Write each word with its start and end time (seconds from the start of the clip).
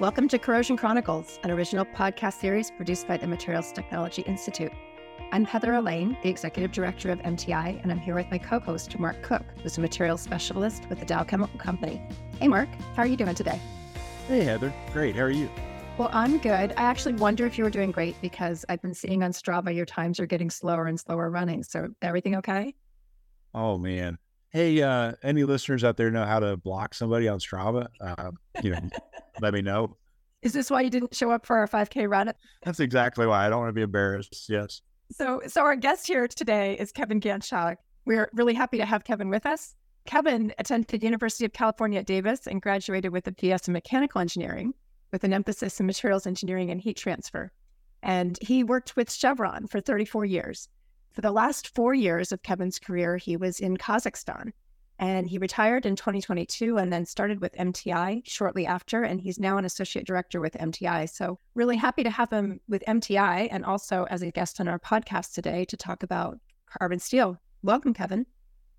Welcome 0.00 0.28
to 0.28 0.38
Corrosion 0.38 0.78
Chronicles, 0.78 1.38
an 1.42 1.50
original 1.50 1.84
podcast 1.84 2.40
series 2.40 2.70
produced 2.70 3.06
by 3.06 3.18
the 3.18 3.26
Materials 3.26 3.70
Technology 3.70 4.22
Institute. 4.22 4.72
I'm 5.30 5.44
Heather 5.44 5.74
Allain, 5.74 6.16
the 6.22 6.30
Executive 6.30 6.72
Director 6.72 7.12
of 7.12 7.18
MTI, 7.18 7.82
and 7.82 7.92
I'm 7.92 7.98
here 7.98 8.14
with 8.14 8.30
my 8.30 8.38
co 8.38 8.60
host, 8.60 8.98
Marc 8.98 9.22
Cook, 9.22 9.42
who's 9.62 9.76
a 9.76 9.82
materials 9.82 10.22
specialist 10.22 10.88
with 10.88 11.00
the 11.00 11.04
Dow 11.04 11.22
Chemical 11.22 11.58
Company. 11.58 12.00
Hey, 12.38 12.48
Marc, 12.48 12.70
how 12.96 13.02
are 13.02 13.06
you 13.06 13.14
doing 13.18 13.34
today? 13.34 13.60
Hey, 14.26 14.42
Heather. 14.42 14.72
Great. 14.94 15.16
How 15.16 15.24
are 15.24 15.30
you? 15.30 15.50
Well, 15.98 16.08
I'm 16.14 16.38
good. 16.38 16.72
I 16.78 16.82
actually 16.82 17.16
wonder 17.16 17.44
if 17.44 17.58
you 17.58 17.64
were 17.64 17.68
doing 17.68 17.90
great 17.90 18.18
because 18.22 18.64
I've 18.70 18.80
been 18.80 18.94
seeing 18.94 19.22
on 19.22 19.32
Strava 19.32 19.76
your 19.76 19.84
times 19.84 20.18
are 20.18 20.24
getting 20.24 20.48
slower 20.48 20.86
and 20.86 20.98
slower 20.98 21.28
running. 21.28 21.62
So, 21.62 21.88
everything 22.00 22.36
okay? 22.36 22.74
Oh, 23.52 23.76
man. 23.76 24.16
Hey, 24.48 24.80
uh, 24.80 25.12
any 25.22 25.44
listeners 25.44 25.84
out 25.84 25.98
there 25.98 26.10
know 26.10 26.24
how 26.24 26.40
to 26.40 26.56
block 26.56 26.94
somebody 26.94 27.28
on 27.28 27.38
Strava? 27.38 27.88
Uh, 28.00 28.30
you 28.62 28.70
know, 28.70 28.80
let 29.40 29.54
me 29.54 29.62
know. 29.62 29.96
Is 30.42 30.52
this 30.52 30.70
why 30.70 30.80
you 30.80 30.90
didn't 30.90 31.14
show 31.14 31.30
up 31.30 31.44
for 31.44 31.58
our 31.58 31.66
5K 31.66 32.08
run? 32.08 32.32
That's 32.62 32.80
exactly 32.80 33.26
why. 33.26 33.46
I 33.46 33.50
don't 33.50 33.60
want 33.60 33.68
to 33.68 33.74
be 33.74 33.82
embarrassed. 33.82 34.46
Yes. 34.48 34.80
So, 35.12 35.42
so 35.46 35.62
our 35.62 35.76
guest 35.76 36.06
here 36.06 36.26
today 36.28 36.76
is 36.78 36.92
Kevin 36.92 37.20
Ganschow. 37.20 37.76
We're 38.06 38.30
really 38.32 38.54
happy 38.54 38.78
to 38.78 38.86
have 38.86 39.04
Kevin 39.04 39.28
with 39.28 39.44
us. 39.44 39.74
Kevin 40.06 40.52
attended 40.58 41.02
University 41.02 41.44
of 41.44 41.52
California 41.52 42.00
at 42.00 42.06
Davis 42.06 42.46
and 42.46 42.62
graduated 42.62 43.12
with 43.12 43.26
a 43.26 43.32
BS 43.32 43.68
in 43.68 43.74
mechanical 43.74 44.20
engineering 44.20 44.72
with 45.12 45.24
an 45.24 45.32
emphasis 45.32 45.78
in 45.80 45.86
materials 45.86 46.26
engineering 46.26 46.70
and 46.70 46.80
heat 46.80 46.96
transfer. 46.96 47.52
And 48.02 48.38
he 48.40 48.64
worked 48.64 48.96
with 48.96 49.12
Chevron 49.12 49.66
for 49.66 49.80
34 49.80 50.24
years. 50.24 50.68
For 51.12 51.20
the 51.20 51.32
last 51.32 51.74
four 51.74 51.92
years 51.92 52.32
of 52.32 52.42
Kevin's 52.42 52.78
career, 52.78 53.16
he 53.16 53.36
was 53.36 53.60
in 53.60 53.76
Kazakhstan. 53.76 54.52
And 55.00 55.26
he 55.26 55.38
retired 55.38 55.86
in 55.86 55.96
2022 55.96 56.76
and 56.76 56.92
then 56.92 57.06
started 57.06 57.40
with 57.40 57.54
MTI 57.54 58.20
shortly 58.26 58.66
after. 58.66 59.02
And 59.02 59.18
he's 59.18 59.40
now 59.40 59.56
an 59.56 59.64
associate 59.64 60.06
director 60.06 60.42
with 60.42 60.52
MTI. 60.52 61.08
So, 61.08 61.38
really 61.54 61.78
happy 61.78 62.04
to 62.04 62.10
have 62.10 62.30
him 62.30 62.60
with 62.68 62.84
MTI 62.86 63.48
and 63.50 63.64
also 63.64 64.06
as 64.10 64.20
a 64.20 64.30
guest 64.30 64.60
on 64.60 64.68
our 64.68 64.78
podcast 64.78 65.32
today 65.32 65.64
to 65.64 65.76
talk 65.76 66.02
about 66.02 66.38
carbon 66.66 66.98
steel. 66.98 67.38
Welcome, 67.62 67.94
Kevin. 67.94 68.26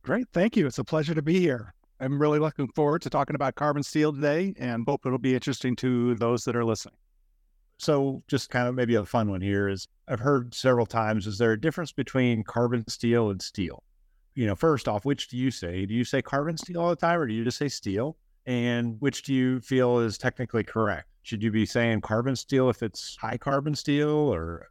Great. 0.04 0.28
Thank 0.32 0.56
you. 0.56 0.68
It's 0.68 0.78
a 0.78 0.84
pleasure 0.84 1.16
to 1.16 1.24
be 1.24 1.40
here. 1.40 1.74
I'm 2.00 2.22
really 2.22 2.40
looking 2.40 2.68
forward 2.68 3.02
to 3.02 3.10
talking 3.10 3.36
about 3.36 3.56
carbon 3.56 3.82
steel 3.82 4.14
today 4.14 4.54
and 4.60 4.86
hope 4.88 5.08
it'll 5.08 5.18
be 5.18 5.34
interesting 5.34 5.76
to 5.78 6.14
those 6.16 6.44
that 6.44 6.56
are 6.56 6.66
listening. 6.66 6.96
So, 7.80 8.22
just 8.28 8.52
kind 8.52 8.68
of 8.68 8.76
maybe 8.76 8.94
a 8.94 9.06
fun 9.06 9.32
one 9.32 9.42
here 9.42 9.68
is 9.68 9.88
I've 10.08 10.20
heard 10.20 10.54
several 10.54 10.86
times 10.86 11.26
is 11.26 11.40
there 11.40 11.54
a 11.54 11.60
difference 11.60 11.92
between 11.92 12.44
carbon 12.44 12.88
steel 12.88 13.32
and 13.32 13.42
steel? 13.42 13.82
You 14.34 14.48
know, 14.48 14.56
first 14.56 14.88
off, 14.88 15.06
which 15.06 15.28
do 15.28 15.38
you 15.38 15.52
say? 15.52 15.86
Do 15.86 15.94
you 15.94 16.04
say 16.06 16.22
carbon 16.22 16.58
steel 16.58 16.82
all 16.82 16.90
the 16.90 16.96
time 16.96 17.20
or 17.20 17.28
do 17.28 17.34
you 17.34 17.44
just 17.44 17.58
say 17.58 17.68
steel? 17.68 18.18
And 18.46 18.96
which 19.00 19.24
do 19.24 19.34
you 19.34 19.60
feel 19.60 20.00
is 20.00 20.18
technically 20.18 20.64
correct? 20.64 21.08
Should 21.24 21.44
you 21.44 21.52
be 21.52 21.66
saying 21.66 22.02
carbon 22.02 22.36
steel 22.36 22.70
if 22.70 22.82
it's 22.82 23.16
high 23.18 23.38
carbon 23.38 23.76
steel 23.76 24.10
or 24.10 24.70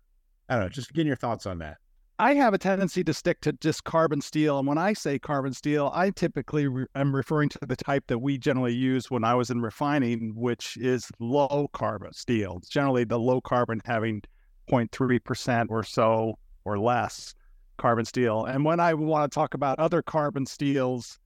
I 0.49 0.55
don't 0.55 0.65
know, 0.65 0.69
just 0.69 0.93
getting 0.93 1.07
your 1.07 1.17
thoughts 1.17 1.47
on 1.47 1.59
that. 1.59 1.77
I 2.19 2.35
have 2.35 2.53
a 2.53 2.59
tendency 2.59 3.05
to 3.05 3.15
stick 3.15 3.41
to 3.43 3.53
just 3.53 3.85
carbon 3.85 4.21
steel. 4.21 4.59
And 4.59 4.67
when 4.67 4.77
I 4.77 4.93
say 4.93 5.19
carbon 5.19 5.55
steel, 5.55 5.91
I 5.95 6.11
typically 6.11 6.67
re- 6.67 6.87
am 6.95 7.15
referring 7.15 7.49
to 7.51 7.59
the 7.63 7.77
type 7.77 8.09
that 8.09 8.19
we 8.19 8.37
generally 8.37 8.75
use 8.75 9.11
when 9.11 9.25
I 9.25 9.35
was 9.35 9.49
in 9.49 9.63
refining, 9.63 10.35
which 10.35 10.77
is 10.77 11.09
low 11.21 11.69
carbon 11.73 12.13
steel. 12.13 12.57
It's 12.59 12.69
generally 12.69 13.05
the 13.05 13.19
low 13.19 13.41
carbon 13.41 13.81
having 13.85 14.23
0.3% 14.71 15.67
or 15.71 15.83
so 15.83 16.39
or 16.65 16.79
less 16.79 17.33
carbon 17.81 18.05
steel. 18.05 18.45
And 18.45 18.65
when 18.65 18.79
I 18.79 18.95
want 18.95 19.31
to 19.31 19.35
talk 19.35 19.55
about 19.55 19.79
other 19.79 20.03
carbon 20.03 20.47
steels, 20.47 21.19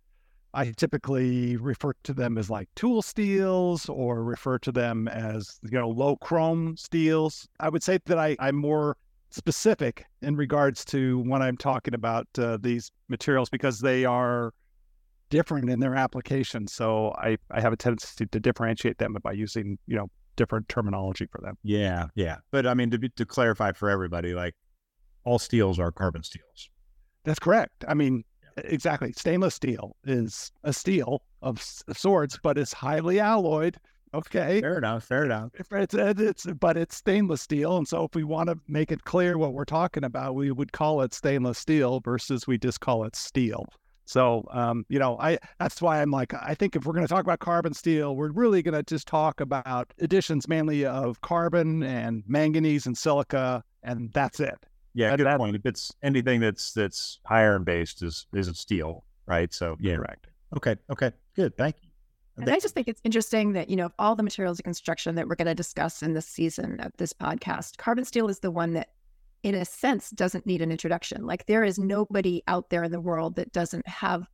I 0.54 0.70
typically 0.70 1.56
refer 1.56 1.94
to 2.04 2.14
them 2.14 2.38
as 2.38 2.48
like 2.48 2.68
tool 2.76 3.02
steels 3.02 3.88
or 3.88 4.22
refer 4.22 4.58
to 4.60 4.70
them 4.70 5.08
as, 5.08 5.58
you 5.64 5.78
know, 5.78 5.88
low 5.88 6.16
chrome 6.16 6.76
steels. 6.76 7.48
I 7.58 7.68
would 7.68 7.82
say 7.82 7.98
that 8.06 8.18
I, 8.18 8.36
I'm 8.38 8.54
more 8.54 8.96
specific 9.30 10.06
in 10.22 10.36
regards 10.36 10.84
to 10.84 11.18
when 11.22 11.42
I'm 11.42 11.56
talking 11.56 11.92
about 11.92 12.28
uh, 12.38 12.56
these 12.60 12.92
materials 13.08 13.50
because 13.50 13.80
they 13.80 14.04
are 14.04 14.52
different 15.28 15.68
in 15.68 15.80
their 15.80 15.96
application. 15.96 16.68
So 16.68 17.12
I, 17.18 17.36
I 17.50 17.60
have 17.60 17.72
a 17.72 17.76
tendency 17.76 18.26
to 18.26 18.38
differentiate 18.38 18.98
them 18.98 19.16
by 19.24 19.32
using, 19.32 19.76
you 19.88 19.96
know, 19.96 20.08
different 20.36 20.68
terminology 20.68 21.26
for 21.32 21.40
them. 21.40 21.58
Yeah. 21.64 22.06
Yeah. 22.14 22.36
But 22.52 22.64
I 22.64 22.74
mean, 22.74 22.90
to, 22.92 22.98
be, 22.98 23.08
to 23.08 23.26
clarify 23.26 23.72
for 23.72 23.90
everybody, 23.90 24.34
like 24.34 24.54
all 25.24 25.38
steels 25.38 25.78
are 25.78 25.90
carbon 25.90 26.22
steels. 26.22 26.70
That's 27.24 27.38
correct. 27.38 27.84
I 27.88 27.94
mean, 27.94 28.24
exactly. 28.56 29.12
Stainless 29.12 29.54
steel 29.54 29.96
is 30.04 30.52
a 30.62 30.72
steel 30.72 31.22
of 31.42 31.62
sorts, 31.62 32.38
but 32.42 32.58
it's 32.58 32.72
highly 32.72 33.20
alloyed 33.20 33.78
Okay. 34.14 34.60
Fair 34.60 34.78
enough. 34.78 35.04
Fair 35.04 35.24
enough. 35.24 35.50
It's, 35.54 35.94
it's, 35.94 36.46
but 36.46 36.76
it's 36.76 36.96
stainless 36.96 37.42
steel. 37.42 37.76
And 37.76 37.86
so 37.86 38.04
if 38.04 38.14
we 38.14 38.22
want 38.22 38.48
to 38.48 38.56
make 38.68 38.92
it 38.92 39.02
clear 39.02 39.36
what 39.36 39.54
we're 39.54 39.64
talking 39.64 40.04
about, 40.04 40.36
we 40.36 40.52
would 40.52 40.72
call 40.72 41.00
it 41.02 41.12
stainless 41.12 41.58
steel 41.58 42.00
versus 42.00 42.46
we 42.46 42.56
just 42.56 42.80
call 42.80 43.04
it 43.04 43.16
steel. 43.16 43.66
So, 44.06 44.46
um, 44.52 44.84
you 44.88 44.98
know, 44.98 45.18
I 45.18 45.38
that's 45.58 45.82
why 45.82 46.00
I'm 46.00 46.10
like, 46.10 46.32
I 46.34 46.54
think 46.54 46.76
if 46.76 46.84
we're 46.84 46.92
going 46.92 47.06
to 47.06 47.12
talk 47.12 47.24
about 47.24 47.40
carbon 47.40 47.74
steel, 47.74 48.14
we're 48.14 48.30
really 48.30 48.62
going 48.62 48.74
to 48.74 48.82
just 48.82 49.08
talk 49.08 49.40
about 49.40 49.92
additions 49.98 50.46
mainly 50.46 50.84
of 50.84 51.20
carbon 51.22 51.82
and 51.82 52.22
manganese 52.26 52.86
and 52.86 52.96
silica, 52.96 53.64
and 53.82 54.12
that's 54.12 54.40
it. 54.40 54.66
Yeah, 54.94 55.08
and 55.08 55.18
good 55.18 55.26
that, 55.26 55.38
point. 55.38 55.56
If 55.56 55.66
it's 55.66 55.92
anything 56.02 56.40
that's 56.40 56.72
that's 56.72 57.18
iron 57.28 57.64
based, 57.64 58.02
is 58.02 58.26
is 58.32 58.48
steel, 58.58 59.04
right? 59.26 59.52
So 59.52 59.76
yeah, 59.80 59.96
correct. 59.96 60.28
Okay, 60.56 60.76
okay, 60.90 61.12
good. 61.34 61.56
Thank 61.56 61.76
you. 61.82 61.90
And 62.36 62.50
I 62.50 62.58
just 62.58 62.74
think 62.74 62.88
it's 62.88 63.00
interesting 63.04 63.52
that, 63.52 63.70
you 63.70 63.76
know, 63.76 63.90
all 63.98 64.16
the 64.16 64.22
materials 64.22 64.58
of 64.58 64.64
construction 64.64 65.14
that 65.14 65.28
we're 65.28 65.36
going 65.36 65.46
to 65.46 65.54
discuss 65.54 66.02
in 66.02 66.14
this 66.14 66.26
season 66.26 66.80
of 66.80 66.90
this 66.96 67.12
podcast, 67.12 67.76
carbon 67.76 68.04
steel 68.04 68.28
is 68.28 68.40
the 68.40 68.50
one 68.50 68.72
that, 68.72 68.88
in 69.44 69.54
a 69.54 69.64
sense, 69.64 70.10
doesn't 70.10 70.44
need 70.44 70.60
an 70.60 70.72
introduction. 70.72 71.26
Like 71.26 71.46
there 71.46 71.62
is 71.62 71.78
nobody 71.78 72.42
out 72.48 72.70
there 72.70 72.82
in 72.82 72.90
the 72.90 73.00
world 73.00 73.36
that 73.36 73.52
doesn't 73.52 73.86
have 73.86 74.26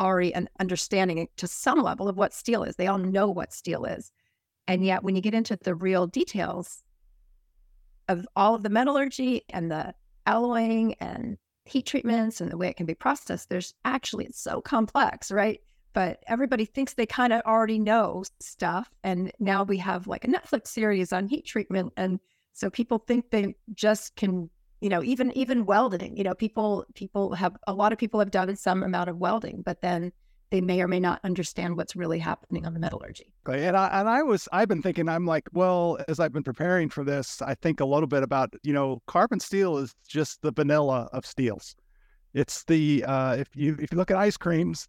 already 0.00 0.34
an 0.34 0.48
understanding 0.58 1.28
to 1.36 1.46
some 1.46 1.80
level 1.80 2.08
of 2.08 2.16
what 2.16 2.34
steel 2.34 2.64
is. 2.64 2.74
They 2.74 2.88
all 2.88 2.98
know 2.98 3.28
what 3.28 3.52
steel 3.52 3.84
is. 3.84 4.10
And 4.66 4.84
yet, 4.84 5.04
when 5.04 5.14
you 5.14 5.22
get 5.22 5.34
into 5.34 5.56
the 5.56 5.74
real 5.74 6.08
details 6.08 6.82
of 8.12 8.26
all 8.36 8.54
of 8.54 8.62
the 8.62 8.68
metallurgy 8.70 9.42
and 9.48 9.70
the 9.70 9.94
alloying 10.26 10.94
and 11.00 11.36
heat 11.64 11.86
treatments 11.86 12.40
and 12.40 12.50
the 12.50 12.56
way 12.56 12.68
it 12.68 12.76
can 12.76 12.86
be 12.86 12.94
processed, 12.94 13.48
there's 13.48 13.74
actually, 13.84 14.26
it's 14.26 14.40
so 14.40 14.60
complex, 14.60 15.30
right? 15.30 15.60
but 15.92 16.22
everybody 16.26 16.64
thinks 16.64 16.94
they 16.94 17.06
kind 17.06 17.32
of 17.32 17.42
already 17.42 17.78
know 17.78 18.24
stuff. 18.40 18.90
And 19.04 19.32
now 19.38 19.62
we 19.62 19.76
have 19.78 20.06
like 20.06 20.24
a 20.24 20.28
Netflix 20.28 20.68
series 20.68 21.12
on 21.12 21.28
heat 21.28 21.46
treatment. 21.46 21.92
And 21.96 22.18
so 22.52 22.70
people 22.70 22.98
think 22.98 23.30
they 23.30 23.54
just 23.74 24.16
can, 24.16 24.50
you 24.80 24.88
know, 24.88 25.02
even 25.02 25.32
even 25.36 25.66
welding, 25.66 26.16
you 26.16 26.24
know, 26.24 26.34
people 26.34 26.86
people 26.94 27.34
have 27.34 27.56
a 27.66 27.72
lot 27.72 27.92
of 27.92 27.98
people 27.98 28.20
have 28.20 28.30
done 28.30 28.54
some 28.56 28.82
amount 28.82 29.10
of 29.10 29.18
welding, 29.18 29.62
but 29.62 29.80
then 29.80 30.12
they 30.52 30.60
may 30.60 30.82
or 30.82 30.86
may 30.86 31.00
not 31.00 31.18
understand 31.24 31.78
what's 31.78 31.96
really 31.96 32.18
happening 32.18 32.66
on 32.66 32.74
the 32.74 32.78
metallurgy. 32.78 33.32
And 33.48 33.74
I, 33.74 33.88
and 34.00 34.06
I 34.06 34.22
was, 34.22 34.50
I've 34.52 34.68
been 34.68 34.82
thinking, 34.82 35.08
I'm 35.08 35.24
like, 35.24 35.48
well, 35.54 35.98
as 36.08 36.20
I've 36.20 36.32
been 36.34 36.42
preparing 36.42 36.90
for 36.90 37.04
this, 37.04 37.40
I 37.40 37.54
think 37.54 37.80
a 37.80 37.86
little 37.86 38.06
bit 38.06 38.22
about, 38.22 38.52
you 38.62 38.74
know, 38.74 39.00
carbon 39.06 39.40
steel 39.40 39.78
is 39.78 39.94
just 40.06 40.42
the 40.42 40.52
vanilla 40.52 41.08
of 41.14 41.24
steels. 41.24 41.74
It's 42.34 42.64
the, 42.64 43.02
uh, 43.04 43.36
if 43.36 43.48
you, 43.54 43.78
if 43.80 43.92
you 43.92 43.96
look 43.96 44.10
at 44.10 44.18
ice 44.18 44.36
creams, 44.36 44.88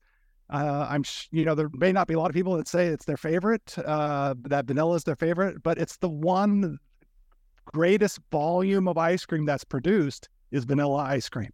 uh, 0.49 0.85
I'm, 0.89 1.05
you 1.31 1.45
know, 1.45 1.55
there 1.55 1.69
may 1.73 1.93
not 1.93 2.09
be 2.09 2.13
a 2.13 2.19
lot 2.19 2.29
of 2.29 2.35
people 2.35 2.57
that 2.57 2.67
say 2.67 2.87
it's 2.87 3.05
their 3.05 3.15
favorite, 3.15 3.73
uh, 3.85 4.35
that 4.41 4.65
vanilla 4.65 4.95
is 4.95 5.05
their 5.05 5.15
favorite, 5.15 5.63
but 5.63 5.77
it's 5.77 5.95
the 5.95 6.09
one 6.09 6.77
greatest 7.71 8.19
volume 8.33 8.89
of 8.89 8.97
ice 8.97 9.25
cream 9.25 9.45
that's 9.45 9.63
produced 9.63 10.27
is 10.51 10.65
vanilla 10.65 10.97
ice 10.97 11.29
cream. 11.29 11.51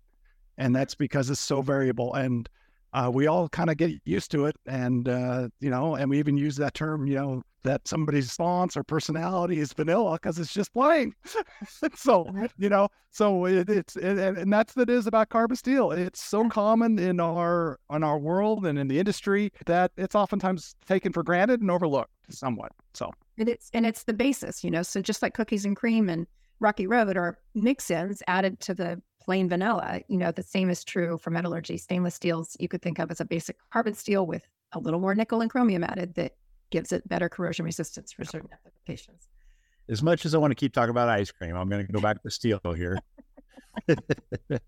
And 0.57 0.75
that's 0.75 0.95
because 0.95 1.29
it's 1.29 1.39
so 1.39 1.61
variable. 1.61 2.15
And 2.15 2.49
uh, 2.93 3.09
we 3.13 3.27
all 3.27 3.49
kind 3.49 3.69
of 3.69 3.77
get 3.77 3.91
used 4.05 4.31
to 4.31 4.45
it. 4.45 4.55
And, 4.65 5.07
uh, 5.07 5.49
you 5.59 5.69
know, 5.69 5.95
and 5.95 6.09
we 6.09 6.19
even 6.19 6.37
use 6.37 6.55
that 6.57 6.73
term, 6.73 7.05
you 7.05 7.15
know, 7.15 7.41
that 7.63 7.87
somebody's 7.87 8.25
response 8.25 8.77
or 8.77 8.83
personality 8.83 9.59
is 9.59 9.73
vanilla 9.73 10.13
because 10.13 10.39
it's 10.39 10.53
just 10.53 10.73
plain. 10.73 11.13
so, 11.95 12.25
you 12.57 12.69
know, 12.69 12.87
so 13.11 13.45
it, 13.45 13.69
it's, 13.69 13.95
it, 13.97 14.17
and 14.17 14.51
that's 14.51 14.75
what 14.75 14.89
it 14.89 14.93
is 14.93 15.07
about 15.07 15.29
carbon 15.29 15.57
steel. 15.57 15.91
It's 15.91 16.23
so 16.23 16.47
common 16.47 16.97
in 16.97 17.19
our, 17.19 17.77
in 17.91 18.03
our 18.03 18.17
world 18.17 18.65
and 18.65 18.79
in 18.79 18.87
the 18.87 18.97
industry 18.97 19.51
that 19.65 19.91
it's 19.97 20.15
oftentimes 20.15 20.75
taken 20.87 21.11
for 21.11 21.21
granted 21.21 21.61
and 21.61 21.69
overlooked 21.69 22.11
somewhat. 22.29 22.71
So, 22.93 23.11
and 23.37 23.49
it's, 23.49 23.69
and 23.73 23.85
it's 23.85 24.03
the 24.03 24.13
basis, 24.13 24.63
you 24.63 24.71
know, 24.71 24.83
so 24.83 25.01
just 25.01 25.21
like 25.21 25.33
cookies 25.33 25.65
and 25.65 25.75
cream 25.75 26.09
and 26.09 26.27
Rocky 26.61 26.87
Road 26.87 27.15
are 27.17 27.37
mix-ins 27.55 28.21
added 28.27 28.59
to 28.61 28.73
the 28.73 29.01
plain 29.29 29.47
vanilla. 29.47 30.01
You 30.07 30.17
know, 30.17 30.31
the 30.31 30.41
same 30.41 30.71
is 30.71 30.83
true 30.83 31.19
for 31.19 31.29
metallurgy. 31.29 31.77
Stainless 31.77 32.15
steels 32.15 32.57
you 32.59 32.67
could 32.67 32.81
think 32.81 32.97
of 32.97 33.11
as 33.11 33.21
a 33.21 33.25
basic 33.25 33.57
carbon 33.71 33.93
steel 33.93 34.25
with 34.25 34.47
a 34.71 34.79
little 34.79 34.99
more 34.99 35.13
nickel 35.13 35.41
and 35.41 35.51
chromium 35.51 35.83
added 35.83 36.15
that 36.15 36.35
gives 36.71 36.91
it 36.91 37.07
better 37.07 37.29
corrosion 37.29 37.63
resistance 37.63 38.11
for 38.11 38.25
certain 38.25 38.49
applications. 38.51 39.27
As 39.87 40.01
much 40.01 40.25
as 40.25 40.33
I 40.33 40.39
want 40.39 40.49
to 40.49 40.55
keep 40.55 40.73
talking 40.73 40.89
about 40.89 41.09
ice 41.09 41.29
cream, 41.29 41.55
I'm 41.55 41.69
going 41.69 41.85
to 41.85 41.93
go 41.93 42.01
back 42.01 42.23
to 42.23 42.31
steel 42.31 42.59
here. 42.75 42.97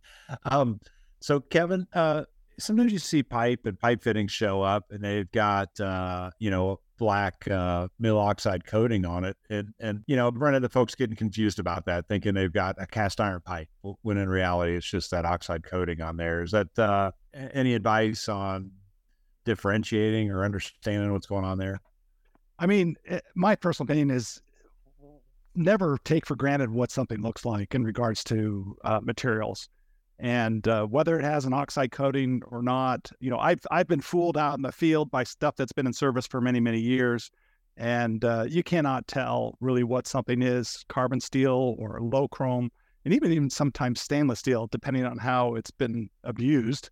um, 0.46 0.80
so, 1.22 1.40
Kevin, 1.40 1.88
uh, 1.94 2.26
sometimes 2.60 2.92
you 2.92 3.00
see 3.00 3.24
pipe 3.24 3.66
and 3.66 3.80
pipe 3.80 4.02
fittings 4.04 4.32
show 4.32 4.62
up 4.62 4.86
and 4.92 5.04
they've 5.04 5.32
got 5.32 5.80
uh, 5.80 6.30
you 6.40 6.50
know 6.50 6.80
black 7.02 7.48
uh, 7.48 7.88
mill 7.98 8.20
oxide 8.20 8.64
coating 8.64 9.06
on 9.06 9.24
it, 9.24 9.36
and 9.50 9.74
and 9.80 10.04
you 10.06 10.16
know 10.16 10.30
run 10.30 10.54
into 10.54 10.70
folks 10.70 10.94
getting 10.94 11.16
confused 11.16 11.58
about 11.58 11.86
that, 11.86 12.08
thinking 12.08 12.36
they've 12.36 12.54
got 12.54 12.76
a 12.80 12.86
cast 12.86 13.20
iron 13.20 13.42
pipe 13.42 13.68
when 14.04 14.18
in 14.18 14.30
reality 14.30 14.76
it's 14.76 14.86
just 14.86 15.10
that 15.10 15.26
oxide 15.26 15.64
coating 15.64 16.00
on 16.00 16.16
there. 16.16 16.44
Is 16.44 16.52
that 16.52 16.78
uh, 16.78 17.12
any 17.34 17.74
advice 17.74 18.30
on 18.30 18.72
differentiating 19.46 20.30
or 20.30 20.46
understanding 20.46 21.12
what's 21.12 21.26
going 21.26 21.44
on 21.44 21.58
there? 21.58 21.82
I 22.60 22.68
mean, 22.68 22.96
eh, 23.08 23.20
my 23.34 23.56
personal 23.56 23.88
opinion 23.88 24.12
is 24.12 24.40
never 25.56 25.98
take 26.06 26.28
for 26.28 26.36
granted 26.36 26.70
what 26.70 26.92
something 26.92 27.22
looks 27.22 27.46
like 27.46 27.74
in 27.74 27.84
regards 27.84 28.24
to 28.26 28.78
uh, 28.84 29.00
materials 29.02 29.70
and 30.22 30.68
uh, 30.68 30.86
whether 30.86 31.20
it 31.20 31.24
has 31.24 31.46
an 31.46 31.54
oxide 31.54 31.92
coating 31.92 32.42
or 32.52 32.62
not 32.62 33.12
you 33.20 33.30
know 33.30 33.40
i've 33.40 33.60
i've 33.72 33.88
been 33.88 34.00
fooled 34.00 34.38
out 34.38 34.56
in 34.56 34.62
the 34.62 34.72
field 34.72 35.10
by 35.12 35.24
stuff 35.24 35.56
that's 35.56 35.74
been 35.74 35.88
in 35.88 35.94
service 35.94 36.28
for 36.28 36.40
many 36.40 36.60
many 36.60 36.80
years 36.80 37.32
and 37.78 38.24
uh, 38.26 38.46
you 38.48 38.64
cannot 38.64 39.08
tell 39.08 39.58
really 39.60 39.84
what 39.84 40.06
something 40.06 40.42
is 40.42 40.86
carbon 40.88 41.20
steel 41.20 41.76
or 41.80 42.00
low 42.02 42.28
chrome 42.28 42.70
and 43.06 43.14
even 43.14 43.32
even 43.32 43.50
sometimes 43.50 44.00
stainless 44.00 44.40
steel 44.40 44.68
depending 44.68 45.06
on 45.06 45.18
how 45.18 45.56
it's 45.56 45.72
been 45.72 46.10
abused 46.24 46.90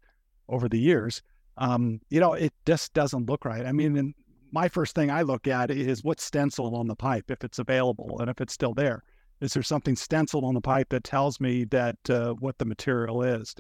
over 0.48 0.68
the 0.68 0.80
years. 0.80 1.22
Um, 1.58 2.00
you 2.10 2.20
know 2.20 2.34
it 2.34 2.54
just 2.66 2.94
doesn't 2.94 3.30
look 3.30 3.46
right. 3.46 3.66
I 3.66 3.72
mean 3.72 4.14
my 4.52 4.68
first 4.68 4.96
thing 4.96 5.12
i 5.12 5.22
look 5.22 5.48
at 5.48 5.70
is 5.70 6.04
what's 6.04 6.24
stenciled 6.24 6.74
on 6.74 6.88
the 6.88 6.96
pipe 6.96 7.30
if 7.30 7.44
it's 7.44 7.60
available 7.60 8.18
and 8.20 8.32
if 8.32 8.42
it's 8.42 8.54
still 8.54 8.74
there 8.74 9.04
is 9.42 9.54
there 9.54 9.64
something 9.64 9.96
stenciled 9.96 10.44
on 10.44 10.54
the 10.54 10.62
pipe 10.62 10.90
that 10.90 11.04
tells 11.04 11.40
me 11.40 11.64
that 11.66 11.98
uh, 12.10 12.34
what 12.34 12.58
the 12.58 12.66
material 12.66 13.22
is? 13.24 13.56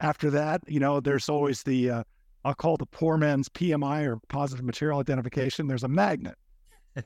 After 0.00 0.30
that, 0.30 0.62
you 0.66 0.80
know, 0.80 1.00
there's 1.00 1.28
always 1.28 1.62
the 1.62 1.90
uh, 1.90 2.02
I'll 2.44 2.54
call 2.54 2.76
the 2.76 2.86
poor 2.86 3.16
man's 3.16 3.48
PMI 3.48 4.06
or 4.06 4.20
positive 4.28 4.64
material 4.64 5.00
identification. 5.00 5.66
There's 5.66 5.84
a 5.84 5.88
magnet. 5.88 6.36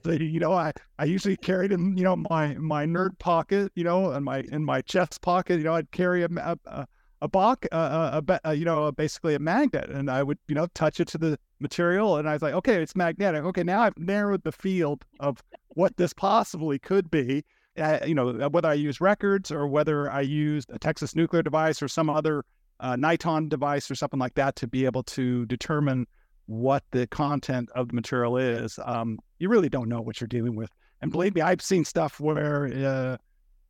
So, 0.05 0.11
you 0.13 0.39
know, 0.39 0.53
I, 0.53 0.73
I 0.99 1.07
usually 1.07 1.35
carried 1.39 1.73
in, 1.73 1.97
you 1.97 2.05
know, 2.05 2.15
my 2.15 2.53
my 2.57 2.85
nerd 2.85 3.19
pocket, 3.19 3.73
you 3.75 3.85
know, 3.85 4.11
and 4.11 4.23
my 4.23 4.45
in 4.53 4.63
my 4.63 4.83
chest 4.83 5.23
pocket, 5.23 5.57
you 5.57 5.65
know, 5.65 5.73
I'd 5.73 5.91
carry 5.93 6.25
a 6.25 6.29
a, 6.67 6.87
a 7.23 7.29
box, 7.29 7.67
a, 7.73 8.23
a, 8.29 8.41
a, 8.45 8.55
you 8.55 8.67
know, 8.67 8.93
basically 8.93 9.35
a 9.35 9.39
magnet, 9.39 9.89
and 9.89 10.11
I 10.11 10.23
would, 10.23 10.39
you 10.47 10.55
know, 10.55 10.67
touch 10.75 11.01
it 11.01 11.09
to 11.09 11.19
the 11.19 11.39
material, 11.59 12.19
and 12.19 12.29
I 12.29 12.35
was 12.35 12.43
like, 12.43 12.55
okay, 12.55 12.83
it's 12.83 12.95
magnetic. 12.95 13.43
Okay, 13.45 13.63
now 13.63 13.81
I've 13.81 13.97
narrowed 13.99 14.43
the 14.45 14.53
field 14.53 15.05
of 15.21 15.43
what 15.69 15.97
this 15.97 16.13
possibly 16.13 16.79
could 16.79 17.11
be, 17.11 17.45
uh, 17.79 18.05
you 18.07 18.15
know, 18.15 18.31
uh, 18.31 18.49
whether 18.49 18.69
I 18.69 18.75
use 18.75 19.01
records 19.01 19.51
or 19.51 19.67
whether 19.67 20.11
I 20.11 20.23
use 20.23 20.65
a 20.71 20.79
Texas 20.79 21.15
nuclear 21.15 21.43
device 21.43 21.83
or 21.83 21.89
some 21.89 22.11
other 22.11 22.45
uh, 22.81 22.97
Niton 22.97 23.49
device 23.49 23.91
or 23.91 23.95
something 23.95 24.21
like 24.21 24.35
that 24.35 24.57
to 24.57 24.67
be 24.67 24.85
able 24.85 25.03
to 25.05 25.47
determine 25.47 26.07
what 26.47 26.83
the 26.93 27.07
content 27.09 27.69
of 27.75 27.89
the 27.89 27.95
material 27.95 28.37
is, 28.39 28.79
um, 28.85 29.19
you 29.39 29.49
really 29.49 29.69
don't 29.69 29.89
know 29.89 30.01
what 30.01 30.21
you're 30.21 30.29
dealing 30.29 30.57
with. 30.57 30.71
And 31.03 31.13
believe 31.13 31.35
me, 31.35 31.43
I've 31.43 31.61
seen 31.61 31.85
stuff 31.85 32.19
where 32.21 32.67
uh, 32.67 33.17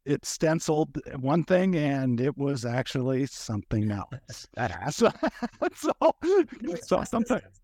it 0.04 0.24
stenciled 0.24 0.98
one 1.18 1.44
thing 1.44 1.74
and 1.74 2.20
it 2.20 2.36
was 2.38 2.64
actually 2.64 3.26
something 3.26 3.90
else. 3.90 4.46
That 4.54 4.70
has 4.70 4.96
so, 4.96 5.12
so 5.74 7.04
sometimes 7.04 7.60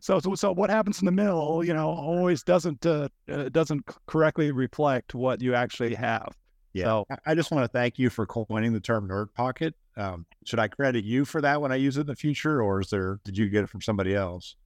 so, 0.00 0.18
so, 0.20 0.34
so 0.34 0.52
what 0.52 0.70
happens 0.70 1.00
in 1.00 1.06
the 1.06 1.12
middle, 1.12 1.64
you 1.64 1.74
know, 1.74 1.88
always 1.88 2.42
doesn't 2.42 2.84
uh, 2.86 3.08
uh, 3.30 3.48
doesn't 3.50 3.84
correctly 4.06 4.52
reflect 4.52 5.14
what 5.14 5.40
you 5.40 5.54
actually 5.54 5.94
have. 5.94 6.36
Yeah, 6.72 6.84
so, 6.84 7.06
I 7.26 7.34
just 7.34 7.50
want 7.50 7.64
to 7.64 7.68
thank 7.68 7.98
you 7.98 8.08
for 8.08 8.26
coining 8.26 8.72
the 8.72 8.80
term 8.80 9.08
nerd 9.08 9.34
pocket. 9.34 9.74
Um, 9.96 10.24
should 10.46 10.58
I 10.58 10.68
credit 10.68 11.04
you 11.04 11.24
for 11.24 11.40
that 11.42 11.60
when 11.60 11.70
I 11.70 11.76
use 11.76 11.98
it 11.98 12.02
in 12.02 12.06
the 12.06 12.16
future, 12.16 12.62
or 12.62 12.80
is 12.80 12.88
there? 12.88 13.20
Did 13.24 13.36
you 13.36 13.48
get 13.48 13.64
it 13.64 13.68
from 13.68 13.82
somebody 13.82 14.14
else? 14.14 14.56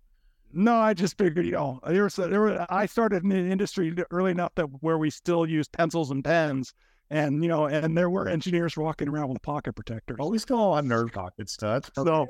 No, 0.52 0.76
I 0.76 0.94
just 0.94 1.18
figured, 1.18 1.44
you 1.44 1.52
know, 1.52 1.80
there 1.86 2.04
was, 2.04 2.14
there 2.14 2.40
were, 2.40 2.64
I 2.70 2.86
started 2.86 3.24
in 3.24 3.28
the 3.30 3.36
industry 3.36 3.94
early 4.10 4.30
enough 4.30 4.54
that 4.54 4.66
where 4.80 4.96
we 4.96 5.10
still 5.10 5.44
use 5.44 5.68
pencils 5.68 6.10
and 6.12 6.24
pens, 6.24 6.72
and 7.10 7.42
you 7.42 7.48
know, 7.48 7.66
and 7.66 7.98
there 7.98 8.08
were 8.08 8.28
engineers 8.28 8.76
walking 8.76 9.08
around 9.08 9.28
with 9.28 9.42
pocket 9.42 9.74
protectors. 9.74 10.16
Always 10.20 10.44
call 10.44 10.72
on 10.72 10.86
nerd 10.86 11.12
pockets, 11.12 11.56
That's 11.56 11.90
so 11.94 12.26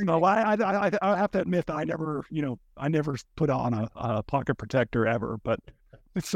no, 0.00 0.24
I, 0.24 0.54
I, 0.54 0.90
I, 1.02 1.16
have 1.16 1.30
to 1.32 1.40
admit 1.40 1.66
that 1.66 1.76
I 1.76 1.84
never, 1.84 2.24
you 2.30 2.42
know, 2.42 2.58
I 2.76 2.88
never 2.88 3.16
put 3.36 3.50
on 3.50 3.74
a, 3.74 3.88
a 3.96 4.22
pocket 4.22 4.56
protector 4.56 5.06
ever, 5.06 5.38
but 5.42 5.60
it's, 6.14 6.34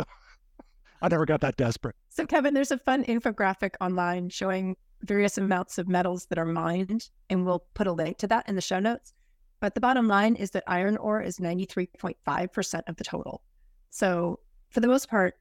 I 1.03 1.09
never 1.09 1.25
got 1.27 1.41
that 1.41 1.57
desperate. 1.57 1.97
So, 2.09 2.27
Kevin, 2.27 2.55
there's 2.55 2.71
a 2.71 2.79
fun 2.79 3.05
infographic 3.05 3.75
online 3.81 4.29
showing 4.29 4.77
various 5.03 5.39
amounts 5.39 5.79
of 5.79 5.89
metals 5.89 6.27
that 6.27 6.39
are 6.39 6.45
mined, 6.45 7.09
and 7.31 7.47
we'll 7.47 7.65
put 7.75 7.87
a 7.87 7.93
link 7.93 8.19
to 8.19 8.27
that 8.29 8.49
in 8.49 8.55
the 8.55 8.61
show 8.61 8.79
notes. 8.79 9.15
But 9.61 9.75
the 9.75 9.81
bottom 9.81 10.09
line 10.09 10.37
is 10.37 10.51
that 10.53 10.65
iron 10.67 10.97
ore 10.97 11.21
is 11.21 11.39
93.5% 11.39 12.83
of 12.87 12.97
the 12.97 13.05
total. 13.05 13.43
So, 13.91 14.41
for 14.71 14.81
the 14.81 14.89
most 14.89 15.09
part, 15.09 15.35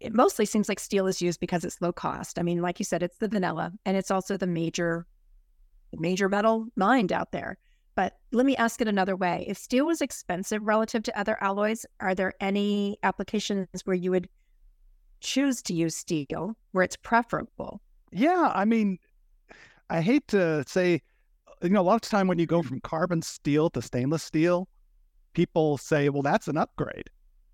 it 0.00 0.14
mostly 0.14 0.46
seems 0.46 0.68
like 0.68 0.80
steel 0.80 1.06
is 1.06 1.20
used 1.20 1.40
because 1.40 1.64
it's 1.64 1.80
low 1.80 1.92
cost. 1.92 2.38
I 2.38 2.42
mean, 2.42 2.62
like 2.62 2.78
you 2.78 2.84
said, 2.84 3.02
it's 3.02 3.18
the 3.18 3.28
vanilla 3.28 3.72
and 3.84 3.96
it's 3.96 4.10
also 4.10 4.36
the 4.36 4.46
major 4.46 5.06
major 5.98 6.28
metal 6.28 6.66
mined 6.76 7.12
out 7.12 7.32
there. 7.32 7.58
But 7.94 8.16
let 8.32 8.46
me 8.46 8.56
ask 8.56 8.80
it 8.80 8.88
another 8.88 9.16
way. 9.16 9.44
If 9.48 9.58
steel 9.58 9.86
was 9.86 10.00
expensive 10.00 10.62
relative 10.62 11.02
to 11.04 11.18
other 11.18 11.36
alloys, 11.42 11.84
are 12.00 12.14
there 12.14 12.32
any 12.40 12.98
applications 13.02 13.68
where 13.84 13.96
you 13.96 14.10
would 14.10 14.28
choose 15.20 15.60
to 15.62 15.74
use 15.74 15.94
steel 15.94 16.56
where 16.72 16.84
it's 16.84 16.96
preferable? 16.96 17.80
Yeah, 18.12 18.52
I 18.54 18.64
mean, 18.64 18.98
I 19.90 20.00
hate 20.00 20.26
to 20.28 20.64
say, 20.66 21.02
you 21.62 21.68
know, 21.68 21.80
a 21.80 21.82
lot 21.82 21.96
of 21.96 22.10
time 22.10 22.26
when 22.26 22.38
you 22.38 22.46
go 22.46 22.62
from 22.62 22.80
carbon 22.80 23.22
steel 23.22 23.70
to 23.70 23.82
stainless 23.82 24.22
steel, 24.22 24.68
people 25.34 25.76
say, 25.76 26.08
well, 26.08 26.22
that's 26.22 26.48
an 26.48 26.56
upgrade. 26.56 27.10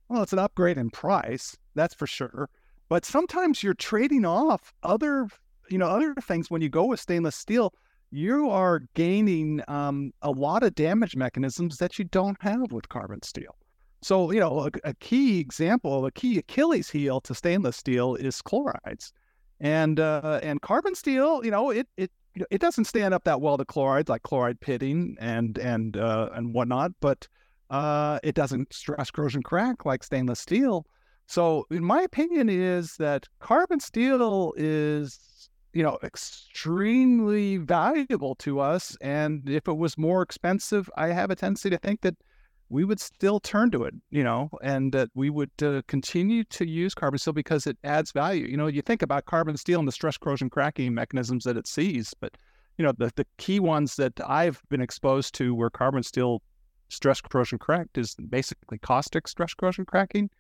Well, 0.09 0.23
it's 0.23 0.33
an 0.33 0.39
upgrade 0.39 0.79
in 0.79 0.91
price, 0.91 1.57
that's 1.75 1.95
for 1.95 2.07
sure. 2.07 2.49
But 2.89 3.05
sometimes 3.05 3.63
you're 3.63 3.75
trading 3.75 4.25
off 4.25 4.73
other, 4.83 5.27
you 5.69 5.79
know, 5.79 5.89
other 5.89 6.15
things 6.23 6.51
when 6.51 6.63
you 6.63 6.69
go 6.69 6.85
with 6.85 7.01
stainless 7.01 7.35
steel 7.35 7.75
you 8.11 8.51
are 8.51 8.83
gaining 8.95 9.63
um, 9.69 10.13
a 10.23 10.31
lot 10.31 10.63
of 10.63 10.75
damage 10.75 11.17
mechanisms 11.17 11.79
that 11.79 11.99
you 11.99 12.05
don't 12.05 12.41
have 12.41 12.73
with 12.73 12.89
carbon 12.89 13.23
steel. 13.23 13.57
So, 14.03 14.31
you 14.31 14.41
know, 14.41 14.67
a, 14.67 14.91
a, 14.91 14.95
key 14.95 15.41
example, 15.41 16.07
a 16.07 16.13
key 16.13 16.39
Achilles 16.39 16.89
heel 16.89 17.21
to 17.23 17.35
stainless 17.35 17.77
steel 17.77 18.15
is 18.15 18.41
chlorides, 18.43 19.13
and 19.61 19.99
uh, 19.99 20.41
and 20.43 20.61
carbon 20.61 20.95
steel. 20.95 21.45
You 21.45 21.51
know, 21.51 21.71
it 21.71 21.89
it 21.97 22.11
it 22.51 22.61
doesn't 22.61 22.85
stand 22.85 23.15
up 23.15 23.25
that 23.25 23.41
well 23.41 23.57
to 23.57 23.65
chlorides, 23.65 24.09
like 24.09 24.23
chloride 24.23 24.61
pitting 24.61 25.17
and 25.19 25.59
and 25.59 25.97
uh, 25.97 26.29
and 26.35 26.55
whatnot, 26.55 26.93
but 27.01 27.27
uh, 27.71 28.21
it 28.23 28.35
doesn't 28.35 28.73
stress 28.73 29.11
corrosion 29.11 29.43
crack 29.43 29.85
like 29.85 30.05
stainless 30.05 30.41
steel. 30.41 30.87
So, 31.27 31.67
in 31.71 31.85
my 31.85 32.03
opinion, 32.03 32.49
is 32.49 32.97
that 32.99 33.27
carbon 33.41 33.81
steel 33.81 34.53
is 34.57 35.49
you 35.77 35.83
know, 35.83 35.99
extremely 36.03 37.59
valuable 37.59 38.35
to 38.37 38.61
us. 38.61 38.97
And 39.03 39.47
if 39.47 39.69
it 39.69 39.77
was 39.77 39.99
more 39.99 40.23
expensive, 40.23 40.89
I 40.97 41.09
have 41.09 41.31
a 41.31 41.37
tendency 41.37 41.69
to 41.69 41.77
think 41.77 42.01
that 42.01 42.17
we 42.71 42.83
would 42.83 42.99
still 42.99 43.41
turn 43.41 43.71
to 43.73 43.85
it, 43.85 43.93
you 44.11 44.25
know, 44.25 44.49
and 44.63 44.91
that 44.95 45.11
we 45.15 45.29
would 45.29 45.51
uh, 45.63 45.83
continue 45.87 46.45
to 46.45 46.67
use 46.67 46.95
carbon 46.95 47.19
steel 47.19 47.35
because 47.35 47.67
it 47.67 47.77
adds 47.85 48.11
value. 48.11 48.47
You 48.47 48.57
know, 48.57 48.69
you 48.69 48.81
think 48.81 49.03
about 49.03 49.27
carbon 49.27 49.59
steel 49.59 49.79
and 49.79 49.87
the 49.87 49.93
stress 49.93 50.17
corrosion 50.17 50.49
cracking 50.49 50.95
mechanisms 50.95 51.45
that 51.45 51.59
it 51.59 51.67
sees, 51.67 52.15
but 52.21 52.39
you 52.79 52.85
know, 52.85 52.93
the, 52.97 53.13
the 53.15 53.27
key 53.37 53.61
ones 53.61 53.97
that 53.97 54.15
I've 54.27 54.63
been 54.71 54.81
exposed 54.81 55.35
to 55.35 55.55
where 55.55 55.69
carbon 55.69 56.03
steel 56.03 56.41
stress 56.89 57.21
corrosion 57.21 57.59
cracked 57.59 57.99
is 57.99 58.15
basically 58.15 58.79
caustic 58.79 59.29
stress 59.29 59.53
corrosion 59.53 59.85
cracking 59.85 60.31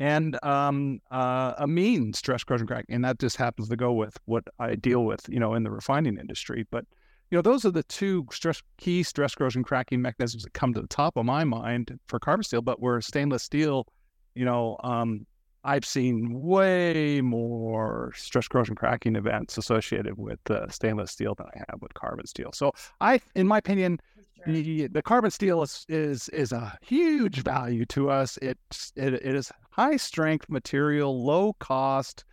and 0.00 0.42
um, 0.42 1.00
uh, 1.10 1.52
amine 1.58 2.14
stress 2.14 2.42
corrosion 2.42 2.66
cracking, 2.66 2.94
and 2.94 3.04
that 3.04 3.18
just 3.18 3.36
happens 3.36 3.68
to 3.68 3.76
go 3.76 3.92
with 3.92 4.16
what 4.24 4.44
I 4.58 4.74
deal 4.74 5.04
with, 5.04 5.28
you 5.28 5.38
know, 5.38 5.54
in 5.54 5.62
the 5.62 5.70
refining 5.70 6.18
industry. 6.18 6.66
But 6.70 6.86
you 7.30 7.36
know, 7.36 7.42
those 7.42 7.64
are 7.64 7.70
the 7.70 7.84
two 7.84 8.26
stress 8.32 8.62
key 8.78 9.02
stress 9.02 9.34
corrosion 9.34 9.62
cracking 9.62 10.02
mechanisms 10.02 10.42
that 10.42 10.54
come 10.54 10.72
to 10.74 10.80
the 10.80 10.88
top 10.88 11.16
of 11.16 11.26
my 11.26 11.44
mind 11.44 11.96
for 12.08 12.18
carbon 12.18 12.42
steel. 12.42 12.62
But 12.62 12.80
where 12.80 13.00
stainless 13.02 13.42
steel, 13.42 13.86
you 14.34 14.44
know, 14.44 14.78
um, 14.82 15.26
I've 15.62 15.84
seen 15.84 16.40
way 16.40 17.20
more 17.20 18.12
stress 18.16 18.48
corrosion 18.48 18.74
cracking 18.74 19.16
events 19.16 19.58
associated 19.58 20.16
with 20.16 20.38
uh, 20.50 20.68
stainless 20.70 21.10
steel 21.10 21.34
than 21.34 21.46
I 21.54 21.58
have 21.68 21.82
with 21.82 21.92
carbon 21.92 22.26
steel. 22.26 22.50
So 22.54 22.72
I, 23.02 23.20
in 23.34 23.46
my 23.46 23.58
opinion, 23.58 24.00
the, 24.46 24.86
the 24.86 25.02
carbon 25.02 25.30
steel 25.30 25.62
is, 25.62 25.84
is 25.88 26.28
is 26.30 26.52
a 26.52 26.78
huge 26.80 27.42
value 27.42 27.84
to 27.86 28.10
us. 28.10 28.38
It's 28.40 28.92
it, 28.96 29.14
it 29.14 29.34
is 29.34 29.52
high 29.80 29.96
strength 29.96 30.50
material, 30.50 31.24
low 31.24 31.54
cost. 31.54 32.24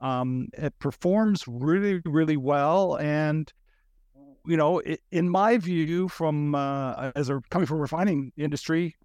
Um, 0.00 0.48
it 0.52 0.76
performs 0.78 1.44
really 1.46 2.00
really 2.04 2.36
well, 2.36 2.96
and 2.96 3.52
you 4.46 4.56
know, 4.56 4.78
it, 4.78 5.00
in 5.12 5.28
my 5.28 5.58
view, 5.58 6.08
from 6.08 6.54
uh, 6.54 7.12
as 7.14 7.28
a 7.30 7.40
coming 7.50 7.66
from 7.66 7.78
refining 7.78 8.32
industry, 8.36 8.96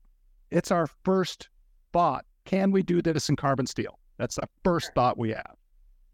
it's 0.51 0.71
our 0.71 0.87
first 1.03 1.49
thought. 1.91 2.25
Can 2.45 2.71
we 2.71 2.83
do 2.83 3.01
this 3.01 3.29
in 3.29 3.35
carbon 3.35 3.67
steel? 3.67 3.99
That's 4.17 4.35
the 4.35 4.47
first 4.63 4.91
thought 4.95 5.17
we 5.17 5.29
have. 5.29 5.55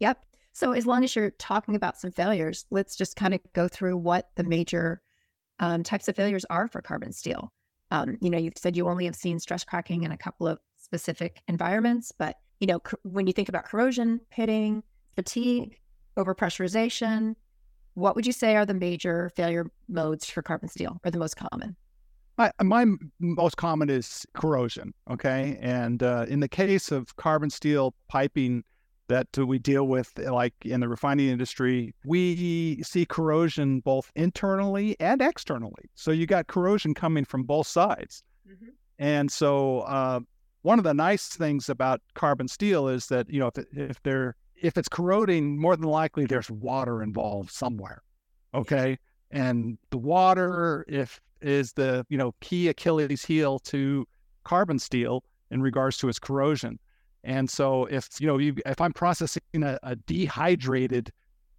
Yep. 0.00 0.24
So 0.52 0.72
as 0.72 0.86
long 0.86 1.04
as 1.04 1.14
you're 1.14 1.30
talking 1.32 1.74
about 1.74 1.98
some 1.98 2.10
failures, 2.10 2.66
let's 2.70 2.96
just 2.96 3.16
kind 3.16 3.34
of 3.34 3.40
go 3.52 3.68
through 3.68 3.96
what 3.96 4.30
the 4.36 4.44
major 4.44 5.00
um, 5.58 5.82
types 5.82 6.08
of 6.08 6.16
failures 6.16 6.44
are 6.50 6.68
for 6.68 6.80
carbon 6.82 7.12
steel. 7.12 7.52
Um, 7.90 8.16
you 8.20 8.30
know, 8.30 8.38
you 8.38 8.50
said 8.56 8.76
you 8.76 8.88
only 8.88 9.04
have 9.04 9.16
seen 9.16 9.38
stress 9.38 9.64
cracking 9.64 10.04
in 10.04 10.12
a 10.12 10.16
couple 10.16 10.46
of 10.46 10.58
specific 10.90 11.40
environments, 11.46 12.10
but 12.10 12.34
you 12.58 12.66
know, 12.66 12.80
c- 12.84 12.96
when 13.04 13.28
you 13.28 13.32
think 13.32 13.48
about 13.48 13.64
corrosion, 13.64 14.20
pitting, 14.30 14.82
fatigue, 15.14 15.78
overpressurization, 16.16 17.36
what 17.94 18.16
would 18.16 18.26
you 18.26 18.32
say 18.32 18.56
are 18.56 18.66
the 18.66 18.74
major 18.74 19.30
failure 19.36 19.70
modes 19.88 20.28
for 20.28 20.42
carbon 20.42 20.68
steel, 20.68 21.00
or 21.04 21.12
the 21.12 21.18
most 21.18 21.36
common? 21.36 21.76
My, 22.36 22.50
my 22.60 22.86
most 23.20 23.56
common 23.56 23.88
is 23.88 24.26
corrosion. 24.34 24.92
Okay. 25.08 25.58
And 25.60 26.02
uh, 26.02 26.26
in 26.28 26.40
the 26.40 26.48
case 26.48 26.90
of 26.90 27.14
carbon 27.16 27.50
steel 27.50 27.94
piping 28.08 28.64
that 29.08 29.28
we 29.36 29.58
deal 29.58 29.86
with, 29.86 30.18
like 30.18 30.54
in 30.64 30.80
the 30.80 30.88
refining 30.88 31.28
industry, 31.28 31.94
we 32.04 32.82
see 32.82 33.06
corrosion 33.06 33.80
both 33.80 34.10
internally 34.16 34.96
and 34.98 35.22
externally. 35.22 35.90
So 35.94 36.10
you 36.10 36.26
got 36.26 36.46
corrosion 36.46 36.94
coming 36.94 37.24
from 37.24 37.44
both 37.44 37.66
sides. 37.66 38.22
Mm-hmm. 38.48 38.70
And 38.98 39.30
so, 39.30 39.80
uh, 39.80 40.20
one 40.62 40.78
of 40.78 40.84
the 40.84 40.94
nice 40.94 41.28
things 41.28 41.68
about 41.68 42.00
carbon 42.14 42.48
steel 42.48 42.88
is 42.88 43.06
that 43.06 43.28
you 43.30 43.40
know 43.40 43.50
if, 43.54 43.64
if 43.76 44.02
they're 44.02 44.36
if 44.60 44.76
it's 44.76 44.88
corroding, 44.88 45.58
more 45.58 45.76
than 45.76 45.88
likely 45.88 46.26
there's 46.26 46.50
water 46.50 47.02
involved 47.02 47.50
somewhere. 47.50 48.02
Okay. 48.54 48.98
And 49.30 49.78
the 49.90 49.98
water, 49.98 50.84
if 50.88 51.20
is 51.40 51.72
the 51.72 52.04
you 52.08 52.18
know 52.18 52.34
key 52.40 52.68
Achilles 52.68 53.24
heel 53.24 53.58
to 53.60 54.06
carbon 54.44 54.78
steel 54.78 55.24
in 55.50 55.62
regards 55.62 55.96
to 55.98 56.08
its 56.08 56.18
corrosion. 56.18 56.78
And 57.24 57.48
so 57.48 57.86
if 57.86 58.08
you 58.18 58.26
know 58.26 58.38
you, 58.38 58.54
if 58.66 58.80
I'm 58.80 58.92
processing 58.92 59.42
a, 59.62 59.78
a 59.82 59.96
dehydrated 59.96 61.10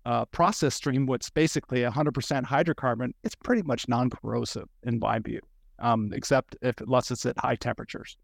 uh, 0.06 0.26
process 0.26 0.76
stream, 0.76 1.06
what's 1.06 1.30
basically 1.30 1.82
100% 1.82 2.44
hydrocarbon, 2.44 3.12
it's 3.24 3.36
pretty 3.36 3.62
much 3.62 3.88
non-corrosive 3.88 4.68
in 4.84 4.98
my 4.98 5.20
view, 5.20 5.40
um, 5.78 6.12
except 6.14 6.56
if 6.62 6.80
unless 6.82 7.12
it's 7.12 7.26
at 7.26 7.38
high 7.38 7.56
temperatures. 7.56 8.18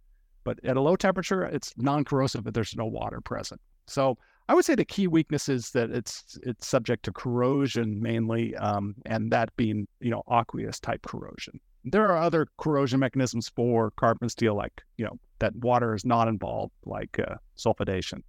But 0.47 0.63
at 0.63 0.77
a 0.77 0.81
low 0.81 0.95
temperature, 0.95 1.43
it's 1.43 1.73
non-corrosive, 1.75 2.45
but 2.45 2.53
there's 2.53 2.73
no 2.73 2.85
water 2.85 3.19
present. 3.19 3.59
So 3.85 4.17
I 4.47 4.53
would 4.53 4.63
say 4.63 4.75
the 4.75 4.85
key 4.85 5.05
weakness 5.05 5.49
is 5.49 5.71
that 5.71 5.89
it's 5.89 6.39
it's 6.41 6.65
subject 6.65 7.03
to 7.03 7.11
corrosion 7.11 8.01
mainly, 8.01 8.55
um, 8.55 8.95
and 9.05 9.29
that 9.33 9.53
being 9.57 9.89
you 9.99 10.09
know 10.09 10.23
aqueous 10.31 10.79
type 10.79 11.01
corrosion. 11.05 11.59
There 11.83 12.07
are 12.07 12.15
other 12.15 12.47
corrosion 12.57 13.01
mechanisms 13.01 13.49
for 13.49 13.91
carbon 13.91 14.29
steel, 14.29 14.55
like 14.55 14.81
you 14.95 15.03
know 15.03 15.19
that 15.39 15.53
water 15.57 15.93
is 15.93 16.05
not 16.05 16.29
involved, 16.29 16.71
like 16.85 17.19
uh, 17.19 17.35
sulfidation. 17.57 18.21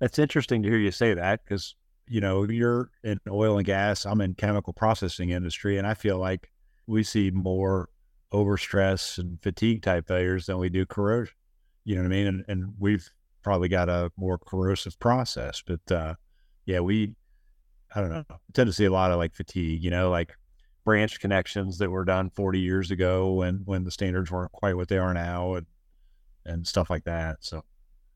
That's 0.00 0.18
interesting 0.18 0.64
to 0.64 0.68
hear 0.68 0.78
you 0.78 0.90
say 0.90 1.14
that 1.14 1.44
because 1.44 1.76
you 2.08 2.20
know 2.20 2.42
you're 2.42 2.90
in 3.04 3.20
oil 3.30 3.56
and 3.56 3.64
gas. 3.64 4.04
I'm 4.04 4.20
in 4.20 4.34
chemical 4.34 4.72
processing 4.72 5.30
industry, 5.30 5.78
and 5.78 5.86
I 5.86 5.94
feel 5.94 6.18
like 6.18 6.50
we 6.88 7.04
see 7.04 7.30
more 7.30 7.88
overstress 8.34 9.18
and 9.18 9.40
fatigue 9.40 9.82
type 9.82 10.08
failures 10.08 10.46
than 10.46 10.58
we 10.58 10.68
do 10.68 10.84
corrosion. 10.84 11.34
You 11.84 11.96
know 11.96 12.02
what 12.02 12.06
I 12.06 12.10
mean? 12.10 12.26
And, 12.26 12.44
and 12.48 12.74
we've 12.78 13.08
probably 13.42 13.68
got 13.68 13.88
a 13.88 14.10
more 14.16 14.38
corrosive 14.38 14.98
process. 14.98 15.62
But 15.64 15.92
uh, 15.92 16.14
yeah, 16.66 16.80
we, 16.80 17.14
I 17.94 18.00
don't 18.00 18.10
know, 18.10 18.24
tend 18.52 18.66
to 18.66 18.72
see 18.72 18.86
a 18.86 18.92
lot 18.92 19.12
of 19.12 19.18
like 19.18 19.34
fatigue, 19.34 19.82
you 19.82 19.90
know, 19.90 20.10
like 20.10 20.32
branch 20.84 21.20
connections 21.20 21.78
that 21.78 21.90
were 21.90 22.04
done 22.04 22.30
40 22.30 22.58
years 22.58 22.90
ago 22.90 23.32
when, 23.32 23.62
when 23.64 23.84
the 23.84 23.90
standards 23.90 24.30
weren't 24.30 24.52
quite 24.52 24.76
what 24.76 24.88
they 24.88 24.98
are 24.98 25.14
now 25.14 25.54
and, 25.54 25.66
and 26.44 26.66
stuff 26.66 26.90
like 26.90 27.04
that. 27.04 27.36
So, 27.40 27.62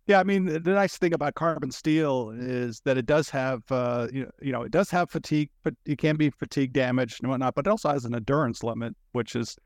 yeah, 0.07 0.19
I 0.19 0.25
mean, 0.25 0.47
the 0.47 0.73
nice 0.73 0.97
thing 0.97 1.13
about 1.13 1.35
carbon 1.35 1.71
steel 1.71 2.33
is 2.35 2.81
that 2.87 2.97
it 2.97 3.05
does 3.05 3.29
have, 3.29 3.63
uh, 3.71 4.09
you, 4.11 4.25
know, 4.25 4.31
you 4.41 4.53
know, 4.53 4.63
it 4.63 4.73
does 4.73 4.91
have 4.91 5.11
fatigue, 5.11 5.51
but 5.63 5.75
it 5.85 5.99
can 5.99 6.17
be 6.17 6.31
fatigue 6.31 6.73
damaged 6.73 7.23
and 7.23 7.31
whatnot, 7.31 7.55
but 7.55 7.67
it 7.67 7.71
also 7.71 7.91
has 7.91 8.07
an 8.07 8.15
endurance 8.15 8.63
limit, 8.63 8.97
which 9.13 9.37
is 9.37 9.59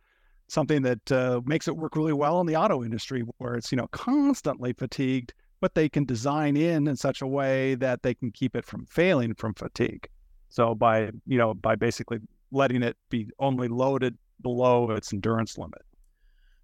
something 0.53 0.83
that 0.83 1.13
uh, 1.13 1.41
makes 1.45 1.69
it 1.69 1.77
work 1.77 1.97
really 1.97 2.13
well 2.13 2.41
in 2.41 2.47
the 2.47 2.57
auto 2.57 2.85
industry, 2.85 3.25
where 3.39 3.55
it's 3.55 3.73
you 3.73 3.77
know 3.77 3.89
constantly 3.89 4.73
fatigued 4.73 5.33
but 5.63 5.77
they 5.77 5.89
can 5.89 6.05
design 6.05 6.57
in 6.57 6.89
in 6.89 6.97
such 6.97 7.23
a 7.23 7.27
way 7.27 7.77
that 7.77 8.03
they 8.03 8.13
can 8.13 8.33
keep 8.33 8.57
it 8.57 8.65
from 8.65 8.85
failing 8.85 9.33
from 9.33 9.55
fatigue. 9.55 10.09
So 10.49 10.75
by 10.75 11.11
you 11.25 11.39
know 11.39 11.55
by 11.55 11.77
basically 11.77 12.19
letting 12.51 12.83
it 12.83 12.97
be 13.09 13.29
only 13.39 13.69
loaded 13.69 14.19
below 14.43 14.91
its 14.91 15.13
endurance 15.13 15.57
limit. 15.57 15.81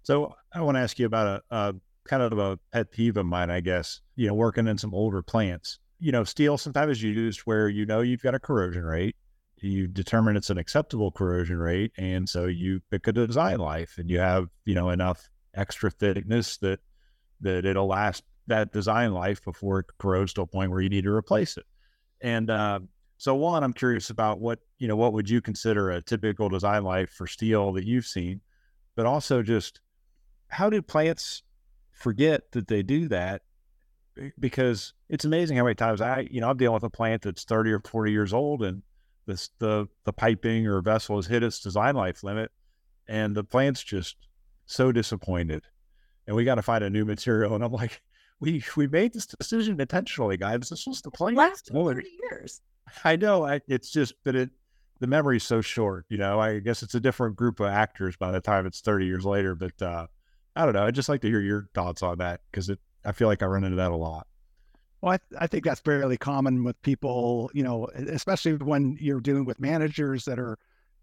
So 0.03 0.35
I 0.53 0.61
want 0.61 0.75
to 0.75 0.81
ask 0.81 0.99
you 0.99 1.05
about 1.05 1.41
a, 1.49 1.55
a 1.55 1.75
kind 2.03 2.21
of 2.21 2.37
a 2.37 2.59
pet 2.73 2.91
peeve 2.91 3.15
of 3.15 3.25
mine, 3.25 3.49
I 3.49 3.61
guess. 3.61 4.01
You 4.17 4.27
know, 4.27 4.33
working 4.33 4.67
in 4.67 4.77
some 4.77 4.93
older 4.93 5.23
plants, 5.23 5.79
you 5.99 6.11
know, 6.11 6.25
steel 6.25 6.57
sometimes 6.57 6.97
is 6.97 7.03
used 7.03 7.39
where 7.41 7.69
you 7.69 7.85
know 7.85 8.01
you've 8.01 8.21
got 8.21 8.35
a 8.35 8.39
corrosion 8.39 8.83
rate, 8.83 9.15
you 9.63 9.87
determine 9.87 10.35
it's 10.35 10.49
an 10.49 10.57
acceptable 10.57 11.11
corrosion 11.11 11.57
rate, 11.57 11.91
and 11.97 12.27
so 12.27 12.45
you 12.45 12.81
pick 12.91 13.07
a 13.07 13.11
design 13.11 13.59
life, 13.59 13.97
and 13.97 14.09
you 14.09 14.19
have 14.19 14.47
you 14.65 14.75
know 14.75 14.89
enough 14.89 15.29
extra 15.53 15.89
thickness 15.89 16.57
that 16.57 16.79
that 17.41 17.65
it'll 17.65 17.87
last 17.87 18.23
that 18.47 18.71
design 18.71 19.13
life 19.13 19.43
before 19.43 19.79
it 19.79 19.85
corrodes 19.97 20.33
to 20.33 20.41
a 20.41 20.47
point 20.47 20.71
where 20.71 20.81
you 20.81 20.89
need 20.89 21.03
to 21.03 21.11
replace 21.11 21.57
it. 21.57 21.65
And 22.21 22.49
uh, 22.49 22.79
so, 23.17 23.35
one, 23.35 23.63
I'm 23.63 23.73
curious 23.73 24.09
about 24.09 24.39
what 24.39 24.59
you 24.77 24.87
know. 24.87 24.95
What 24.95 25.13
would 25.13 25.29
you 25.29 25.41
consider 25.41 25.91
a 25.91 26.01
typical 26.01 26.49
design 26.49 26.83
life 26.83 27.09
for 27.09 27.27
steel 27.27 27.73
that 27.73 27.85
you've 27.85 28.05
seen? 28.05 28.41
But 28.95 29.05
also, 29.05 29.41
just 29.41 29.81
how 30.47 30.69
do 30.69 30.81
plants 30.81 31.43
forget 31.91 32.51
that 32.51 32.67
they 32.67 32.81
do 32.81 33.07
that? 33.09 33.41
Because 34.39 34.93
it's 35.09 35.25
amazing 35.25 35.57
how 35.57 35.63
many 35.63 35.75
times 35.75 36.01
I, 36.01 36.27
you 36.31 36.41
know, 36.41 36.49
I'm 36.49 36.57
dealing 36.57 36.73
with 36.73 36.83
a 36.83 36.89
plant 36.89 37.21
that's 37.21 37.43
30 37.45 37.71
or 37.71 37.79
40 37.79 38.11
years 38.11 38.33
old, 38.33 38.63
and 38.63 38.83
this 39.29 39.49
the 39.59 39.87
the 40.03 40.11
piping 40.11 40.67
or 40.67 40.81
vessel 40.81 41.15
has 41.15 41.27
hit 41.27 41.43
its 41.43 41.59
design 41.59 41.95
life 41.95 42.23
limit, 42.23 42.51
and 43.07 43.35
the 43.35 43.43
plant's 43.43 43.83
just 43.83 44.17
so 44.65 44.91
disappointed, 44.91 45.63
and 46.27 46.35
we 46.35 46.43
got 46.43 46.55
to 46.55 46.61
find 46.61 46.83
a 46.83 46.89
new 46.89 47.05
material. 47.05 47.55
And 47.55 47.63
I'm 47.63 47.71
like, 47.71 48.01
we 48.39 48.63
we 48.75 48.87
made 48.87 49.13
this 49.13 49.27
decision 49.27 49.79
intentionally, 49.79 50.35
guys. 50.35 50.69
This 50.69 50.85
was 50.87 51.01
the 51.01 51.11
plan. 51.11 51.35
Last 51.35 51.67
thirty 51.67 52.09
years. 52.31 52.61
I 53.05 53.15
know. 53.15 53.45
I, 53.45 53.61
it's 53.67 53.91
just, 53.91 54.15
but 54.23 54.35
it 54.35 54.49
the 54.99 55.07
memory's 55.07 55.43
so 55.43 55.61
short. 55.61 56.05
You 56.09 56.17
know, 56.17 56.39
I 56.39 56.59
guess 56.59 56.81
it's 56.83 56.95
a 56.95 56.99
different 56.99 57.35
group 57.35 57.59
of 57.59 57.67
actors 57.67 58.17
by 58.17 58.31
the 58.31 58.41
time 58.41 58.65
it's 58.65 58.81
thirty 58.81 59.05
years 59.05 59.25
later. 59.25 59.55
But 59.55 59.81
uh, 59.81 60.07
I 60.55 60.65
don't 60.65 60.73
know. 60.73 60.85
I'd 60.85 60.95
just 60.95 61.09
like 61.09 61.21
to 61.21 61.29
hear 61.29 61.41
your 61.41 61.69
thoughts 61.73 62.03
on 62.03 62.17
that 62.17 62.41
because 62.51 62.69
it. 62.69 62.79
I 63.05 63.13
feel 63.13 63.29
like 63.29 63.41
I 63.41 63.45
run 63.45 63.63
into 63.63 63.77
that 63.77 63.91
a 63.91 63.95
lot. 63.95 64.27
Well, 65.01 65.13
I, 65.13 65.17
th- 65.17 65.41
I 65.41 65.47
think 65.47 65.63
that's 65.63 65.79
fairly 65.79 66.17
common 66.17 66.63
with 66.63 66.81
people, 66.81 67.49
you 67.53 67.63
know, 67.63 67.87
especially 67.95 68.53
when 68.53 68.97
you're 68.99 69.21
dealing 69.21 69.45
with 69.45 69.59
managers 69.59 70.25
that 70.25 70.39
are 70.39 70.57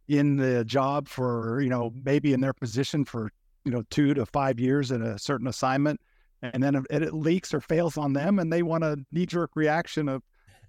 in 0.09 0.37
the 0.37 0.65
job 0.65 1.09
for, 1.09 1.61
you 1.61 1.71
know, 1.71 1.93
maybe 2.05 2.33
in 2.33 2.41
their 2.41 2.53
position 2.53 3.05
for, 3.05 3.31
you 3.65 3.73
know, 3.73 3.83
two 3.91 4.15
to 4.15 4.27
five 4.27 4.61
years 4.61 4.91
in 4.91 5.03
a 5.03 5.19
certain 5.19 5.47
assignment 5.47 6.01
and 6.43 6.63
then 6.63 6.75
it, 6.75 7.03
it 7.03 7.15
leaks 7.15 7.55
or 7.55 7.61
fails 7.61 7.97
on 7.97 8.13
them 8.13 8.39
and 8.39 8.53
they 8.53 8.63
want 8.63 8.85
a 8.85 8.97
knee-jerk 9.13 9.51
reaction 9.55 10.09
of 10.09 10.23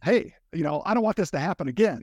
hey 0.03 0.33
you 0.53 0.63
know 0.63 0.81
i 0.85 0.93
don't 0.93 1.03
want 1.03 1.17
this 1.17 1.31
to 1.31 1.39
happen 1.39 1.67
again. 1.67 2.01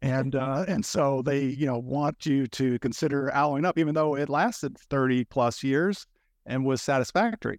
And 0.00 0.36
uh, 0.36 0.64
and 0.68 0.86
so 0.86 1.22
they 1.22 1.46
you 1.46 1.66
know 1.66 1.78
want 1.78 2.24
you 2.24 2.46
to 2.46 2.78
consider 2.78 3.30
alloying 3.30 3.64
up 3.64 3.78
even 3.78 3.96
though 3.96 4.14
it 4.14 4.28
lasted 4.28 4.78
30 4.78 5.24
plus 5.24 5.64
years 5.64 6.06
and 6.46 6.64
was 6.64 6.80
satisfactory. 6.80 7.58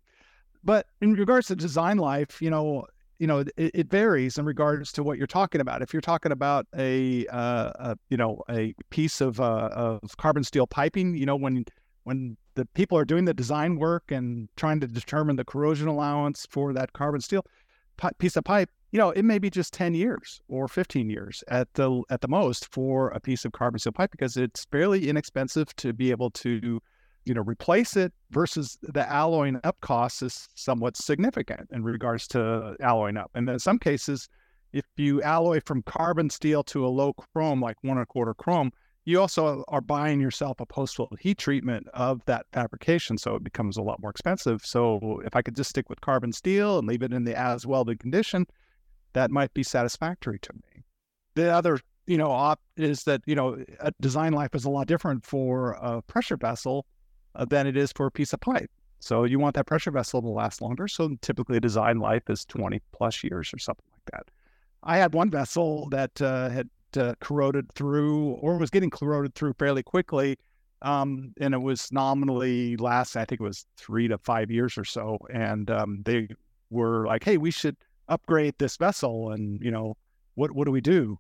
But 0.64 0.88
in 1.02 1.16
regards 1.16 1.48
to 1.48 1.56
design 1.58 1.98
life 1.98 2.42
you 2.42 2.50
know 2.50 2.86
you 3.20 3.28
know 3.28 3.40
it, 3.40 3.52
it 3.58 3.90
varies 3.90 4.38
in 4.38 4.46
regards 4.46 4.92
to 4.94 5.04
what 5.04 5.18
you're 5.18 5.28
talking 5.28 5.62
about. 5.62 5.82
If 5.82 5.94
you're 5.94 6.02
talking 6.02 6.32
about 6.32 6.66
a, 6.76 7.28
uh, 7.28 7.72
a 7.76 7.98
you 8.10 8.18
know 8.18 8.42
a 8.50 8.74
piece 8.90 9.22
of 9.22 9.40
uh, 9.40 9.70
of 9.74 10.18
carbon 10.18 10.44
steel 10.44 10.66
piping 10.66 11.16
you 11.16 11.26
know 11.26 11.36
when 11.36 11.66
when 12.04 12.38
the 12.56 12.66
people 12.66 12.98
are 12.98 13.06
doing 13.06 13.26
the 13.26 13.34
design 13.34 13.78
work 13.78 14.12
and 14.12 14.50
trying 14.56 14.80
to 14.80 14.88
determine 14.88 15.36
the 15.36 15.46
corrosion 15.46 15.88
allowance 15.88 16.48
for 16.50 16.74
that 16.74 16.94
carbon 16.94 17.22
steel 17.22 17.46
piece 18.18 18.36
of 18.36 18.44
pipe, 18.44 18.70
you 18.92 18.98
know, 18.98 19.12
it 19.12 19.24
may 19.24 19.38
be 19.38 19.50
just 19.50 19.74
10 19.74 19.94
years 19.94 20.42
or 20.48 20.68
15 20.68 21.10
years 21.10 21.44
at 21.48 21.74
the 21.74 22.02
at 22.10 22.22
the 22.22 22.28
most 22.28 22.72
for 22.72 23.10
a 23.10 23.20
piece 23.20 23.46
of 23.46 23.52
carbon 23.52 23.80
steel 23.80 23.94
pipe 23.94 24.12
because 24.12 24.38
it's 24.38 24.66
fairly 24.72 25.10
inexpensive 25.10 25.76
to 25.76 25.94
be 25.94 26.12
able 26.12 26.32
to, 26.32 26.82
you 27.26 27.34
know, 27.34 27.42
replace 27.42 27.96
it 27.96 28.14
versus 28.32 28.78
the 28.82 29.08
alloying 29.12 29.60
up 29.64 29.80
cost 29.82 30.22
is 30.24 30.48
somewhat 30.56 30.98
significant 30.98 31.70
in 31.72 31.84
regards 31.84 32.28
to 32.30 32.76
alloying 32.82 33.18
up. 33.18 33.32
And 33.36 33.48
then 33.48 33.54
in 33.54 33.60
some 33.60 33.80
cases, 33.80 34.28
if 34.74 34.86
you 34.98 35.22
alloy 35.22 35.62
from 35.66 35.82
carbon 35.84 36.30
steel 36.30 36.64
to 36.64 36.86
a 36.86 36.90
low 36.90 37.14
chrome, 37.14 37.62
like 37.62 37.78
one 37.82 37.98
and 37.98 38.04
a 38.04 38.06
quarter 38.06 38.34
chrome, 38.34 38.72
you 39.06 39.20
also 39.20 39.64
are 39.68 39.82
buying 39.82 40.20
yourself 40.20 40.60
a 40.60 40.66
post-flow 40.66 41.10
heat 41.20 41.38
treatment 41.38 41.88
of 41.94 42.24
that 42.26 42.46
fabrication, 42.54 43.18
so 43.18 43.36
it 43.36 43.44
becomes 43.44 43.78
a 43.78 43.82
lot 43.82 44.00
more 44.00 44.12
expensive. 44.12 44.62
So 44.64 45.22
if 45.26 45.36
I 45.36 45.42
could 45.42 45.56
just 45.56 45.70
stick 45.70 45.90
with 45.90 46.02
carbon 46.02 46.32
steel 46.32 46.78
and 46.78 46.88
leave 46.88 47.02
it 47.02 47.14
in 47.14 47.24
the 47.24 47.38
as 47.38 47.66
welded 47.66 48.00
condition, 48.00 48.46
that 49.14 49.32
might 49.32 49.54
be 49.54 49.64
satisfactory 49.64 50.38
to 50.40 50.54
me. 50.54 50.84
The 51.34 51.52
other, 51.52 51.80
you 52.06 52.18
know, 52.18 52.30
op 52.30 52.62
is 52.78 53.04
that 53.04 53.22
you 53.26 53.34
know, 53.34 53.64
a 53.80 53.92
design 54.00 54.34
life 54.34 54.54
is 54.54 54.66
a 54.66 54.70
lot 54.70 54.86
different 54.86 55.26
for 55.26 55.72
a 55.82 56.02
pressure 56.04 56.38
vessel 56.38 56.86
than 57.46 57.68
it 57.68 57.78
is 57.78 57.92
for 57.92 58.08
a 58.08 58.12
piece 58.12 58.34
of 58.34 58.40
pipe. 58.40 58.70
So 59.00 59.24
you 59.24 59.40
want 59.40 59.56
that 59.56 59.66
pressure 59.66 59.92
vessel 59.92 60.22
to 60.22 60.28
last 60.28 60.62
longer. 60.62 60.88
So 60.88 61.16
typically, 61.22 61.60
design 61.60 62.00
life 62.00 62.24
is 62.30 62.46
20 62.46 62.82
plus 62.92 63.24
years 63.24 63.54
or 63.54 63.58
something 63.58 63.86
like 63.94 64.12
that. 64.12 64.32
I 64.84 64.98
had 64.98 65.14
one 65.14 65.30
vessel 65.30 65.88
that 65.90 66.22
uh, 66.22 66.50
had 66.50 66.70
uh, 66.98 67.14
corroded 67.20 67.72
through 67.74 68.32
or 68.42 68.58
was 68.58 68.70
getting 68.70 68.90
corroded 68.90 69.36
through 69.36 69.54
fairly 69.54 69.84
quickly. 69.84 70.38
Um, 70.82 71.34
and 71.40 71.54
it 71.54 71.62
was 71.62 71.92
nominally 71.92 72.78
last, 72.78 73.16
I 73.18 73.26
think 73.26 73.42
it 73.42 73.44
was 73.44 73.66
three 73.78 74.08
to 74.08 74.18
five 74.18 74.50
years 74.50 74.78
or 74.78 74.86
so. 74.86 75.18
And 75.34 75.70
um, 75.70 76.02
they 76.06 76.30
were 76.70 77.06
like, 77.06 77.24
hey, 77.24 77.38
we 77.38 77.52
should 77.52 77.76
upgrade 78.08 78.56
this 78.58 78.78
vessel. 78.78 79.32
And, 79.32 79.62
you 79.62 79.72
know, 79.72 79.98
what, 80.36 80.52
what 80.52 80.66
do 80.66 80.72
we 80.72 80.82
do? 80.82 81.20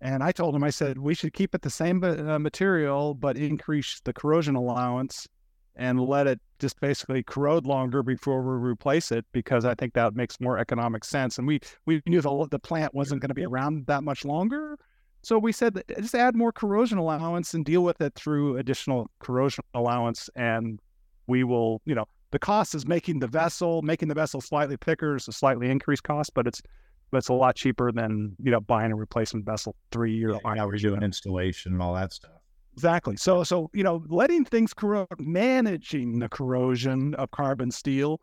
And 0.00 0.22
I 0.22 0.32
told 0.32 0.54
them, 0.54 0.64
I 0.64 0.70
said, 0.70 0.96
we 0.98 1.14
should 1.14 1.32
keep 1.32 1.54
it 1.54 1.62
the 1.62 1.70
same 1.70 2.02
uh, 2.02 2.38
material, 2.38 3.14
but 3.14 3.36
increase 3.36 4.00
the 4.04 4.12
corrosion 4.12 4.56
allowance 4.56 5.28
and 5.76 6.00
let 6.00 6.26
it 6.26 6.40
just 6.58 6.78
basically 6.80 7.22
corrode 7.22 7.64
longer 7.66 8.02
before 8.02 8.42
we 8.42 8.68
replace 8.68 9.10
it 9.10 9.24
because 9.32 9.64
I 9.64 9.74
think 9.74 9.94
that 9.94 10.14
makes 10.14 10.40
more 10.40 10.58
economic 10.58 11.04
sense. 11.04 11.38
And 11.38 11.46
we 11.46 11.60
we 11.86 12.02
knew 12.06 12.20
the 12.20 12.48
the 12.50 12.58
plant 12.58 12.94
wasn't 12.94 13.20
going 13.20 13.28
to 13.28 13.34
be 13.34 13.44
around 13.44 13.86
that 13.86 14.04
much 14.04 14.24
longer, 14.24 14.78
so 15.22 15.38
we 15.38 15.52
said 15.52 15.82
just 15.98 16.14
add 16.14 16.34
more 16.34 16.52
corrosion 16.52 16.98
allowance 16.98 17.54
and 17.54 17.64
deal 17.64 17.82
with 17.82 18.00
it 18.00 18.14
through 18.14 18.56
additional 18.56 19.10
corrosion 19.18 19.64
allowance, 19.74 20.30
and 20.36 20.80
we 21.26 21.44
will 21.44 21.82
you 21.84 21.94
know 21.94 22.06
the 22.30 22.38
cost 22.38 22.74
is 22.74 22.86
making 22.86 23.18
the 23.18 23.26
vessel 23.26 23.82
making 23.82 24.08
the 24.08 24.14
vessel 24.14 24.40
slightly 24.40 24.76
thicker 24.80 25.16
is 25.16 25.28
a 25.28 25.32
slightly 25.32 25.70
increased 25.70 26.04
cost, 26.04 26.32
but 26.34 26.46
it's 26.46 26.62
but 27.10 27.18
it's 27.18 27.28
a 27.28 27.34
lot 27.34 27.56
cheaper 27.56 27.92
than 27.92 28.36
you 28.42 28.50
know 28.50 28.60
buying 28.60 28.92
a 28.92 28.96
replacement 28.96 29.44
vessel 29.44 29.74
three 29.90 30.14
years. 30.14 30.36
Yeah, 30.44 30.54
now 30.54 30.66
we're 30.66 30.76
doing 30.76 31.02
installation 31.02 31.72
and 31.72 31.82
all 31.82 31.94
that 31.94 32.12
stuff. 32.12 32.39
Exactly. 32.80 33.14
So, 33.16 33.44
so 33.44 33.68
you 33.74 33.82
know, 33.82 34.02
letting 34.08 34.46
things 34.46 34.72
corrode, 34.72 35.06
managing 35.18 36.18
the 36.18 36.30
corrosion 36.30 37.14
of 37.16 37.30
carbon 37.30 37.70
steel, 37.70 38.22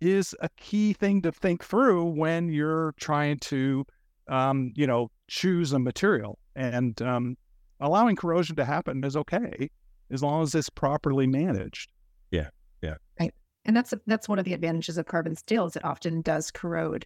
is 0.00 0.34
a 0.40 0.48
key 0.56 0.94
thing 0.94 1.20
to 1.20 1.30
think 1.30 1.62
through 1.62 2.06
when 2.06 2.48
you're 2.48 2.94
trying 2.98 3.38
to, 3.40 3.84
um, 4.26 4.72
you 4.74 4.86
know, 4.86 5.10
choose 5.28 5.74
a 5.74 5.78
material. 5.78 6.38
And 6.56 7.00
um, 7.02 7.36
allowing 7.78 8.16
corrosion 8.16 8.56
to 8.56 8.64
happen 8.64 9.04
is 9.04 9.18
okay 9.18 9.68
as 10.10 10.22
long 10.22 10.44
as 10.44 10.54
it's 10.54 10.70
properly 10.70 11.26
managed. 11.26 11.92
Yeah. 12.30 12.48
Yeah. 12.80 12.94
Right. 13.20 13.34
And 13.66 13.76
that's 13.76 13.92
that's 14.06 14.30
one 14.30 14.38
of 14.38 14.46
the 14.46 14.54
advantages 14.54 14.96
of 14.96 15.04
carbon 15.04 15.36
steel 15.36 15.66
is 15.66 15.76
it 15.76 15.84
often 15.84 16.22
does 16.22 16.50
corrode 16.50 17.04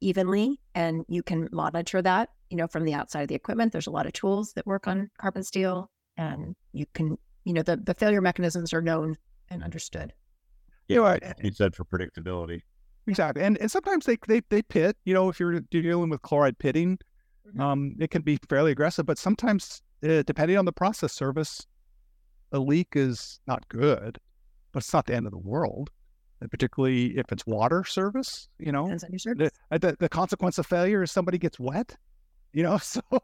evenly 0.00 0.60
and 0.76 1.04
you 1.08 1.24
can 1.24 1.48
monitor 1.50 2.02
that 2.02 2.28
you 2.50 2.56
know 2.56 2.66
from 2.66 2.84
the 2.84 2.92
outside 2.92 3.22
of 3.22 3.28
the 3.28 3.34
equipment 3.34 3.72
there's 3.72 3.86
a 3.86 3.90
lot 3.90 4.04
of 4.04 4.12
tools 4.12 4.52
that 4.52 4.66
work 4.66 4.86
on 4.86 5.10
carbon 5.18 5.42
steel 5.42 5.90
and 6.16 6.54
you 6.72 6.86
can, 6.94 7.18
you 7.44 7.52
know, 7.52 7.62
the, 7.62 7.76
the 7.76 7.94
failure 7.94 8.20
mechanisms 8.20 8.72
are 8.72 8.82
known 8.82 9.16
and 9.48 9.62
understood. 9.62 10.12
Yeah, 10.88 10.98
right. 10.98 11.22
you 11.42 11.52
said 11.52 11.74
for 11.74 11.84
predictability. 11.84 12.62
Exactly. 13.06 13.42
And 13.42 13.56
and 13.58 13.70
sometimes 13.70 14.04
they, 14.06 14.18
they 14.26 14.42
they 14.48 14.62
pit, 14.62 14.96
you 15.04 15.14
know, 15.14 15.28
if 15.28 15.38
you're 15.38 15.60
dealing 15.60 16.10
with 16.10 16.22
chloride 16.22 16.58
pitting, 16.58 16.98
mm-hmm. 17.46 17.60
um, 17.60 17.96
it 18.00 18.10
can 18.10 18.22
be 18.22 18.38
fairly 18.48 18.72
aggressive, 18.72 19.06
but 19.06 19.18
sometimes 19.18 19.82
uh, 20.04 20.22
depending 20.26 20.58
on 20.58 20.64
the 20.64 20.72
process 20.72 21.12
service, 21.12 21.66
a 22.52 22.58
leak 22.58 22.88
is 22.94 23.40
not 23.46 23.68
good, 23.68 24.18
but 24.72 24.82
it's 24.82 24.92
not 24.92 25.06
the 25.06 25.14
end 25.14 25.26
of 25.26 25.32
the 25.32 25.38
world. 25.38 25.90
And 26.40 26.50
particularly 26.50 27.16
if 27.16 27.32
it's 27.32 27.46
water 27.46 27.82
service, 27.82 28.48
you 28.58 28.70
know, 28.70 28.88
the, 28.88 29.50
the, 29.70 29.96
the 29.98 30.08
consequence 30.08 30.58
of 30.58 30.66
failure 30.66 31.02
is 31.02 31.10
somebody 31.10 31.38
gets 31.38 31.58
wet 31.58 31.96
you 32.52 32.62
know, 32.62 32.78
so 32.82 33.00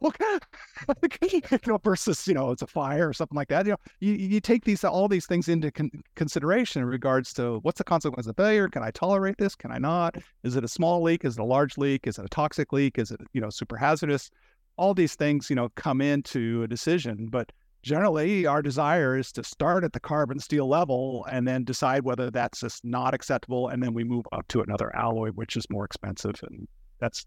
you 1.30 1.42
know, 1.66 1.78
versus 1.78 2.26
you 2.26 2.34
know, 2.34 2.50
it's 2.50 2.62
a 2.62 2.66
fire 2.66 3.08
or 3.08 3.12
something 3.12 3.36
like 3.36 3.48
that. 3.48 3.66
You 3.66 3.72
know, 3.72 3.78
you, 4.00 4.12
you 4.12 4.40
take 4.40 4.64
these 4.64 4.84
all 4.84 5.08
these 5.08 5.26
things 5.26 5.48
into 5.48 5.70
con- 5.70 5.90
consideration 6.16 6.82
in 6.82 6.88
regards 6.88 7.32
to 7.34 7.58
what's 7.62 7.78
the 7.78 7.84
consequence 7.84 8.26
of 8.26 8.36
failure. 8.36 8.68
Can 8.68 8.82
I 8.82 8.90
tolerate 8.90 9.38
this? 9.38 9.54
Can 9.54 9.72
I 9.72 9.78
not? 9.78 10.16
Is 10.42 10.56
it 10.56 10.64
a 10.64 10.68
small 10.68 11.02
leak? 11.02 11.24
Is 11.24 11.38
it 11.38 11.40
a 11.40 11.44
large 11.44 11.78
leak? 11.78 12.06
Is 12.06 12.18
it 12.18 12.24
a 12.24 12.28
toxic 12.28 12.72
leak? 12.72 12.98
Is 12.98 13.10
it 13.10 13.20
you 13.32 13.40
know 13.40 13.50
super 13.50 13.76
hazardous? 13.76 14.30
All 14.76 14.94
these 14.94 15.14
things 15.14 15.50
you 15.50 15.56
know 15.56 15.68
come 15.76 16.00
into 16.00 16.62
a 16.62 16.68
decision, 16.68 17.28
but 17.30 17.52
generally 17.82 18.46
our 18.46 18.62
desire 18.62 19.18
is 19.18 19.32
to 19.32 19.42
start 19.42 19.82
at 19.84 19.92
the 19.92 20.00
carbon 20.00 20.38
steel 20.38 20.68
level 20.68 21.26
and 21.30 21.46
then 21.46 21.64
decide 21.64 22.04
whether 22.04 22.30
that's 22.30 22.60
just 22.60 22.84
not 22.84 23.12
acceptable 23.12 23.68
and 23.68 23.82
then 23.82 23.92
we 23.92 24.04
move 24.04 24.24
up 24.30 24.46
to 24.46 24.60
another 24.60 24.94
alloy 24.94 25.30
which 25.30 25.56
is 25.56 25.66
more 25.68 25.84
expensive 25.84 26.36
and 26.44 26.68
that's 27.00 27.24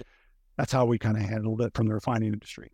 that's 0.58 0.72
how 0.72 0.86
we 0.86 0.98
kind 0.98 1.18
of 1.18 1.24
handled 1.24 1.62
it 1.62 1.74
from 1.74 1.88
the 1.88 1.94
refining 1.94 2.34
industry. 2.34 2.72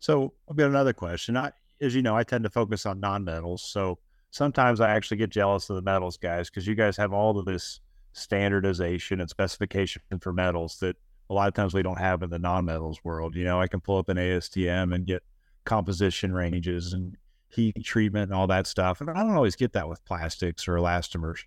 So 0.00 0.32
I've 0.48 0.56
got 0.56 0.70
another 0.70 0.92
question. 0.92 1.36
I, 1.36 1.52
as 1.80 1.94
you 1.94 2.02
know, 2.02 2.16
I 2.16 2.24
tend 2.24 2.44
to 2.44 2.50
focus 2.50 2.86
on 2.86 3.00
non-metals. 3.00 3.62
So 3.62 3.98
sometimes 4.30 4.80
I 4.80 4.90
actually 4.90 5.18
get 5.18 5.30
jealous 5.30 5.68
of 5.70 5.76
the 5.76 5.82
metals 5.82 6.16
guys 6.16 6.50
because 6.50 6.66
you 6.66 6.74
guys 6.74 6.96
have 6.96 7.12
all 7.12 7.38
of 7.38 7.44
this 7.44 7.80
standardization 8.12 9.20
and 9.20 9.30
specification 9.30 10.02
for 10.20 10.32
metals 10.32 10.78
that 10.80 10.96
a 11.28 11.34
lot 11.34 11.48
of 11.48 11.54
times 11.54 11.74
we 11.74 11.82
don't 11.82 11.98
have 11.98 12.22
in 12.22 12.30
the 12.30 12.38
non-metals 12.38 13.04
world. 13.04 13.36
You 13.36 13.44
know, 13.44 13.60
I 13.60 13.68
can 13.68 13.80
pull 13.80 13.98
up 13.98 14.08
an 14.08 14.16
ASTM 14.16 14.94
and 14.94 15.06
get 15.06 15.22
composition 15.64 16.32
ranges 16.32 16.92
and 16.92 17.16
heat 17.48 17.84
treatment 17.84 18.30
and 18.30 18.34
all 18.34 18.46
that 18.48 18.66
stuff. 18.66 19.00
And 19.00 19.10
I 19.10 19.22
don't 19.22 19.34
always 19.34 19.56
get 19.56 19.72
that 19.74 19.88
with 19.88 20.04
plastics 20.04 20.66
or 20.66 20.74
elastomers. 20.74 21.44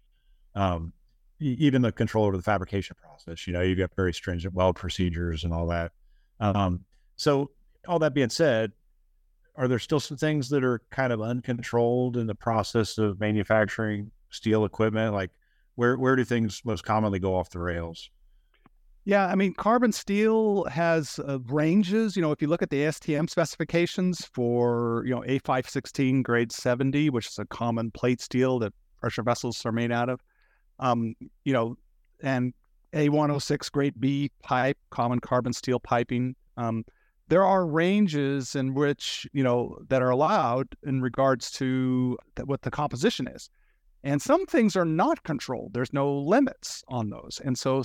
Um, 0.56 0.94
even 1.44 1.82
the 1.82 1.92
control 1.92 2.26
over 2.26 2.38
the 2.38 2.44
fabrication 2.44 2.96
process. 3.00 3.48
You 3.48 3.54
know, 3.54 3.62
you've 3.62 3.78
got 3.78 3.96
very 3.96 4.14
stringent 4.14 4.54
weld 4.54 4.76
procedures 4.76 5.44
and 5.44 5.54
all 5.54 5.68
that. 5.68 5.92
Um, 6.40 6.86
so, 7.16 7.52
all 7.88 8.00
that 8.00 8.14
being 8.14 8.30
said, 8.30 8.72
are 9.56 9.68
there 9.68 9.80
still 9.80 10.00
some 10.00 10.18
things 10.18 10.50
that 10.50 10.64
are 10.64 10.82
kind 10.90 11.14
of 11.14 11.22
uncontrolled 11.22 12.18
in 12.18 12.28
the 12.28 12.36
process 12.36 12.98
of 12.98 13.20
manufacturing 13.20 14.12
steel 14.30 14.66
equipment? 14.66 15.14
Like, 15.14 15.32
where 15.76 15.98
where 15.98 16.16
do 16.16 16.24
things 16.24 16.62
most 16.66 16.84
commonly 16.84 17.20
go 17.20 17.36
off 17.36 17.50
the 17.50 17.60
rails? 17.60 18.10
Yeah, 19.06 19.28
I 19.28 19.36
mean, 19.36 19.54
carbon 19.54 19.92
steel 19.92 20.64
has 20.66 21.20
uh, 21.20 21.40
ranges. 21.48 22.16
You 22.16 22.22
know, 22.22 22.32
if 22.32 22.42
you 22.42 22.48
look 22.48 22.62
at 22.62 22.70
the 22.70 22.84
ASTM 22.84 23.30
specifications 23.30 24.26
for 24.34 25.04
you 25.06 25.14
know 25.14 25.22
A516 25.22 26.24
grade 26.24 26.52
70, 26.52 27.10
which 27.10 27.28
is 27.28 27.38
a 27.38 27.46
common 27.46 27.92
plate 27.92 28.22
steel 28.22 28.60
that 28.60 28.74
pressure 29.02 29.24
vessels 29.24 29.66
are 29.66 29.74
made 29.74 29.92
out 29.92 30.10
of, 30.10 30.22
um, 30.80 31.16
you 31.44 31.54
know, 31.54 31.78
and 32.22 32.54
A106 32.94 33.72
grade 33.72 34.00
B 34.00 34.32
pipe, 34.42 34.78
common 34.90 35.20
carbon 35.20 35.54
steel 35.54 35.80
piping. 35.80 36.36
Um, 36.58 36.86
there 37.30 37.44
are 37.44 37.66
ranges 37.66 38.56
in 38.56 38.74
which, 38.74 39.28
you 39.34 39.44
know, 39.44 39.78
that 39.90 40.02
are 40.02 40.10
allowed 40.10 40.68
in 40.84 41.02
regards 41.02 41.52
to 41.52 42.18
what 42.46 42.62
the 42.62 42.72
composition 42.72 43.28
is. 43.28 43.50
And 44.04 44.22
some 44.22 44.46
things 44.46 44.76
are 44.76 44.86
not 44.86 45.24
controlled. 45.24 45.74
There's 45.74 45.94
no 45.94 46.14
limits 46.14 46.84
on 46.90 47.10
those. 47.10 47.42
And 47.44 47.58
so, 47.58 47.84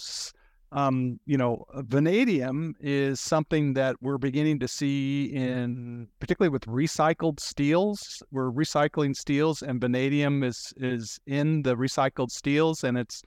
um, 0.73 1.19
you 1.25 1.39
know, 1.39 1.65
vanadium 1.75 2.75
is 2.81 3.21
something 3.21 3.73
that 3.75 3.97
we're 4.03 4.19
beginning 4.19 4.59
to 4.61 4.69
see 4.69 5.27
in, 5.27 6.09
particularly 6.21 6.51
with 6.51 6.67
recycled 6.67 7.41
steels. 7.41 8.23
We're 8.31 8.51
recycling 8.51 9.17
steels, 9.17 9.63
and 9.63 9.81
vanadium 9.81 10.43
is 10.43 10.75
is 10.77 11.19
in 11.27 11.63
the 11.63 11.75
recycled 11.75 12.31
steels, 12.31 12.85
and 12.85 12.99
it's, 12.99 13.23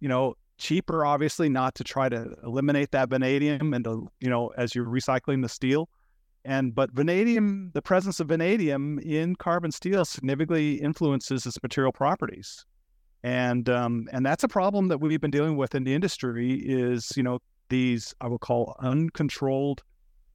you 0.00 0.08
know, 0.08 0.34
cheaper 0.56 1.04
obviously 1.04 1.50
not 1.50 1.74
to 1.74 1.84
try 1.84 2.08
to 2.08 2.34
eliminate 2.42 2.92
that 2.92 3.10
vanadium 3.10 3.74
and 3.74 3.84
to, 3.84 4.08
you 4.20 4.30
know, 4.30 4.48
as 4.56 4.74
you're 4.74 4.86
recycling 4.86 5.42
the 5.42 5.50
steel. 5.50 5.90
And 6.46 6.74
but 6.74 6.92
vanadium, 6.92 7.72
the 7.74 7.82
presence 7.82 8.20
of 8.20 8.28
vanadium 8.28 8.98
in 9.00 9.36
carbon 9.36 9.70
steel 9.70 10.06
significantly 10.06 10.76
influences 10.76 11.44
its 11.44 11.62
material 11.62 11.92
properties 11.92 12.64
and 13.26 13.68
um, 13.68 14.08
and 14.12 14.24
that's 14.24 14.44
a 14.44 14.48
problem 14.48 14.86
that 14.86 14.98
we've 14.98 15.20
been 15.20 15.32
dealing 15.32 15.56
with 15.56 15.74
in 15.74 15.82
the 15.82 15.92
industry 15.92 16.52
is 16.54 17.10
you 17.16 17.24
know 17.24 17.40
these 17.70 18.14
I 18.20 18.28
will 18.28 18.38
call 18.38 18.76
uncontrolled 18.78 19.82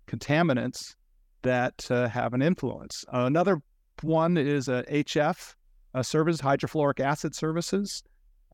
contaminants 0.08 0.96
that 1.44 1.90
uh, 1.90 2.10
have 2.10 2.34
an 2.34 2.42
influence. 2.42 3.06
Uh, 3.08 3.22
another 3.22 3.62
one 4.02 4.36
is 4.38 4.68
a 4.68 4.84
HF 4.92 5.56
a 5.94 6.04
service, 6.04 6.42
hydrofluoric 6.42 7.00
acid 7.00 7.34
services, 7.34 8.04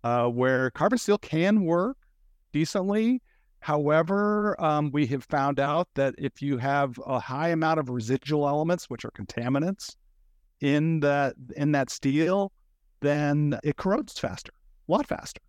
uh, 0.03 0.27
where 0.27 0.69
carbon 0.71 0.99
steel 0.99 1.17
can 1.17 1.63
work 1.63 1.97
decently. 2.51 3.21
However, 3.59 4.55
um, 4.63 4.91
we 4.91 5.07
have 5.07 5.23
found 5.23 5.59
out 5.59 5.87
that 5.95 6.13
if 6.19 6.43
you 6.43 6.57
have 6.57 6.99
a 7.07 7.19
high 7.19 7.49
amount 7.49 7.79
of 7.79 7.89
residual 7.89 8.47
elements, 8.47 8.85
which 8.87 9.03
are 9.03 9.11
contaminants, 9.11 9.95
in 10.61 10.99
that 10.99 11.33
in 11.55 11.71
that 11.71 11.89
steel, 11.89 12.51
then 13.01 13.59
it 13.63 13.77
corrodes 13.77 14.17
faster, 14.19 14.51
a 14.87 14.91
lot 14.91 15.07
faster. 15.07 15.41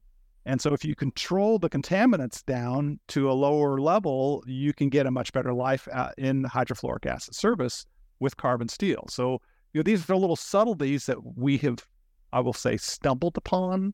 And 0.46 0.60
so 0.60 0.72
if 0.72 0.84
you 0.84 0.94
control 0.94 1.58
the 1.58 1.68
contaminants 1.68 2.44
down 2.44 2.98
to 3.08 3.30
a 3.30 3.34
lower 3.34 3.80
level, 3.80 4.42
you 4.46 4.72
can 4.72 4.88
get 4.88 5.06
a 5.06 5.10
much 5.10 5.32
better 5.32 5.52
life 5.52 5.86
uh, 5.92 6.10
in 6.16 6.44
hydrofluoric 6.44 7.04
acid 7.04 7.34
service 7.34 7.84
with 8.20 8.36
carbon 8.36 8.68
steel. 8.68 9.04
So 9.10 9.40
you 9.72 9.80
know, 9.80 9.82
these 9.82 10.08
are 10.08 10.16
little 10.16 10.36
subtleties 10.36 11.06
that 11.06 11.18
we 11.36 11.58
have, 11.58 11.86
I 12.32 12.40
will 12.40 12.54
say, 12.54 12.76
stumbled 12.78 13.36
upon 13.36 13.92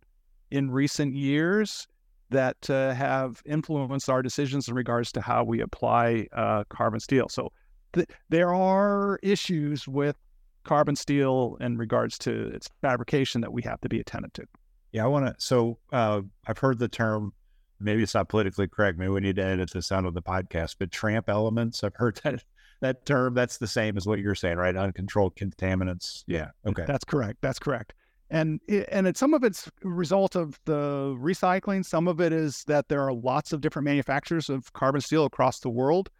in 0.50 0.70
recent 0.70 1.14
years 1.14 1.88
that 2.30 2.70
uh, 2.70 2.94
have 2.94 3.42
influenced 3.44 4.08
our 4.08 4.22
decisions 4.22 4.68
in 4.68 4.74
regards 4.74 5.12
to 5.12 5.20
how 5.20 5.44
we 5.44 5.60
apply 5.60 6.26
uh, 6.32 6.64
carbon 6.68 7.00
steel. 7.00 7.28
So 7.28 7.50
th- 7.92 8.08
there 8.28 8.54
are 8.54 9.18
issues 9.22 9.88
with 9.88 10.16
carbon 10.64 10.96
steel 10.96 11.56
in 11.60 11.76
regards 11.76 12.18
to 12.18 12.48
its 12.48 12.68
fabrication 12.80 13.40
that 13.40 13.52
we 13.52 13.62
have 13.62 13.80
to 13.82 13.88
be 13.88 14.00
attentive 14.00 14.32
to. 14.34 14.44
Yeah, 14.92 15.04
I 15.04 15.08
want 15.08 15.26
to. 15.26 15.34
So 15.38 15.78
uh, 15.92 16.22
I've 16.46 16.58
heard 16.58 16.78
the 16.78 16.88
term. 16.88 17.32
Maybe 17.80 18.02
it's 18.02 18.14
not 18.14 18.28
politically 18.28 18.68
correct. 18.68 18.98
Maybe 18.98 19.10
we 19.10 19.20
need 19.20 19.36
to 19.36 19.44
edit 19.44 19.70
this 19.72 19.90
out 19.90 20.04
of 20.04 20.14
the 20.14 20.22
podcast. 20.22 20.76
But 20.78 20.90
tramp 20.90 21.28
elements. 21.28 21.82
I've 21.84 21.96
heard 21.96 22.20
that 22.24 22.44
that 22.80 23.06
term, 23.06 23.34
that's 23.34 23.58
the 23.58 23.66
same 23.66 23.96
as 23.96 24.06
what 24.06 24.18
you're 24.18 24.34
saying, 24.34 24.56
right? 24.56 24.76
Uncontrolled 24.76 25.34
contaminants. 25.36 26.22
Yeah. 26.26 26.48
Okay. 26.66 26.84
That's 26.86 27.04
correct. 27.04 27.38
That's 27.40 27.58
correct. 27.58 27.94
And 28.30 28.60
it, 28.68 28.88
and 28.90 29.06
it's 29.06 29.20
some 29.20 29.34
of 29.34 29.44
it's 29.44 29.70
result 29.82 30.34
of 30.34 30.58
the 30.64 31.16
recycling. 31.18 31.84
Some 31.84 32.08
of 32.08 32.20
it 32.20 32.32
is 32.32 32.64
that 32.64 32.88
there 32.88 33.02
are 33.02 33.12
lots 33.12 33.52
of 33.52 33.60
different 33.60 33.84
manufacturers 33.84 34.48
of 34.48 34.72
carbon 34.72 35.00
steel 35.00 35.24
across 35.24 35.60
the 35.60 35.70
world, 35.70 36.10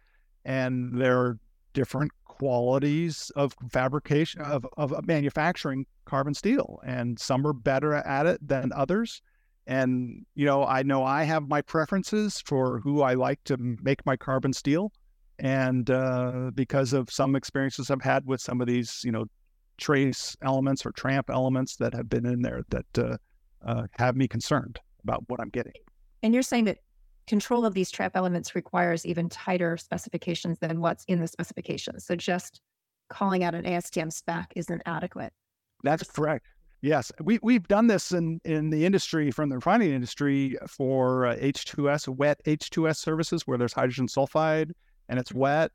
and 0.43 0.99
there 0.99 1.19
are 1.19 1.39
different 1.73 2.11
qualities 2.37 3.31
of 3.35 3.55
fabrication 3.71 4.41
of, 4.41 4.65
of 4.77 4.93
manufacturing 5.07 5.85
carbon 6.03 6.33
steel 6.33 6.79
and 6.85 7.17
some 7.17 7.47
are 7.47 7.53
better 7.53 7.93
at 7.93 8.25
it 8.25 8.45
than 8.45 8.71
others. 8.73 9.21
And 9.67 10.25
you 10.35 10.45
know 10.45 10.63
i 10.63 10.83
know 10.83 11.03
i 11.03 11.23
have 11.23 11.47
my 11.47 11.61
preferences 11.61 12.41
for 12.45 12.79
who 12.81 13.01
i 13.01 13.13
like 13.15 13.43
to 13.45 13.57
make 13.57 14.05
my 14.05 14.15
carbon 14.15 14.53
steel. 14.53 14.91
And 15.39 15.89
uh, 15.89 16.51
because 16.53 16.93
of 16.93 17.09
some 17.09 17.35
experiences 17.35 17.89
i've 17.89 18.01
had 18.01 18.25
with 18.25 18.41
some 18.41 18.61
of 18.61 18.67
these 18.67 19.01
you 19.03 19.11
know 19.11 19.25
trace 19.77 20.37
elements 20.41 20.85
or 20.85 20.91
tramp 20.91 21.29
elements 21.29 21.77
that 21.77 21.93
have 21.93 22.07
been 22.09 22.25
in 22.25 22.41
there 22.41 22.61
that 22.69 22.97
uh, 22.97 23.17
uh, 23.65 23.87
have 23.93 24.15
me 24.15 24.27
concerned 24.27 24.79
about 25.03 25.23
what 25.27 25.39
i'm 25.39 25.49
getting. 25.49 25.73
And 26.21 26.33
you're 26.33 26.43
saying 26.43 26.65
that 26.65 26.79
control 27.27 27.65
of 27.65 27.73
these 27.73 27.91
tramp 27.91 28.15
elements 28.15 28.55
requires 28.55 29.05
even 29.05 29.29
tighter 29.29 29.77
specifications 29.77 30.59
than 30.59 30.81
what's 30.81 31.03
in 31.05 31.19
the 31.19 31.27
specifications. 31.27 32.05
So 32.05 32.15
just 32.15 32.61
calling 33.09 33.43
out 33.43 33.55
an 33.55 33.63
ASTM 33.63 34.11
spec 34.11 34.53
isn't 34.55 34.81
adequate. 34.85 35.33
That's 35.83 36.03
correct. 36.03 36.47
Yes, 36.81 37.11
we 37.19 37.39
we've 37.41 37.67
done 37.67 37.87
this 37.87 38.11
in 38.11 38.39
in 38.45 38.69
the 38.69 38.85
industry 38.85 39.31
from 39.31 39.49
the 39.49 39.55
refining 39.55 39.91
industry 39.91 40.55
for 40.67 41.25
uh, 41.25 41.35
H2S 41.37 42.07
wet 42.09 42.39
H2S 42.45 42.97
services 42.97 43.47
where 43.47 43.57
there's 43.57 43.73
hydrogen 43.73 44.07
sulfide 44.07 44.71
and 45.09 45.19
it's 45.19 45.33
wet. 45.33 45.71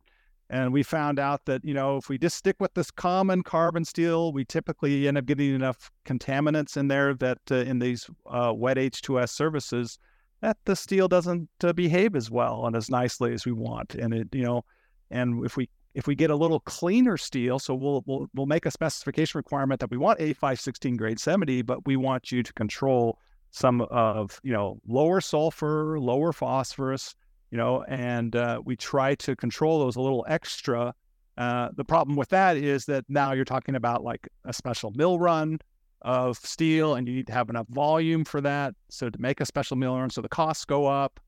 And 0.51 0.73
we 0.73 0.83
found 0.83 1.19
out 1.19 1.45
that 1.47 1.65
you 1.65 1.75
know 1.75 1.97
if 1.97 2.09
we 2.09 2.19
just 2.19 2.37
stick 2.37 2.57
with 2.61 2.75
this 2.75 2.91
common 2.91 3.43
carbon 3.43 3.85
steel, 3.85 4.33
we 4.33 4.45
typically 4.45 5.09
end 5.09 5.19
up 5.19 5.27
getting 5.27 5.55
enough 5.55 5.91
contaminants 6.05 6.77
in 6.77 6.89
there 6.89 7.15
that 7.15 7.39
uh, 7.51 7.57
in 7.57 7.81
these 7.81 8.09
uh, 8.27 8.53
wet 8.55 8.77
H2S 8.77 9.31
services 9.31 9.99
that 10.41 10.57
the 10.65 10.77
steel 10.77 11.09
doesn't 11.09 11.49
uh, 11.63 11.73
behave 11.73 12.17
as 12.17 12.31
well 12.31 12.67
and 12.67 12.75
as 12.75 12.91
nicely 12.91 13.33
as 13.33 13.45
we 13.45 13.53
want. 13.53 13.95
And 13.95 14.15
it, 14.15 14.29
you 14.33 14.43
know, 14.43 14.65
and 15.11 15.45
if 15.45 15.57
we 15.57 15.69
if 15.95 16.07
we 16.07 16.15
get 16.15 16.31
a 16.31 16.37
little 16.37 16.61
cleaner 16.61 17.17
steel, 17.17 17.59
so 17.59 17.75
we'll 17.75 18.03
we'll 18.07 18.29
we'll 18.35 18.47
make 18.47 18.67
a 18.67 18.71
specification 18.71 19.39
requirement 19.39 19.81
that 19.81 19.91
we 19.91 19.97
want 19.97 20.19
A516 20.21 20.97
grade 20.97 21.21
70, 21.21 21.63
but 21.63 21.85
we 21.87 21.97
want 21.97 22.31
you 22.31 22.43
to 22.43 22.53
control 22.55 23.19
some 23.51 23.81
of 23.83 24.41
you 24.43 24.53
know 24.53 24.81
lower 24.87 25.21
sulfur, 25.21 25.99
lower 25.99 26.33
phosphorus, 26.33 27.15
you 27.51 27.59
know, 27.59 27.85
and 27.89 28.37
uh, 28.37 28.61
we 28.65 28.77
try 28.77 29.15
to 29.17 29.37
control 29.37 29.81
those 29.81 29.97
a 29.97 30.01
little 30.01 30.25
extra. 30.29 30.95
Uh, 31.37 31.71
the 31.75 31.85
problem 31.85 32.17
with 32.17 32.29
that 32.29 32.57
is 32.57 32.85
that 32.85 33.05
now 33.09 33.33
you're 33.33 33.45
talking 33.45 33.75
about 33.75 34.05
like 34.05 34.29
a 34.45 34.53
special 34.53 34.93
mill 34.95 35.19
run 35.19 35.59
of 36.03 36.39
steel 36.39 36.95
and 36.95 37.07
you 37.07 37.15
need 37.15 37.27
to 37.27 37.33
have 37.33 37.51
enough 37.51 37.67
volume 37.69 38.25
for 38.25 38.41
that. 38.41 38.75
So 38.89 39.11
to 39.11 39.21
make 39.21 39.41
a 39.41 39.47
special 39.47 39.77
mill 39.77 39.97
run, 39.97 40.11
so 40.11 40.21
the 40.21 40.29
costs 40.29 40.65
go 40.65 40.87
up. 40.87 41.21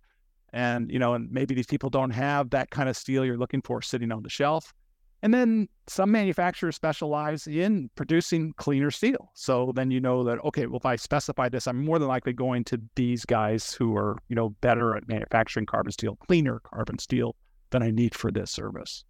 And, 0.54 0.90
you 0.90 0.98
know, 0.98 1.14
and 1.14 1.30
maybe 1.30 1.54
these 1.54 1.66
people 1.66 1.88
don't 1.88 2.10
have 2.10 2.50
that 2.50 2.70
kind 2.70 2.88
of 2.88 2.96
steel 2.96 3.24
you're 3.24 3.38
looking 3.38 3.62
for 3.62 3.80
sitting 3.80 4.12
on 4.12 4.22
the 4.22 4.28
shelf. 4.28 4.74
And 5.22 5.32
then 5.32 5.68
some 5.86 6.10
manufacturers 6.10 6.74
specialize 6.74 7.46
in 7.46 7.88
producing 7.94 8.52
cleaner 8.58 8.90
steel. 8.90 9.30
So 9.34 9.72
then 9.74 9.90
you 9.90 10.00
know 10.00 10.24
that, 10.24 10.44
okay, 10.44 10.66
well, 10.66 10.78
if 10.78 10.84
I 10.84 10.96
specify 10.96 11.48
this, 11.48 11.66
I'm 11.66 11.84
more 11.84 11.98
than 11.98 12.08
likely 12.08 12.32
going 12.32 12.64
to 12.64 12.80
these 12.96 13.24
guys 13.24 13.72
who 13.72 13.96
are, 13.96 14.18
you 14.28 14.36
know, 14.36 14.50
better 14.60 14.96
at 14.96 15.08
manufacturing 15.08 15.64
carbon 15.64 15.92
steel, 15.92 16.16
cleaner 16.16 16.60
carbon 16.64 16.98
steel 16.98 17.36
than 17.70 17.82
I 17.82 17.90
need 17.90 18.14
for 18.14 18.30
this 18.30 18.50
service. 18.50 19.04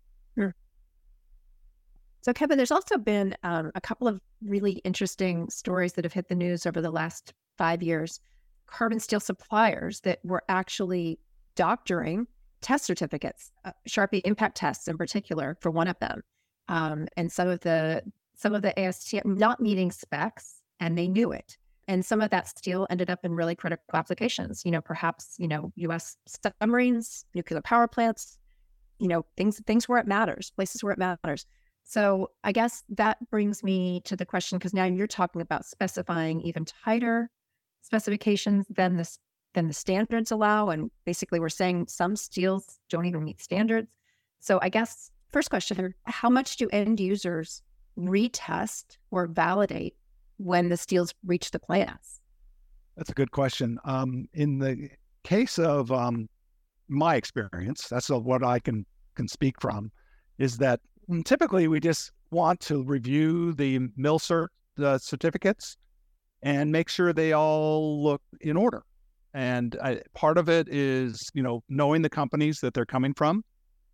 So, 2.23 2.33
Kevin, 2.33 2.57
there's 2.57 2.71
also 2.71 2.99
been 2.99 3.35
um, 3.43 3.73
a 3.75 3.81
couple 3.81 4.07
of 4.07 4.21
really 4.45 4.75
interesting 4.85 5.51
stories 5.51 5.95
that 5.95 6.05
have 6.05 6.13
hit 6.13 6.29
the 6.29 6.37
news 6.37 6.67
over 6.67 6.81
the 6.81 6.91
last 6.91 7.35
five 7.59 7.83
years. 7.83 8.21
Carbon 8.67 9.01
steel 9.01 9.21
suppliers 9.21 10.01
that 10.01 10.21
were 10.25 10.45
actually 10.49 11.19
doctoring 11.57 12.27
test 12.61 12.85
certificates, 12.85 13.51
uh, 13.65 13.73
Charpy 13.89 14.21
impact 14.25 14.57
tests 14.57 14.87
in 14.87 14.97
particular, 14.97 15.59
for 15.61 15.71
one 15.71 15.89
of 15.89 15.99
them, 15.99 16.23
um, 16.69 17.09
and 17.17 17.31
some 17.31 17.49
of 17.49 17.61
the 17.61 18.03
some 18.35 18.55
of 18.55 18.63
the 18.63 18.73
ASTM 18.77 19.37
not 19.37 19.61
meeting 19.61 19.91
specs, 19.91 20.63
and 20.81 20.97
they 20.97 21.09
knew 21.09 21.33
it. 21.33 21.59
And 21.89 22.05
some 22.05 22.21
of 22.21 22.31
that 22.31 22.49
steel 22.49 22.87
ended 22.89 23.11
up 23.11 23.25
in 23.25 23.35
really 23.35 23.57
critical 23.57 23.85
applications. 23.95 24.65
You 24.65 24.71
know, 24.71 24.81
perhaps 24.81 25.35
you 25.39 25.49
know 25.49 25.73
U.S. 25.75 26.17
submarines, 26.27 27.27
nuclear 27.35 27.61
power 27.63 27.89
plants, 27.89 28.39
you 29.01 29.09
know, 29.09 29.27
things 29.37 29.61
things 29.67 29.89
where 29.89 29.99
it 29.99 30.07
matters, 30.07 30.53
places 30.55 30.85
where 30.85 30.93
it 30.93 30.99
matters. 30.99 31.47
So 31.85 32.31
I 32.45 32.53
guess 32.53 32.85
that 32.91 33.19
brings 33.31 33.63
me 33.63 34.01
to 34.05 34.17
the 34.17 34.25
question 34.25 34.59
because 34.59 34.73
now 34.73 34.85
you're 34.85 35.07
talking 35.07 35.43
about 35.43 35.67
specifying 35.67 36.41
even 36.41 36.65
tighter 36.65 37.31
specifications 37.83 38.67
than 38.71 38.97
the 38.97 39.19
than 39.55 39.69
the 39.69 39.75
standards 39.75 40.31
allow, 40.31 40.71
and 40.71 40.91
basically 41.05 41.39
we're 41.39 41.51
saying 41.51 41.87
some 41.87 42.17
steels 42.17 42.79
don't 42.89 43.05
even 43.05 43.23
meet 43.23 43.41
standards. 43.41 43.93
So 44.41 44.59
I 44.63 44.69
guess 44.71 45.11
first 45.31 45.51
question: 45.51 45.95
How 46.05 46.31
much 46.31 46.57
do 46.57 46.69
end 46.73 47.01
users 47.01 47.63
retest 47.99 48.97
or 49.11 49.27
validate 49.27 49.95
when 50.39 50.69
the 50.69 50.77
steels 50.77 51.15
reach 51.27 51.51
the 51.51 51.59
plants? 51.59 52.21
That's 52.97 53.11
a 53.11 53.15
good 53.15 53.31
question. 53.31 53.79
Um, 53.85 54.27
in 54.35 54.59
the 54.59 54.89
case 55.25 55.59
of 55.59 55.93
um, 55.93 56.29
my 56.89 57.17
experience, 57.17 57.89
that's 57.89 58.09
what 58.09 58.45
I 58.45 58.59
can 58.59 58.87
can 59.15 59.29
speak 59.29 59.61
from, 59.61 59.91
is 60.39 60.57
that 60.59 60.81
typically, 61.25 61.69
we 61.69 61.81
just 61.81 62.13
want 62.31 62.61
to 62.61 62.83
review 62.83 63.53
the 63.53 63.79
MilCert 63.99 64.49
uh, 64.83 64.99
certificates 64.99 65.77
and 66.43 66.73
make 66.73 66.89
sure 66.89 67.13
they 67.13 67.33
all 67.33 68.03
look 68.03 68.23
in 68.41 68.57
order. 68.57 68.83
And 69.35 69.77
I, 69.83 70.03
part 70.15 70.39
of 70.39 70.49
it 70.49 70.69
is, 70.69 71.31
you 71.35 71.43
know, 71.43 71.63
knowing 71.69 72.03
the 72.03 72.11
companies 72.11 72.61
that 72.61 72.75
they're 72.75 72.87
coming 72.87 73.15
from. 73.15 73.45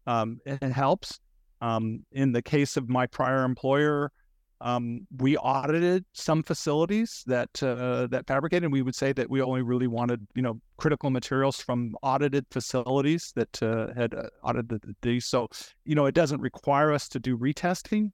Um, 0.07 0.41
it, 0.47 0.59
it 0.63 0.73
helps. 0.73 1.21
Um, 1.61 2.05
in 2.13 2.33
the 2.33 2.43
case 2.43 2.77
of 2.77 2.89
my 2.89 3.07
prior 3.07 3.45
employer, 3.45 4.13
um, 4.61 5.07
we 5.19 5.37
audited 5.37 6.05
some 6.13 6.43
facilities 6.43 7.23
that 7.27 7.63
uh, 7.63 8.07
that 8.09 8.27
fabricated. 8.27 8.73
We 8.73 8.83
would 8.83 8.95
say 8.95 9.13
that 9.13 9.31
we 9.31 9.41
only 9.41 9.63
really 9.63 9.87
wanted, 9.87 10.27
you 10.35 10.43
know, 10.43 10.61
critical 10.77 11.11
materials 11.11 11.61
from 11.61 11.95
audited 12.03 12.47
facilities 12.51 13.33
that 13.37 13.63
uh, 13.63 13.95
had 13.95 14.15
uh, 14.15 14.25
audited 14.43 14.97
these. 15.03 15.27
So, 15.27 15.49
you 15.85 15.95
know, 15.95 16.07
it 16.07 16.15
doesn't 16.15 16.41
require 16.41 16.93
us 16.93 17.09
to 17.11 17.21
do 17.21 17.37
retesting. 17.37 18.11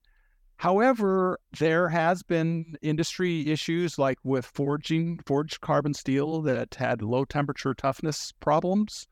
However, 0.57 1.40
there 1.59 1.88
has 1.88 2.22
been 2.22 2.76
industry 2.80 3.50
issues 3.50 3.98
like 3.98 4.18
with 4.22 4.46
forging 4.46 5.18
forged 5.26 5.61
carbon 5.61 5.94
steel 5.94 6.42
that 6.42 6.74
had 6.74 7.02
low 7.02 7.24
temperature 7.24 7.74
toughness 7.74 8.33
problems 8.40 9.07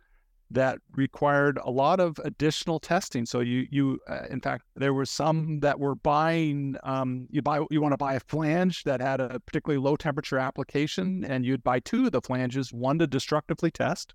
that 0.54 0.78
required 0.94 1.58
a 1.62 1.70
lot 1.70 2.00
of 2.00 2.18
additional 2.24 2.78
testing. 2.78 3.26
So 3.26 3.40
you 3.40 3.66
you 3.70 3.98
uh, 4.08 4.26
in 4.30 4.40
fact 4.40 4.64
there 4.76 4.94
were 4.94 5.06
some 5.06 5.60
that 5.60 5.78
were 5.78 5.94
buying 5.94 6.76
um, 6.82 7.26
you 7.30 7.42
buy 7.42 7.60
you 7.70 7.80
want 7.80 7.92
to 7.92 7.98
buy 7.98 8.14
a 8.14 8.20
flange 8.20 8.84
that 8.84 9.00
had 9.00 9.20
a 9.20 9.40
particularly 9.40 9.82
low 9.82 9.96
temperature 9.96 10.38
application, 10.38 11.24
and 11.24 11.44
you'd 11.44 11.64
buy 11.64 11.80
two 11.80 12.06
of 12.06 12.12
the 12.12 12.20
flanges, 12.20 12.72
one 12.72 12.98
to 12.98 13.06
destructively 13.06 13.70
test, 13.70 14.14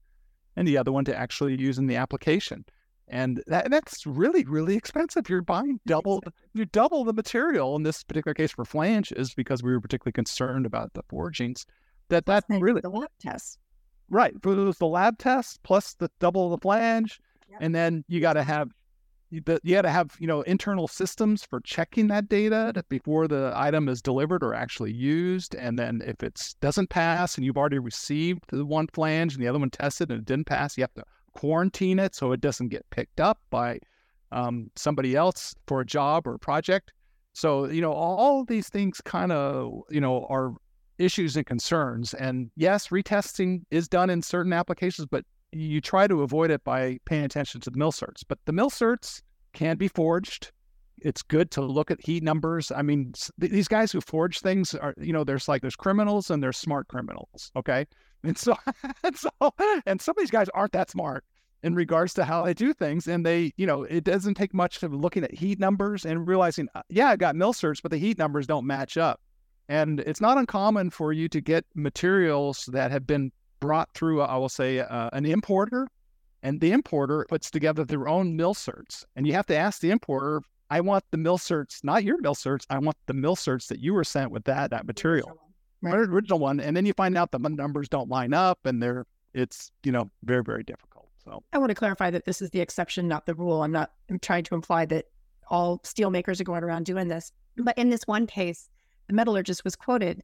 and 0.56 0.68
the 0.68 0.78
other 0.78 0.92
one 0.92 1.06
to 1.06 1.16
actually 1.16 1.60
use 1.60 1.78
in 1.78 1.88
the 1.88 1.96
application. 1.96 2.66
And 3.10 3.42
that, 3.48 3.72
that's 3.72 4.06
really 4.06 4.44
really 4.46 4.76
expensive. 4.76 5.30
You're 5.30 5.42
buying 5.42 5.80
double 5.86 6.22
you 6.54 6.66
double 6.66 7.04
the 7.04 7.14
material 7.14 7.76
in 7.76 7.84
this 7.84 8.04
particular 8.04 8.34
case 8.34 8.52
for 8.52 8.66
flanges 8.66 9.34
because 9.34 9.64
we 9.64 9.72
were 9.72 9.82
particularly 9.82 10.14
concerned 10.14 10.66
about 10.66 10.94
the 10.94 11.04
forgings. 11.10 11.66
That 12.10 12.26
that 12.26 12.46
really 12.50 12.82
the 12.82 12.90
lab 12.90 13.10
tests 13.20 13.58
Right. 14.10 14.34
It 14.34 14.46
was 14.46 14.78
the 14.78 14.88
lab 14.88 15.18
test 15.18 15.62
plus 15.64 15.94
the 15.96 16.10
double 16.20 16.50
the 16.50 16.58
flange. 16.58 17.20
Yep. 17.50 17.60
And 17.62 17.76
then 17.76 18.04
you 18.08 18.22
got 18.22 18.34
to 18.34 18.44
have 18.44 18.70
you 19.30 19.42
got 19.42 19.82
to 19.82 19.90
have 19.90 20.16
you 20.20 20.28
know 20.28 20.42
internal 20.44 20.88
systems 20.88 21.44
for 21.44 21.60
checking 21.62 22.08
that 22.08 22.30
data 22.30 22.84
before 22.90 23.28
the 23.28 23.52
item 23.56 23.90
is 23.90 24.02
delivered 24.02 24.44
or 24.44 24.54
actually 24.54 24.92
used 24.92 25.54
and 25.56 25.78
then 25.78 26.02
if 26.06 26.24
it 26.24 26.42
doesn't 26.62 26.90
pass 26.90 27.36
and 27.36 27.46
you've 27.46 27.58
already 27.58 27.80
received 27.80 28.44
the 28.50 28.66
one 28.66 28.88
flange 28.94 29.34
and 29.34 29.44
the 29.44 29.48
other 29.48 29.60
one 29.60 29.70
tested 29.70 30.10
and 30.12 30.22
it 30.22 30.26
didn't 30.26 30.48
pass 30.48 30.78
you 30.78 30.84
have 30.84 30.94
to 30.94 31.04
quarantine 31.34 32.00
it 32.00 32.16
so 32.16 32.32
it 32.32 32.42
doesn't 32.42 32.70
get 32.70 32.90
picked 32.90 33.20
up 33.20 33.40
by 33.50 33.78
um, 34.32 34.70
somebody 34.76 35.16
else 35.16 35.54
for 35.68 35.82
a 35.82 35.86
job 35.86 36.26
or 36.26 36.36
a 36.36 36.40
project 36.40 36.92
so 37.34 37.66
you 37.66 37.82
know 37.82 37.92
all, 37.92 38.18
all 38.18 38.46
these 38.46 38.70
things 38.70 39.02
kind 39.02 39.32
of 39.32 39.82
you 39.90 40.02
know 40.02 40.26
are 40.30 40.54
issues 40.98 41.36
and 41.36 41.46
concerns. 41.46 42.14
And 42.14 42.52
yes, 42.56 42.90
retesting 42.90 43.64
is 43.72 43.88
done 43.88 44.10
in 44.10 44.22
certain 44.22 44.54
applications, 44.54 45.08
but 45.10 45.26
you 45.52 45.80
try 45.82 46.08
to 46.08 46.24
avoid 46.24 46.52
it 46.52 46.64
by 46.64 47.00
paying 47.06 47.24
attention 47.24 47.62
to 47.62 47.70
the 47.70 47.78
mill 47.78 47.92
certs. 47.92 48.24
But 48.28 48.40
the 48.46 48.52
mill 48.52 48.70
certs 48.70 49.22
can 49.54 49.78
be 49.78 49.88
forged. 49.88 50.52
It's 51.00 51.22
good 51.22 51.52
to 51.52 51.62
look 51.62 51.92
at 51.92 52.04
heat 52.04 52.24
numbers. 52.24 52.72
I 52.72 52.82
mean, 52.82 53.14
these 53.38 53.68
guys 53.68 53.92
who 53.92 54.02
forge 54.02 54.40
things 54.40 54.74
are, 54.76 54.94
you 55.00 55.14
know, 55.14 55.24
there's 55.24 55.48
like 55.48 55.62
there's 55.62 55.76
criminals 55.76 56.32
and 56.32 56.42
there's 56.42 56.58
smart 56.58 56.88
criminals. 56.88 57.52
Okay, 57.56 57.86
and 58.24 58.38
so 58.38 58.56
and 59.04 59.16
so 59.16 59.30
and 59.86 60.02
some 60.02 60.14
of 60.14 60.18
these 60.18 60.32
guys 60.32 60.50
aren't 60.50 60.72
that 60.74 60.90
smart. 60.90 61.24
in 61.64 61.76
regards 61.76 62.14
to 62.14 62.24
how 62.24 62.44
they 62.44 62.54
do 62.54 62.74
things. 62.74 63.08
And 63.08 63.26
they, 63.26 63.52
you 63.58 63.66
know, 63.66 63.84
it 63.84 64.04
doesn't 64.04 64.36
take 64.36 64.54
much 64.54 64.84
of 64.84 64.94
looking 64.94 65.24
at 65.24 65.34
heat 65.34 65.60
numbers 65.60 66.06
and 66.06 66.28
realizing, 66.28 66.68
uh, 66.76 66.82
yeah, 66.90 67.10
I 67.10 67.16
got 67.16 67.36
mill 67.36 67.54
certs, 67.54 67.82
but 67.82 67.92
the 67.92 67.98
heat 67.98 68.18
numbers 68.18 68.48
don't 68.48 68.66
match 68.66 68.98
up. 68.98 69.22
And 69.70 70.00
it's 70.02 70.22
not 70.22 70.38
uncommon 70.38 70.90
for 70.92 71.12
you 71.14 71.28
to 71.30 71.42
get 71.42 71.66
materials 71.76 72.70
that 72.72 72.92
have 72.92 73.06
been 73.06 73.32
brought 73.60 73.94
through, 73.94 74.22
I 74.22 74.38
will 74.38 74.50
say, 74.50 74.80
uh, 74.80 75.10
an 75.14 75.26
importer, 75.26 75.88
and 76.44 76.62
the 76.62 76.72
importer 76.72 77.26
puts 77.28 77.52
together 77.52 77.84
their 77.84 78.08
own 78.08 78.36
mill 78.36 78.54
certs. 78.54 79.04
And 79.16 79.28
you 79.28 79.34
have 79.34 79.48
to 79.48 79.58
ask 79.58 79.82
the 79.82 79.92
importer, 79.92 80.42
I 80.70 80.82
want 80.82 81.04
the 81.12 81.18
mill 81.18 81.38
certs, 81.38 81.84
not 81.84 82.04
your 82.04 82.20
mill 82.22 82.36
certs. 82.36 82.66
I 82.70 82.78
want 82.80 82.98
the 83.06 83.14
mill 83.14 83.36
certs 83.36 83.68
that 83.68 83.80
you 83.80 83.94
were 83.94 84.04
sent 84.04 84.32
with 84.32 84.44
that 84.46 84.70
that 84.72 84.86
material, 84.86 85.38
right. 85.82 85.96
original 85.96 86.40
one. 86.40 86.60
And 86.60 86.76
then 86.76 86.86
you 86.86 86.94
find 86.94 87.18
out 87.18 87.32
the 87.32 87.40
numbers 87.40 87.90
don't 87.90 88.10
line 88.10 88.34
up, 88.34 88.60
and 88.66 88.82
they're 88.82 89.06
it's 89.34 89.72
you 89.84 89.92
know 89.92 90.10
very 90.24 90.44
very 90.44 90.64
difficult. 90.64 91.10
So 91.24 91.44
I 91.54 91.58
want 91.58 91.70
to 91.70 91.76
clarify 91.76 92.10
that 92.12 92.26
this 92.26 92.42
is 92.42 92.50
the 92.52 92.60
exception, 92.60 93.08
not 93.08 93.26
the 93.26 93.36
rule. 93.36 93.64
I'm 93.64 93.72
not 93.72 93.92
I'm 94.10 94.20
trying 94.20 94.44
to 94.46 94.56
imply 94.56 94.86
that 94.88 95.06
all 95.50 95.80
steel 95.84 96.10
makers 96.10 96.42
are 96.42 96.46
going 96.46 96.64
around 96.64 96.86
doing 96.86 97.08
this. 97.08 97.32
But 97.56 97.78
in 97.78 97.90
this 97.90 98.04
one 98.06 98.28
case, 98.28 98.70
the 99.08 99.14
metallurgist 99.14 99.64
was 99.64 99.76
quoted 99.76 100.24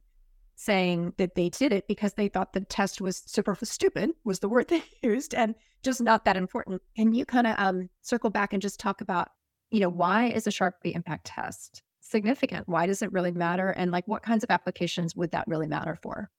saying 0.56 1.12
that 1.16 1.34
they 1.34 1.48
did 1.48 1.72
it 1.72 1.86
because 1.88 2.14
they 2.14 2.28
thought 2.28 2.52
the 2.52 2.60
test 2.60 3.00
was 3.00 3.22
super 3.26 3.56
stupid 3.62 4.10
was 4.24 4.38
the 4.38 4.48
word 4.48 4.68
they 4.68 4.82
used 5.02 5.34
and 5.34 5.54
just 5.82 6.00
not 6.00 6.24
that 6.24 6.36
important. 6.36 6.80
Can 6.96 7.12
you 7.12 7.26
kind 7.26 7.46
of 7.46 7.54
um, 7.58 7.90
circle 8.02 8.30
back 8.30 8.52
and 8.52 8.62
just 8.62 8.80
talk 8.80 9.00
about, 9.00 9.28
you 9.70 9.80
know, 9.80 9.88
why 9.88 10.26
is 10.26 10.46
a 10.46 10.50
Charpy 10.50 10.94
impact 10.94 11.26
test 11.26 11.82
significant? 12.00 12.68
Why 12.68 12.86
does 12.86 13.02
it 13.02 13.12
really 13.12 13.32
matter? 13.32 13.70
And 13.70 13.90
like 13.90 14.06
what 14.06 14.22
kinds 14.22 14.44
of 14.44 14.50
applications 14.50 15.14
would 15.16 15.32
that 15.32 15.46
really 15.46 15.66
matter 15.66 15.98
for? 16.02 16.30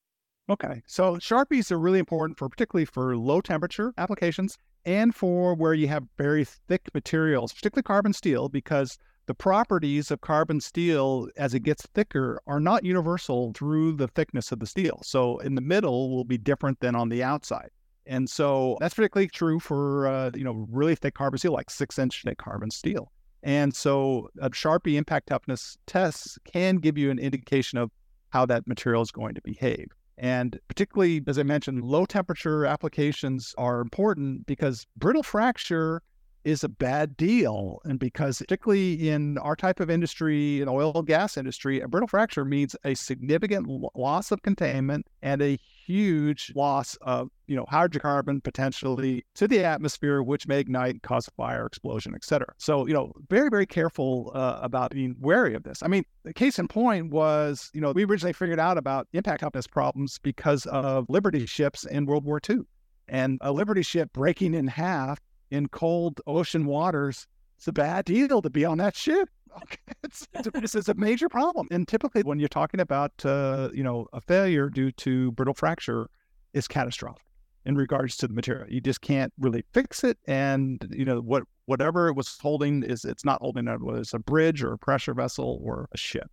Okay. 0.49 0.81
So 0.85 1.15
Charpys 1.15 1.71
are 1.71 1.79
really 1.79 1.99
important 1.99 2.37
for 2.37 2.47
particularly 2.49 2.85
for 2.85 3.17
low 3.17 3.41
temperature 3.41 3.93
applications 3.97 4.57
and 4.85 5.13
for 5.13 5.55
where 5.55 5.73
you 5.73 5.87
have 5.87 6.03
very 6.17 6.45
thick 6.45 6.89
materials, 6.93 7.51
particularly 7.51 7.83
carbon 7.83 8.13
steel, 8.13 8.49
because 8.49 8.97
the 9.27 9.33
properties 9.33 10.11
of 10.11 10.21
carbon 10.21 10.59
steel 10.61 11.27
as 11.37 11.53
it 11.53 11.61
gets 11.61 11.85
thicker 11.93 12.41
are 12.47 12.59
not 12.59 12.83
universal 12.85 13.51
through 13.53 13.93
the 13.93 14.07
thickness 14.07 14.51
of 14.51 14.59
the 14.59 14.67
steel. 14.67 14.99
So 15.03 15.39
in 15.39 15.55
the 15.55 15.61
middle 15.61 16.15
will 16.15 16.23
be 16.23 16.37
different 16.37 16.79
than 16.79 16.95
on 16.95 17.09
the 17.09 17.23
outside. 17.23 17.69
And 18.05 18.29
so 18.29 18.77
that's 18.79 18.93
particularly 18.93 19.29
true 19.29 19.59
for 19.59 20.07
uh, 20.07 20.31
you 20.35 20.43
know 20.43 20.67
really 20.69 20.95
thick 20.95 21.15
carbon 21.15 21.39
steel, 21.39 21.53
like 21.53 21.69
six 21.69 21.97
inch 21.97 22.21
thick 22.23 22.37
carbon 22.37 22.69
steel. 22.69 23.11
And 23.41 23.75
so 23.75 24.29
a 24.41 24.49
Charpy 24.49 24.95
impact 24.95 25.27
toughness 25.27 25.77
test 25.85 26.39
can 26.45 26.77
give 26.77 26.97
you 26.97 27.11
an 27.11 27.19
indication 27.19 27.77
of 27.77 27.91
how 28.29 28.45
that 28.47 28.67
material 28.67 29.01
is 29.01 29.11
going 29.11 29.35
to 29.35 29.41
behave. 29.41 29.87
And 30.17 30.59
particularly, 30.67 31.21
as 31.27 31.37
I 31.37 31.43
mentioned, 31.43 31.83
low 31.83 32.05
temperature 32.05 32.65
applications 32.65 33.53
are 33.57 33.81
important 33.81 34.45
because 34.45 34.85
brittle 34.97 35.23
fracture 35.23 36.01
is 36.45 36.63
a 36.63 36.69
bad 36.69 37.17
deal. 37.17 37.79
And 37.83 37.99
because, 37.99 38.37
particularly 38.37 39.09
in 39.09 39.37
our 39.39 39.55
type 39.55 39.79
of 39.79 39.89
industry, 39.89 40.61
in 40.61 40.69
oil 40.69 40.93
and 40.95 41.07
gas 41.07 41.37
industry, 41.37 41.81
a 41.81 41.87
brittle 41.87 42.07
fracture 42.07 42.45
means 42.45 42.75
a 42.85 42.93
significant 42.93 43.67
loss 43.95 44.31
of 44.31 44.43
containment 44.43 45.07
and 45.23 45.41
a 45.41 45.57
huge 45.85 46.53
loss 46.55 46.95
of, 47.01 47.29
you 47.47 47.55
know, 47.55 47.65
hydrocarbon 47.65 48.43
potentially 48.43 49.25
to 49.33 49.47
the 49.47 49.63
atmosphere, 49.63 50.21
which 50.21 50.47
may 50.47 50.59
ignite 50.59 51.01
cause 51.01 51.27
fire, 51.35 51.65
explosion, 51.65 52.13
et 52.15 52.23
cetera. 52.23 52.53
So, 52.57 52.87
you 52.87 52.93
know, 52.93 53.11
very, 53.29 53.49
very 53.49 53.65
careful 53.65 54.31
uh, 54.35 54.59
about 54.61 54.91
being 54.91 55.15
wary 55.19 55.55
of 55.55 55.63
this. 55.63 55.81
I 55.81 55.87
mean, 55.87 56.05
the 56.23 56.33
case 56.33 56.59
in 56.59 56.67
point 56.67 57.11
was, 57.11 57.71
you 57.73 57.81
know, 57.81 57.91
we 57.91 58.05
originally 58.05 58.33
figured 58.33 58.59
out 58.59 58.77
about 58.77 59.07
impact 59.13 59.41
toughness 59.41 59.67
problems 59.67 60.19
because 60.19 60.67
of 60.67 61.07
Liberty 61.09 61.47
ships 61.47 61.85
in 61.85 62.05
World 62.05 62.23
War 62.23 62.39
II. 62.47 62.59
And 63.07 63.39
a 63.41 63.51
Liberty 63.51 63.83
ship 63.83 64.11
breaking 64.13 64.55
in 64.55 64.67
half 64.67 65.19
in 65.51 65.67
cold 65.67 66.21
ocean 66.27 66.65
waters, 66.65 67.27
it's 67.57 67.67
a 67.67 67.73
bad 67.73 68.05
deal 68.05 68.41
to 68.41 68.49
be 68.49 68.65
on 68.65 68.77
that 68.79 68.95
ship. 68.95 69.29
it's, 70.03 70.27
it's, 70.33 70.75
it's, 70.75 70.89
a 70.89 70.93
major 70.95 71.29
problem. 71.29 71.67
And 71.71 71.87
typically, 71.87 72.23
when 72.23 72.39
you're 72.39 72.49
talking 72.49 72.79
about 72.79 73.13
uh, 73.23 73.69
you 73.73 73.83
know 73.83 74.07
a 74.13 74.21
failure 74.21 74.69
due 74.69 74.91
to 74.91 75.31
brittle 75.31 75.53
fracture, 75.53 76.09
is 76.53 76.67
catastrophic 76.67 77.25
in 77.65 77.75
regards 77.75 78.17
to 78.17 78.27
the 78.27 78.33
material. 78.33 78.67
You 78.69 78.81
just 78.81 79.01
can't 79.01 79.33
really 79.39 79.63
fix 79.73 80.03
it, 80.03 80.17
and 80.27 80.85
you 80.91 81.05
know 81.05 81.19
what 81.19 81.43
whatever 81.65 82.07
it 82.07 82.15
was 82.15 82.37
holding 82.41 82.83
is 82.83 83.05
it's 83.05 83.25
not 83.25 83.41
holding 83.41 83.67
it, 83.67 83.81
whether 83.81 83.99
it's 83.99 84.13
a 84.13 84.19
bridge 84.19 84.63
or 84.63 84.73
a 84.73 84.77
pressure 84.77 85.13
vessel 85.13 85.59
or 85.63 85.87
a 85.91 85.97
ship. 85.97 86.29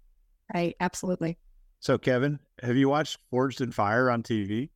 Right. 0.54 0.76
Absolutely. 0.80 1.38
So, 1.80 1.98
Kevin, 1.98 2.38
have 2.62 2.76
you 2.76 2.88
watched 2.88 3.18
Forged 3.30 3.60
in 3.60 3.72
Fire 3.72 4.10
on 4.10 4.22
TV? 4.22 4.70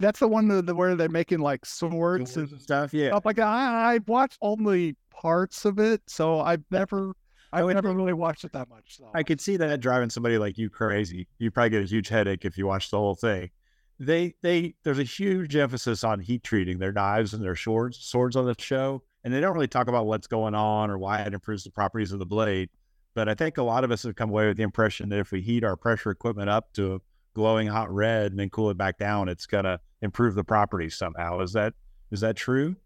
That's 0.00 0.20
the 0.20 0.28
one 0.28 0.48
that, 0.48 0.74
where 0.74 0.94
they're 0.94 1.08
making 1.08 1.40
like 1.40 1.66
swords, 1.66 2.36
and 2.36 2.60
stuff. 2.60 2.94
Yeah, 2.94 3.08
stuff 3.08 3.26
like 3.26 3.36
that. 3.36 3.48
I, 3.48 3.94
I 3.94 4.00
watched 4.06 4.38
only 4.40 4.96
parts 5.10 5.64
of 5.64 5.78
it, 5.78 6.02
so 6.06 6.40
I've 6.40 6.62
never, 6.70 7.12
I've 7.52 7.64
oh, 7.64 7.68
never 7.68 7.92
really 7.92 8.12
watched 8.12 8.44
it 8.44 8.52
that 8.52 8.68
much. 8.68 8.98
So. 8.98 9.10
I 9.14 9.22
could 9.22 9.40
see 9.40 9.56
that 9.56 9.80
driving 9.80 10.10
somebody 10.10 10.38
like 10.38 10.56
you 10.56 10.70
crazy. 10.70 11.26
You 11.38 11.50
probably 11.50 11.70
get 11.70 11.82
a 11.82 11.86
huge 11.86 12.08
headache 12.08 12.44
if 12.44 12.56
you 12.56 12.66
watch 12.66 12.90
the 12.90 12.98
whole 12.98 13.16
thing. 13.16 13.50
They, 13.98 14.34
they, 14.42 14.76
there's 14.84 15.00
a 15.00 15.04
huge 15.04 15.56
emphasis 15.56 16.04
on 16.04 16.20
heat 16.20 16.44
treating 16.44 16.78
their 16.78 16.92
knives 16.92 17.34
and 17.34 17.42
their 17.42 17.56
swords, 17.56 17.98
swords 17.98 18.36
on 18.36 18.46
the 18.46 18.54
show, 18.56 19.02
and 19.24 19.34
they 19.34 19.40
don't 19.40 19.54
really 19.54 19.66
talk 19.66 19.88
about 19.88 20.06
what's 20.06 20.28
going 20.28 20.54
on 20.54 20.90
or 20.90 20.98
why 20.98 21.18
it 21.22 21.34
improves 21.34 21.64
the 21.64 21.70
properties 21.72 22.12
of 22.12 22.20
the 22.20 22.26
blade. 22.26 22.70
But 23.14 23.28
I 23.28 23.34
think 23.34 23.58
a 23.58 23.64
lot 23.64 23.82
of 23.82 23.90
us 23.90 24.04
have 24.04 24.14
come 24.14 24.30
away 24.30 24.46
with 24.46 24.56
the 24.56 24.62
impression 24.62 25.08
that 25.08 25.18
if 25.18 25.32
we 25.32 25.40
heat 25.40 25.64
our 25.64 25.74
pressure 25.74 26.12
equipment 26.12 26.48
up 26.48 26.72
to 26.74 27.02
glowing 27.34 27.66
hot 27.66 27.92
red 27.92 28.30
and 28.30 28.38
then 28.38 28.50
cool 28.50 28.70
it 28.70 28.78
back 28.78 28.98
down, 28.98 29.28
it's 29.28 29.46
gonna 29.46 29.80
improve 30.02 30.34
the 30.34 30.44
properties 30.44 30.96
somehow. 30.96 31.40
Is 31.40 31.52
that 31.52 31.74
is 32.10 32.20
that 32.20 32.36
true? 32.36 32.76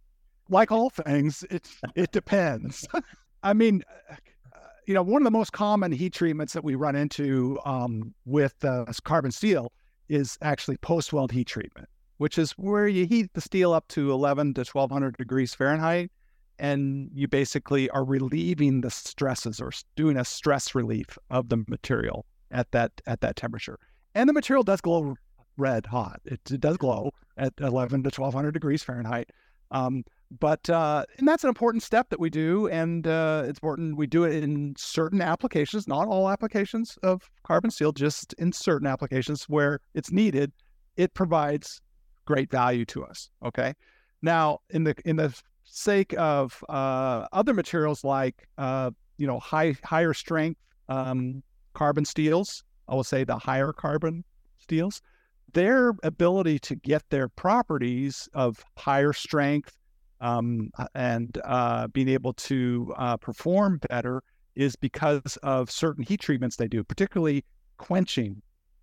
Like 0.49 0.73
all 0.73 0.91
things, 0.91 1.45
it 1.51 1.69
it 1.95 2.13
depends. 2.13 2.87
I 3.43 3.53
mean, 3.53 3.83
uh, 4.11 4.17
you 4.87 4.95
know, 4.95 5.03
one 5.03 5.23
of 5.23 5.25
the 5.25 5.31
most 5.31 5.53
common 5.53 5.93
heat 5.93 6.13
treatments 6.13 6.53
that 6.53 6.65
we 6.65 6.75
run 6.75 6.97
into 6.97 7.59
um, 7.65 8.15
with 8.25 8.65
uh, 8.65 8.85
carbon 9.05 9.31
steel 9.31 9.73
is 10.09 10.39
actually 10.43 10.77
post 10.79 11.13
weld 11.13 11.33
heat 11.33 11.47
treatment, 11.47 11.89
which 12.19 12.39
is 12.39 12.53
where 12.53 12.89
you 12.89 13.07
heat 13.07 13.33
the 13.35 13.41
steel 13.41 13.73
up 13.73 13.89
to 13.89 14.13
11 14.13 14.55
to 14.55 14.61
1200 14.61 15.17
degrees 15.17 15.55
Fahrenheit, 15.55 16.11
and 16.59 17.11
you 17.15 17.29
basically 17.29 17.89
are 17.91 18.05
relieving 18.05 18.81
the 18.81 18.91
stresses 18.91 19.61
or 19.61 19.73
doing 19.97 20.17
a 20.17 20.25
stress 20.25 20.75
relief 20.75 21.17
of 21.31 21.49
the 21.49 21.65
material 21.69 22.27
at 22.51 22.71
that 22.73 22.93
at 23.07 23.21
that 23.21 23.37
temperature. 23.37 23.79
And 24.15 24.29
the 24.29 24.33
material 24.33 24.63
does 24.63 24.81
glow 24.81 25.15
red 25.57 25.87
hot. 25.87 26.21
It, 26.25 26.41
it 26.51 26.61
does 26.61 26.77
glow 26.77 27.13
at 27.37 27.53
11 27.59 28.03
to 28.03 28.09
1200 28.09 28.53
degrees 28.53 28.83
Fahrenheit. 28.83 29.31
Um, 29.71 30.05
but 30.39 30.69
uh, 30.71 31.05
and 31.19 31.29
that's 31.29 31.45
an 31.45 31.49
important 31.49 31.83
step 31.83 32.09
that 32.11 32.21
we 32.21 32.31
do, 32.31 32.69
and 32.69 33.07
uh, 33.07 33.45
it's 33.47 33.59
important 33.59 33.97
we 33.97 34.07
do 34.07 34.25
it 34.25 34.43
in 34.43 34.75
certain 34.79 35.21
applications, 35.21 35.87
not 35.87 36.09
all 36.09 36.31
applications 36.31 36.99
of 37.03 37.31
carbon 37.43 37.71
steel, 37.71 37.93
just 37.93 38.33
in 38.35 38.53
certain 38.53 38.87
applications 38.87 39.45
where 39.45 39.81
it's 39.95 40.11
needed. 40.11 40.53
It 40.97 41.13
provides 41.15 41.81
great 42.25 42.51
value 42.51 42.85
to 42.87 43.05
us. 43.05 43.29
Okay, 43.45 43.75
now 44.23 44.61
in 44.71 44.85
the 44.85 44.95
in 45.05 45.17
the 45.17 45.39
sake 45.65 46.15
of 46.19 46.65
uh, 46.69 47.27
other 47.33 47.53
materials 47.53 48.05
like 48.05 48.49
uh, 48.57 48.91
you 49.19 49.27
know 49.27 49.39
high 49.39 49.77
higher 49.85 50.15
strength 50.15 50.61
um, 50.89 51.43
carbon 51.75 52.05
steels, 52.05 52.65
I 52.89 52.95
will 52.95 53.05
say 53.05 53.25
the 53.25 53.37
higher 53.39 53.73
carbon 53.73 54.25
steels, 54.59 55.03
their 55.53 55.95
ability 56.03 56.59
to 56.59 56.75
get 56.77 57.03
their 57.11 57.29
properties 57.29 58.29
of 58.35 58.65
higher 58.77 59.13
strength 59.13 59.77
um, 60.21 60.71
and 60.95 61.39
uh, 61.45 61.89
being 61.89 62.09
able 62.09 62.33
to 62.35 62.93
uh, 62.97 63.17
perform 63.17 63.81
better 63.89 64.23
is 64.55 64.77
because 64.77 65.37
of 65.43 65.71
certain 65.71 66.05
heat 66.05 66.21
treatments 66.21 66.57
they 66.57 66.69
do, 66.69 66.85
particularly 66.85 67.45
quenching 67.79 68.41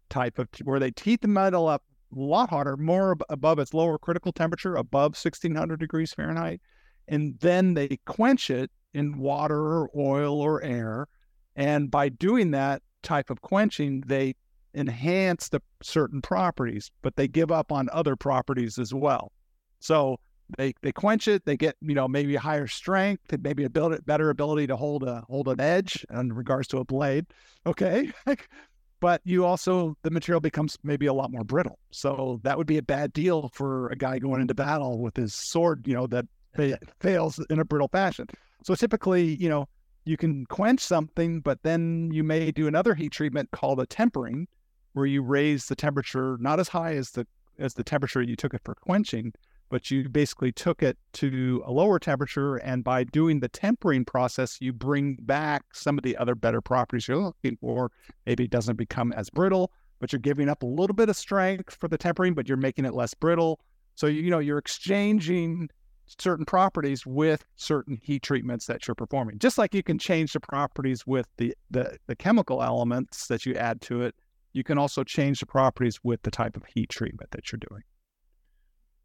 type 0.10 0.40
of 0.40 0.48
where 0.64 0.80
they 0.80 0.92
heat 1.02 1.22
the 1.22 1.28
metal 1.28 1.68
up 1.68 1.84
a 2.16 2.20
lot 2.20 2.50
hotter, 2.50 2.76
more 2.76 3.16
above 3.30 3.60
its 3.60 3.74
lower 3.74 3.98
critical 3.98 4.32
temperature, 4.32 4.76
above 4.76 5.12
1600 5.12 5.80
degrees 5.80 6.14
Fahrenheit, 6.14 6.60
and 7.08 7.40
then 7.40 7.74
they 7.76 8.00
quench 8.06 8.50
it 8.50 8.72
in 8.94 9.20
water 9.20 9.60
or 9.60 9.90
oil 9.96 10.42
or 10.42 10.64
air. 10.64 11.08
And 11.56 11.92
by 11.92 12.10
doing 12.10 12.52
that 12.52 12.82
type 13.04 13.30
of 13.30 13.42
quenching, 13.42 14.02
they 14.02 14.36
enhance 14.74 15.50
the 15.50 15.62
certain 15.82 16.22
properties, 16.22 16.92
but 17.02 17.16
they 17.16 17.28
give 17.28 17.52
up 17.52 17.72
on 17.72 17.90
other 17.92 18.16
properties 18.16 18.78
as 18.78 18.94
well. 18.94 19.32
So 19.80 20.20
they 20.58 20.74
they 20.82 20.92
quench 20.92 21.28
it. 21.28 21.46
They 21.46 21.58
get 21.58 21.76
you 21.82 21.96
know 21.96 22.08
maybe 22.08 22.36
a 22.36 22.40
higher 22.40 22.68
strength, 22.68 23.36
maybe 23.42 23.64
a 23.64 23.70
build, 23.70 24.06
better 24.06 24.30
ability 24.30 24.68
to 24.68 24.76
hold 24.76 25.04
a 25.04 25.24
hold 25.30 25.48
an 25.48 25.60
edge 25.60 26.06
in 26.12 26.34
regards 26.34 26.68
to 26.70 26.80
a 26.80 26.86
blade. 26.86 27.26
Okay, 27.66 28.12
but 29.00 29.22
you 29.24 29.46
also 29.46 29.96
the 30.04 30.12
material 30.12 30.42
becomes 30.42 30.78
maybe 30.84 31.06
a 31.06 31.14
lot 31.14 31.32
more 31.32 31.44
brittle. 31.44 31.80
So 31.92 32.40
that 32.44 32.58
would 32.58 32.68
be 32.68 32.78
a 32.78 32.84
bad 32.84 33.14
deal 33.14 33.50
for 33.54 33.90
a 33.90 33.96
guy 33.96 34.20
going 34.20 34.42
into 34.42 34.56
battle 34.56 35.00
with 35.00 35.16
his 35.16 35.34
sword. 35.34 35.88
You 35.88 35.94
know 35.94 36.08
that 36.08 36.26
fails 37.00 37.40
in 37.50 37.60
a 37.60 37.66
brittle 37.66 37.88
fashion. 37.88 38.26
So 38.64 38.76
typically, 38.76 39.36
you 39.36 39.50
know, 39.50 39.68
you 40.06 40.18
can 40.18 40.46
quench 40.48 40.82
something, 40.82 41.40
but 41.42 41.62
then 41.64 42.10
you 42.12 42.24
may 42.24 42.52
do 42.52 42.68
another 42.68 42.96
heat 42.96 43.12
treatment 43.12 43.52
called 43.52 43.80
a 43.80 43.86
tempering, 43.86 44.48
where 45.00 45.08
you 45.08 45.24
raise 45.24 45.66
the 45.68 45.76
temperature 45.76 46.38
not 46.40 46.60
as 46.60 46.68
high 46.68 46.94
as 46.94 47.12
the 47.12 47.26
as 47.58 47.74
the 47.74 47.84
temperature 47.84 48.22
you 48.22 48.36
took 48.36 48.54
it 48.54 48.62
for 48.64 48.76
quenching, 48.76 49.34
but 49.70 49.92
you 49.92 50.08
basically 50.10 50.52
took 50.52 50.82
it 50.82 50.98
to 51.14 51.64
a 51.66 51.72
lower 51.72 52.00
temperature. 52.00 52.56
And 52.58 52.84
by 52.84 53.04
doing 53.04 53.40
the 53.40 53.50
tempering 53.50 54.06
process, 54.06 54.60
you 54.62 54.74
bring 54.74 55.18
back 55.22 55.64
some 55.74 55.98
of 55.98 56.04
the 56.04 56.18
other 56.18 56.36
better 56.36 56.62
properties 56.62 57.08
you're 57.08 57.18
looking 57.18 57.58
for. 57.58 57.92
Maybe 58.26 58.46
it 58.46 58.50
doesn't 58.50 58.78
become 58.78 59.12
as 59.14 59.30
brittle, 59.30 59.72
but 60.00 60.12
you're 60.12 60.20
giving 60.20 60.50
up 60.50 60.64
a 60.64 60.68
little 60.68 60.96
bit 60.96 61.10
of 61.10 61.18
strength 61.18 61.76
for 61.80 61.88
the 61.88 61.98
tempering, 61.98 62.34
but 62.34 62.48
you're 62.48 62.58
making 62.58 62.86
it 62.86 62.94
less 62.94 63.14
brittle. 63.14 63.60
So, 63.96 64.08
you 64.08 64.30
know, 64.30 64.40
you're 64.40 64.58
exchanging 64.58 65.70
certain 66.18 66.46
properties 66.46 67.06
with 67.06 67.46
certain 67.56 68.00
heat 68.02 68.24
treatments 68.24 68.66
that 68.66 68.88
you're 68.88 68.96
performing. 68.96 69.38
Just 69.38 69.58
like 69.58 69.74
you 69.74 69.84
can 69.84 70.00
change 70.00 70.34
the 70.34 70.40
properties 70.40 71.06
with 71.06 71.28
the, 71.38 71.54
the, 71.70 71.98
the 72.08 72.16
chemical 72.16 72.64
elements 72.64 73.28
that 73.28 73.46
you 73.46 73.54
add 73.56 73.82
to 73.82 74.02
it, 74.02 74.16
you 74.54 74.64
can 74.64 74.78
also 74.78 75.04
change 75.04 75.40
the 75.40 75.46
properties 75.46 76.00
with 76.04 76.22
the 76.24 76.32
type 76.32 76.56
of 76.56 76.66
heat 76.66 76.90
treatment 76.90 77.32
that 77.32 77.52
you're 77.52 77.60
doing. 77.70 77.84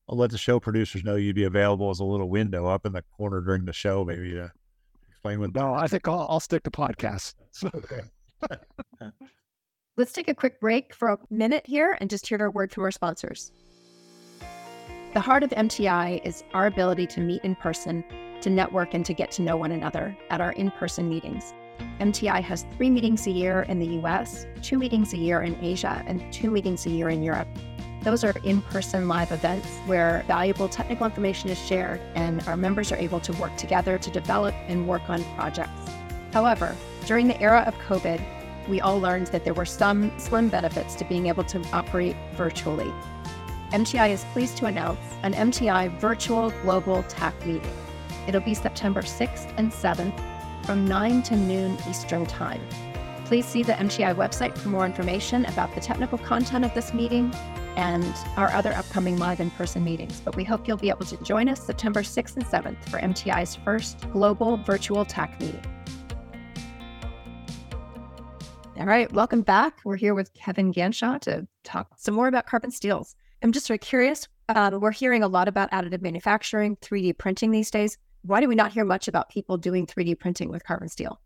I'll 0.08 0.18
let 0.18 0.30
the 0.30 0.38
show 0.38 0.60
producers 0.60 1.04
know 1.04 1.16
you'd 1.16 1.36
be 1.36 1.44
available 1.44 1.90
as 1.90 2.00
a 2.00 2.04
little 2.04 2.28
window 2.28 2.66
up 2.66 2.84
in 2.84 2.92
the 2.92 3.02
corner 3.16 3.40
during 3.40 3.64
the 3.64 3.72
show, 3.72 4.04
maybe 4.04 4.32
to 4.32 4.50
explain 5.08 5.40
what. 5.40 5.54
No, 5.54 5.74
I 5.74 5.86
think 5.86 6.06
I'll, 6.06 6.26
I'll 6.28 6.40
stick 6.40 6.62
to 6.64 6.70
podcasts. 6.70 7.34
okay. 7.74 8.00
Let's 9.96 10.12
take 10.12 10.28
a 10.28 10.34
quick 10.34 10.60
break 10.60 10.94
for 10.94 11.08
a 11.08 11.18
minute 11.30 11.66
here 11.66 11.96
and 12.00 12.10
just 12.10 12.26
hear 12.26 12.44
a 12.44 12.50
word 12.50 12.72
from 12.72 12.84
our 12.84 12.90
sponsors. 12.90 13.52
The 15.14 15.20
heart 15.20 15.44
of 15.44 15.50
MTI 15.50 16.26
is 16.26 16.42
our 16.52 16.66
ability 16.66 17.06
to 17.06 17.20
meet 17.20 17.44
in 17.44 17.54
person, 17.54 18.04
to 18.40 18.50
network, 18.50 18.92
and 18.92 19.06
to 19.06 19.14
get 19.14 19.30
to 19.32 19.42
know 19.42 19.56
one 19.56 19.70
another 19.70 20.16
at 20.28 20.40
our 20.40 20.52
in 20.52 20.72
person 20.72 21.08
meetings. 21.08 21.54
MTI 22.00 22.42
has 22.42 22.66
three 22.76 22.90
meetings 22.90 23.26
a 23.26 23.30
year 23.30 23.62
in 23.62 23.78
the 23.78 24.00
US, 24.02 24.46
two 24.62 24.78
meetings 24.78 25.12
a 25.12 25.16
year 25.16 25.42
in 25.42 25.56
Asia, 25.62 26.02
and 26.06 26.32
two 26.32 26.50
meetings 26.50 26.86
a 26.86 26.90
year 26.90 27.08
in 27.08 27.22
Europe. 27.22 27.48
Those 28.02 28.24
are 28.24 28.34
in 28.44 28.60
person 28.60 29.08
live 29.08 29.32
events 29.32 29.66
where 29.86 30.24
valuable 30.26 30.68
technical 30.68 31.06
information 31.06 31.48
is 31.48 31.58
shared 31.58 32.00
and 32.14 32.46
our 32.46 32.56
members 32.56 32.92
are 32.92 32.96
able 32.96 33.20
to 33.20 33.32
work 33.34 33.56
together 33.56 33.96
to 33.96 34.10
develop 34.10 34.54
and 34.68 34.86
work 34.86 35.08
on 35.08 35.24
projects. 35.36 35.90
However, 36.32 36.76
during 37.06 37.28
the 37.28 37.40
era 37.40 37.64
of 37.66 37.74
COVID, 37.88 38.22
we 38.68 38.80
all 38.80 39.00
learned 39.00 39.28
that 39.28 39.44
there 39.44 39.54
were 39.54 39.64
some 39.64 40.12
slim 40.18 40.48
benefits 40.48 40.94
to 40.96 41.04
being 41.04 41.26
able 41.28 41.44
to 41.44 41.62
operate 41.72 42.16
virtually. 42.34 42.92
MTI 43.70 44.10
is 44.10 44.24
pleased 44.32 44.56
to 44.58 44.66
announce 44.66 45.00
an 45.22 45.32
MTI 45.32 45.98
virtual 45.98 46.50
global 46.62 47.02
TAC 47.04 47.34
meeting. 47.46 47.72
It'll 48.28 48.40
be 48.40 48.54
September 48.54 49.00
6th 49.00 49.52
and 49.56 49.70
7th 49.70 50.33
from 50.64 50.86
9 50.86 51.22
to 51.24 51.36
noon 51.36 51.76
Eastern 51.88 52.24
Time. 52.24 52.60
Please 53.26 53.44
see 53.44 53.62
the 53.62 53.74
MTI 53.74 54.14
website 54.14 54.56
for 54.56 54.68
more 54.68 54.86
information 54.86 55.44
about 55.46 55.74
the 55.74 55.80
technical 55.80 56.18
content 56.18 56.64
of 56.64 56.72
this 56.74 56.94
meeting 56.94 57.34
and 57.76 58.14
our 58.36 58.50
other 58.52 58.72
upcoming 58.72 59.18
live 59.18 59.40
in 59.40 59.50
person 59.50 59.84
meetings. 59.84 60.20
But 60.20 60.36
we 60.36 60.44
hope 60.44 60.66
you'll 60.66 60.76
be 60.76 60.88
able 60.88 61.04
to 61.06 61.16
join 61.22 61.48
us 61.48 61.60
September 61.60 62.02
6th 62.02 62.36
and 62.36 62.44
7th 62.44 62.88
for 62.88 62.98
MTI's 62.98 63.56
first 63.56 64.10
global 64.10 64.56
virtual 64.58 65.04
tech 65.04 65.38
meeting. 65.40 65.64
All 68.78 68.86
right, 68.86 69.10
welcome 69.12 69.42
back. 69.42 69.80
We're 69.84 69.96
here 69.96 70.14
with 70.14 70.32
Kevin 70.34 70.72
Ganschow 70.72 71.20
to 71.22 71.46
talk 71.62 71.88
some 71.96 72.14
more 72.14 72.28
about 72.28 72.46
carbon 72.46 72.70
steels. 72.70 73.14
I'm 73.42 73.52
just 73.52 73.66
sort 73.66 73.82
of 73.82 73.86
curious. 73.86 74.28
Uh, 74.48 74.78
we're 74.80 74.92
hearing 74.92 75.22
a 75.22 75.28
lot 75.28 75.48
about 75.48 75.70
additive 75.70 76.02
manufacturing, 76.02 76.76
3D 76.76 77.16
printing 77.18 77.50
these 77.50 77.70
days. 77.70 77.98
Why 78.24 78.40
do 78.40 78.48
we 78.48 78.54
not 78.54 78.72
hear 78.72 78.86
much 78.86 79.06
about 79.06 79.28
people 79.28 79.58
doing 79.58 79.86
3D 79.86 80.18
printing 80.18 80.48
with 80.48 80.64
carbon 80.64 80.88
steel? 80.88 81.20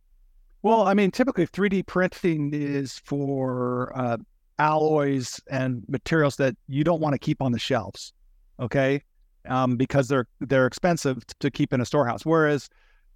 Well, 0.62 0.82
I 0.82 0.94
mean, 0.94 1.12
typically 1.12 1.46
3D 1.46 1.87
printing 1.87 2.50
is 2.52 3.00
for 3.04 3.92
uh, 3.94 4.16
alloys 4.58 5.40
and 5.48 5.84
materials 5.88 6.37
that 6.37 6.56
you 6.66 6.82
don't 6.82 7.00
want 7.00 7.14
to 7.14 7.18
keep 7.18 7.40
on 7.40 7.52
the 7.52 7.58
shelves, 7.58 8.12
okay? 8.58 9.02
Um, 9.46 9.76
because 9.76 10.08
they're 10.08 10.26
they're 10.40 10.66
expensive 10.66 11.24
to 11.38 11.50
keep 11.50 11.72
in 11.72 11.80
a 11.80 11.87
storehouse. 11.87 12.26
Whereas 12.26 12.68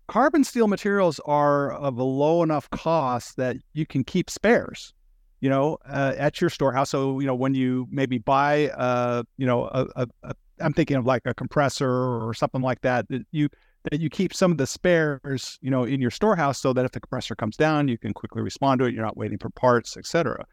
carbon 0.07 0.45
steel 0.45 0.69
materials 0.69 1.21
are 1.27 1.73
of 1.73 1.99
a 1.99 2.05
low 2.05 2.45
enough 2.45 2.71
cost 2.71 3.37
that 3.37 3.57
you 3.73 3.85
can 3.85 4.05
keep 4.05 4.31
spares, 4.31 4.95
you 5.41 5.51
know, 5.51 5.79
uh, 5.89 6.15
at 6.17 6.41
your 6.41 6.51
storehouse. 6.51 6.91
So 6.91 7.19
you 7.19 7.27
know 7.27 7.35
when 7.35 7.55
you 7.55 7.89
maybe 7.91 8.19
buy, 8.19 8.69
uh, 8.69 9.25
you 9.37 9.47
know, 9.47 9.65
a, 9.65 9.87
a, 9.97 10.07
a 10.23 10.35
I'm 10.61 10.73
thinking 10.73 10.97
of 10.97 11.05
like 11.05 11.23
a 11.25 11.35
compressor 11.35 11.91
or 11.91 12.33
something 12.35 12.63
like 12.63 12.81
that. 12.83 13.09
That 13.09 13.27
you 13.33 13.49
that 13.91 14.01
you 14.01 14.09
keep 14.09 14.33
some 14.33 14.53
of 14.53 14.59
the 14.59 14.67
spares, 14.67 15.59
you 15.61 15.71
know, 15.71 15.85
in 15.85 16.01
your 16.01 16.11
storehouse 16.11 16.61
so 16.61 16.73
that 16.73 16.85
if 16.85 16.93
the 16.93 17.01
compressor 17.01 17.35
comes 17.35 17.57
down, 17.57 17.89
you 17.89 17.99
can 17.99 18.15
quickly 18.15 18.43
respond 18.43 18.79
to 18.79 18.85
it. 18.85 18.95
You're 18.95 19.05
not 19.05 19.17
waiting 19.17 19.39
for 19.39 19.51
parts, 19.51 19.97
etc. 19.97 20.47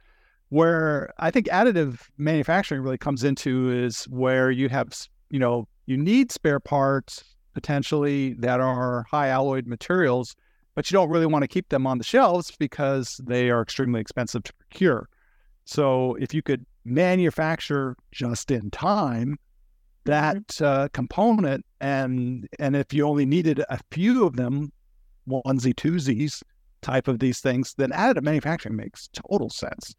Where 0.49 1.13
I 1.19 1.29
think 1.29 1.47
additive 1.47 2.01
manufacturing 2.17 2.81
really 2.81 2.97
comes 2.97 3.23
into 3.23 3.71
is 3.71 4.05
where 4.05 4.49
you 4.49 4.67
have, 4.69 4.89
you 5.29 5.39
know, 5.39 5.67
you 5.85 5.95
need 5.95 6.31
spare 6.31 6.59
parts 6.59 7.23
potentially 7.53 8.33
that 8.35 8.59
are 8.59 9.05
high 9.09 9.27
alloyed 9.27 9.67
materials, 9.67 10.35
but 10.73 10.89
you 10.89 10.95
don't 10.95 11.09
really 11.09 11.25
want 11.25 11.43
to 11.43 11.47
keep 11.47 11.69
them 11.69 11.85
on 11.85 11.99
the 11.99 12.03
shelves 12.03 12.51
because 12.57 13.21
they 13.25 13.51
are 13.51 13.61
extremely 13.61 14.01
expensive 14.01 14.43
to 14.43 14.53
procure. 14.53 15.07
So 15.65 16.15
if 16.15 16.33
you 16.33 16.41
could 16.41 16.65
manufacture 16.83 17.95
just 18.11 18.49
in 18.49 18.71
time 18.71 19.37
that 20.05 20.61
uh, 20.61 20.87
component, 20.93 21.65
and 21.79 22.47
and 22.59 22.75
if 22.75 22.93
you 22.93 23.07
only 23.07 23.25
needed 23.25 23.63
a 23.69 23.79
few 23.91 24.25
of 24.25 24.35
them, 24.35 24.71
onesie 25.27 25.73
twosies 25.73 26.41
type 26.81 27.07
of 27.07 27.19
these 27.19 27.39
things, 27.39 27.73
then 27.77 27.91
additive 27.91 28.23
manufacturing 28.23 28.75
makes 28.75 29.09
total 29.13 29.49
sense 29.49 29.93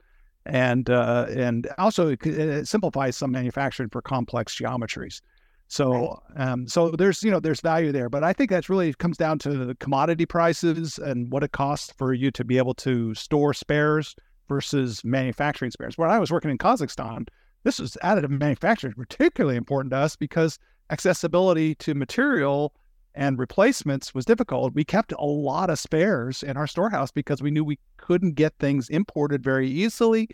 and 0.46 0.90
uh, 0.90 1.26
and 1.30 1.68
also 1.78 2.08
it, 2.08 2.26
it, 2.26 2.68
simplifies 2.68 3.16
some 3.16 3.30
manufacturing 3.30 3.88
for 3.88 4.00
complex 4.02 4.56
geometries. 4.56 5.20
So 5.68 6.20
um, 6.36 6.66
so 6.66 6.90
there's 6.90 7.22
you 7.22 7.30
know 7.30 7.40
there's 7.40 7.60
value 7.60 7.92
there, 7.92 8.08
but 8.08 8.24
I 8.24 8.32
think 8.32 8.50
that's 8.50 8.68
really 8.68 8.92
comes 8.94 9.16
down 9.16 9.38
to 9.40 9.64
the 9.64 9.74
commodity 9.76 10.26
prices 10.26 10.98
and 10.98 11.30
what 11.30 11.44
it 11.44 11.52
costs 11.52 11.92
for 11.96 12.12
you 12.12 12.30
to 12.32 12.44
be 12.44 12.58
able 12.58 12.74
to 12.74 13.14
store 13.14 13.54
spares 13.54 14.16
versus 14.48 15.04
manufacturing 15.04 15.70
spares. 15.70 15.96
When 15.96 16.10
I 16.10 16.18
was 16.18 16.32
working 16.32 16.50
in 16.50 16.58
Kazakhstan, 16.58 17.28
this 17.62 17.78
was 17.78 17.96
additive 18.02 18.30
manufacturing 18.30 18.94
particularly 18.94 19.56
important 19.56 19.92
to 19.92 19.96
us 19.96 20.16
because 20.16 20.58
accessibility 20.90 21.74
to 21.76 21.94
material 21.94 22.74
and 23.14 23.38
replacements 23.38 24.14
was 24.14 24.24
difficult. 24.24 24.74
We 24.74 24.84
kept 24.84 25.12
a 25.12 25.24
lot 25.24 25.68
of 25.68 25.78
spares 25.78 26.42
in 26.42 26.56
our 26.56 26.66
storehouse 26.66 27.10
because 27.10 27.42
we 27.42 27.50
knew 27.50 27.64
we 27.64 27.78
couldn't 27.96 28.34
get 28.34 28.54
things 28.58 28.88
imported 28.88 29.42
very 29.42 29.68
easily. 29.68 30.28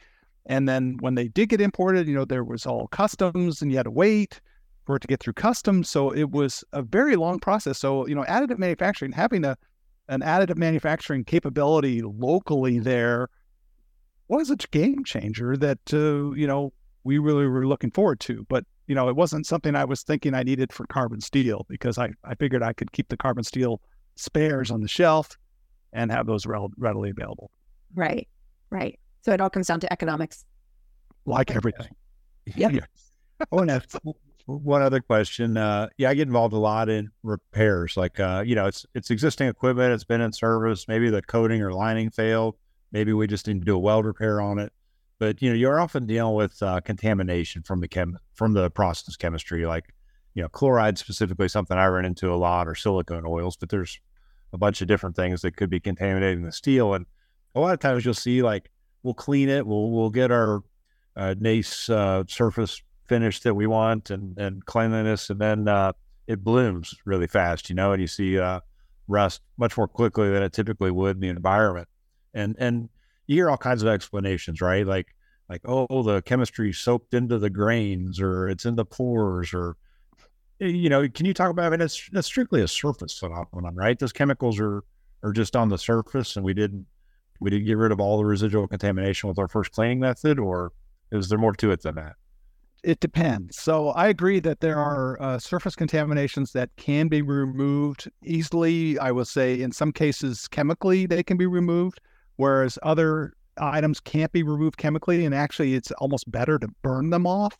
And 0.45 0.69
then 0.69 0.99
when 1.01 1.15
they 1.15 1.29
did 1.29 1.49
get 1.49 1.61
imported, 1.61 2.07
you 2.07 2.15
know, 2.15 2.25
there 2.25 2.45
was 2.45 2.67
all 2.67 2.87
customs 2.89 3.63
and 3.63 3.71
you 3.71 3.79
had 3.79 3.85
to 3.85 3.91
wait 3.91 4.41
for 4.85 4.97
it 4.97 5.01
to 5.01 5.09
get 5.09 5.21
through 5.21 5.33
customs. 5.33 5.89
So 5.89 6.11
it 6.11 6.31
was 6.31 6.63
a 6.73 6.83
very 6.83 7.17
long 7.17 7.41
process. 7.41 7.79
So, 7.79 8.07
you 8.07 8.15
know, 8.15 8.23
additive 8.25 8.59
manufacturing, 8.59 9.13
having 9.13 9.45
a 9.45 9.57
an 10.09 10.21
additive 10.21 10.57
manufacturing 10.57 11.25
capability 11.25 12.01
locally 12.03 12.79
there 12.79 13.29
was 14.29 14.51
a 14.51 14.57
game 14.57 15.05
changer 15.05 15.57
that 15.57 15.79
uh, 15.93 16.33
you 16.35 16.47
know 16.47 16.73
we 17.07 17.19
really 17.19 17.47
were 17.47 17.67
looking 17.67 17.91
forward 17.93 18.19
to. 18.21 18.45
But 18.49 18.65
you 18.89 18.95
know, 18.95 19.09
it 19.09 19.17
wasn't 19.17 19.47
something 19.47 19.75
I 19.75 19.85
was 19.85 20.03
thinking 20.03 20.35
I 20.35 20.43
needed 20.43 20.73
for 20.73 20.87
carbon 20.87 21.21
steel 21.21 21.65
because 21.69 21.99
I, 21.99 22.11
I 22.25 22.35
figured 22.35 22.63
I 22.63 22.73
could 22.73 22.93
keep 22.93 23.09
the 23.09 23.17
carbon 23.17 23.45
steel 23.45 23.81
spares 24.17 24.71
on 24.71 24.81
the 24.81 24.89
shelf 24.89 25.39
and 25.93 26.11
have 26.11 26.27
those 26.27 26.47
readily 26.47 27.11
available. 27.11 27.51
Right, 27.95 28.29
right. 28.71 28.99
So 29.23 29.33
it 29.33 29.41
all 29.41 29.51
comes 29.51 29.69
down 29.69 29.81
to 29.81 29.93
economics. 29.93 30.45
Like 31.25 31.51
everything. 31.53 31.89
Yep. 32.55 32.73
yeah. 32.73 32.81
Oh, 33.53 33.59
and 33.59 33.85
one 34.47 34.83
other 34.83 35.01
question. 35.01 35.57
Uh, 35.57 35.89
yeah, 35.99 36.11
I 36.11 36.15
get 36.15 36.29
involved 36.29 36.55
a 36.55 36.59
lot 36.59 36.89
in 36.89 37.11
repairs. 37.23 37.97
Like, 37.97 38.21
uh, 38.21 38.43
you 38.47 38.55
know, 38.55 38.67
it's 38.67 38.87
it's 38.95 39.11
existing 39.11 39.49
equipment. 39.49 39.93
It's 39.93 40.05
been 40.05 40.21
in 40.21 40.33
service. 40.33 40.87
Maybe 40.89 41.11
the 41.11 41.23
coating 41.23 41.63
or 41.63 41.73
lining 41.73 42.11
failed. 42.11 42.57
Maybe 42.93 43.13
we 43.13 43.27
just 43.27 43.47
need 43.47 43.61
to 43.61 43.65
do 43.65 43.75
a 43.75 43.79
weld 43.79 44.07
repair 44.07 44.41
on 44.41 44.59
it 44.59 44.73
but 45.19 45.41
you 45.41 45.49
know 45.49 45.57
you're 45.57 45.81
often 45.81 46.07
dealing 46.07 46.35
with 46.35 46.63
uh, 46.63 46.81
contamination 46.81 47.63
from 47.63 47.81
the 47.81 47.89
chem 47.89 48.19
from 48.35 48.53
the 48.53 48.71
process 48.71 49.17
chemistry 49.17 49.67
like 49.67 49.93
you 50.35 50.43
know 50.43 50.49
chloride 50.49 50.99
specifically 50.99 51.49
something 51.49 51.77
i 51.77 51.87
run 51.87 52.05
into 52.05 52.33
a 52.33 52.37
lot 52.37 52.69
or 52.69 52.75
silicone 52.75 53.25
oils 53.27 53.57
but 53.57 53.69
there's 53.69 54.01
a 54.53 54.59
bunch 54.59 54.81
of 54.81 54.89
different 54.89 55.17
things 55.17 55.43
that 55.43 55.57
could 55.57 55.71
be 55.71 55.81
contaminating 55.81 56.43
the 56.43 56.53
steel 56.53 56.95
and 56.95 57.07
a 57.55 57.61
lot 57.61 57.75
of 57.75 57.81
times 57.81 58.05
you'll 58.05 58.15
see 58.15 58.43
like 58.43 58.71
we'll 59.03 59.15
clean 59.15 59.49
it 59.49 59.67
we'll 59.67 59.91
we'll 59.91 60.11
get 60.11 60.31
our 60.31 60.63
uh, 61.17 61.35
nice 61.41 61.89
uh, 61.89 62.23
surface 62.29 62.83
finish 63.07 63.41
that 63.41 63.55
we 63.55 63.67
want 63.67 64.11
and 64.11 64.37
and 64.39 64.65
cleanliness 64.67 65.31
and 65.31 65.41
then 65.41 65.67
uh, 65.69 65.93
it 66.27 66.45
blooms 66.45 66.95
really 67.05 67.27
fast 67.27 67.71
you 67.71 67.75
know 67.75 67.93
and 67.93 68.01
you 68.01 68.09
see 68.09 68.39
uh, 68.39 68.61
rust 69.09 69.41
much 69.57 69.77
more 69.77 69.89
quickly 69.89 70.31
than 70.31 70.43
it 70.43 70.53
typically 70.53 70.91
would 70.91 71.17
in 71.17 71.21
the 71.21 71.29
environment. 71.29 71.89
And 72.35 72.57
and 72.59 72.89
you 73.27 73.37
hear 73.37 73.51
all 73.51 73.57
kinds 73.57 73.83
of 73.83 73.89
explanations, 73.89 74.61
right? 74.61 74.87
Like, 74.87 75.09
like, 75.49 75.63
oh, 75.65 76.03
the 76.03 76.23
chemistry 76.23 76.73
soaked 76.73 77.15
into 77.15 77.39
the 77.39 77.51
grains 77.51 78.21
or 78.21 78.49
it's 78.49 78.65
in 78.65 78.75
the 78.75 78.85
pores 78.85 79.55
or, 79.55 79.77
eh, 80.61 80.67
you 80.67 80.89
know, 80.89 81.09
can 81.09 81.27
you 81.27 81.35
talk 81.35 81.51
about, 81.51 81.67
I 81.67 81.71
mean, 81.71 81.81
it's, 81.81 82.11
strictly 82.23 82.63
a 82.63 82.69
surface 82.69 83.19
phenomenon, 83.19 83.75
right? 83.75 83.99
Those 83.99 84.13
chemicals 84.13 84.59
are, 84.59 84.83
are 85.23 85.33
just 85.33 85.55
on 85.55 85.69
the 85.69 85.79
surface 85.79 86.37
and 86.37 86.45
we 86.45 86.55
didn't, 86.55 86.87
we 87.41 87.51
didn't 87.51 87.67
get 87.67 87.77
rid 87.77 87.93
of 87.93 88.01
all 88.01 88.19
the 88.19 88.25
residual 88.25 88.67
contamination 88.67 89.29
with 89.29 89.39
our 89.39 89.49
first 89.49 89.71
cleaning 89.73 90.01
method 90.01 90.39
or 90.39 90.73
is 91.13 91.29
there 91.29 91.39
more 91.39 91.55
to 91.55 91.71
it 91.71 91.83
than 91.83 91.95
that? 91.95 92.15
it 92.87 93.01
depends. 93.01 93.61
So 93.61 93.89
I 93.89 94.07
agree 94.07 94.39
that 94.41 94.61
there 94.61 94.79
are 94.79 95.21
uh, 95.21 95.39
surface 95.41 95.75
contaminations 95.75 96.53
that 96.53 96.71
can 96.77 97.09
be 97.09 97.21
removed 97.21 98.09
easily. 98.25 98.97
I 99.01 99.11
will 99.11 99.25
say 99.25 99.61
in 99.61 99.73
some 99.73 99.93
cases 99.93 100.47
chemically 100.47 101.05
they 101.05 101.25
can 101.25 101.37
be 101.37 101.47
removed, 101.47 102.01
whereas 102.37 102.79
other 102.83 103.35
items 103.59 104.01
can't 104.01 104.33
be 104.33 104.43
removed 104.43 104.77
chemically. 104.77 105.25
And 105.25 105.35
actually, 105.35 105.75
it's 105.75 105.91
almost 105.93 106.31
better 106.31 106.59
to 106.59 106.69
burn 106.83 107.11
them 107.11 107.27
off 107.27 107.57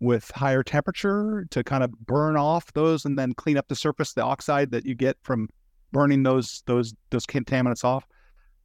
with 0.00 0.30
higher 0.34 0.62
temperature 0.62 1.46
to 1.50 1.64
kind 1.64 1.82
of 1.82 1.90
burn 2.06 2.36
off 2.36 2.72
those 2.74 3.04
and 3.04 3.18
then 3.18 3.32
clean 3.34 3.56
up 3.56 3.68
the 3.68 3.74
surface, 3.74 4.12
the 4.12 4.22
oxide 4.22 4.70
that 4.70 4.84
you 4.84 4.94
get 4.94 5.16
from 5.22 5.48
burning 5.92 6.22
those 6.22 6.62
those 6.66 6.94
those 7.10 7.26
contaminants 7.26 7.84
off. 7.84 8.04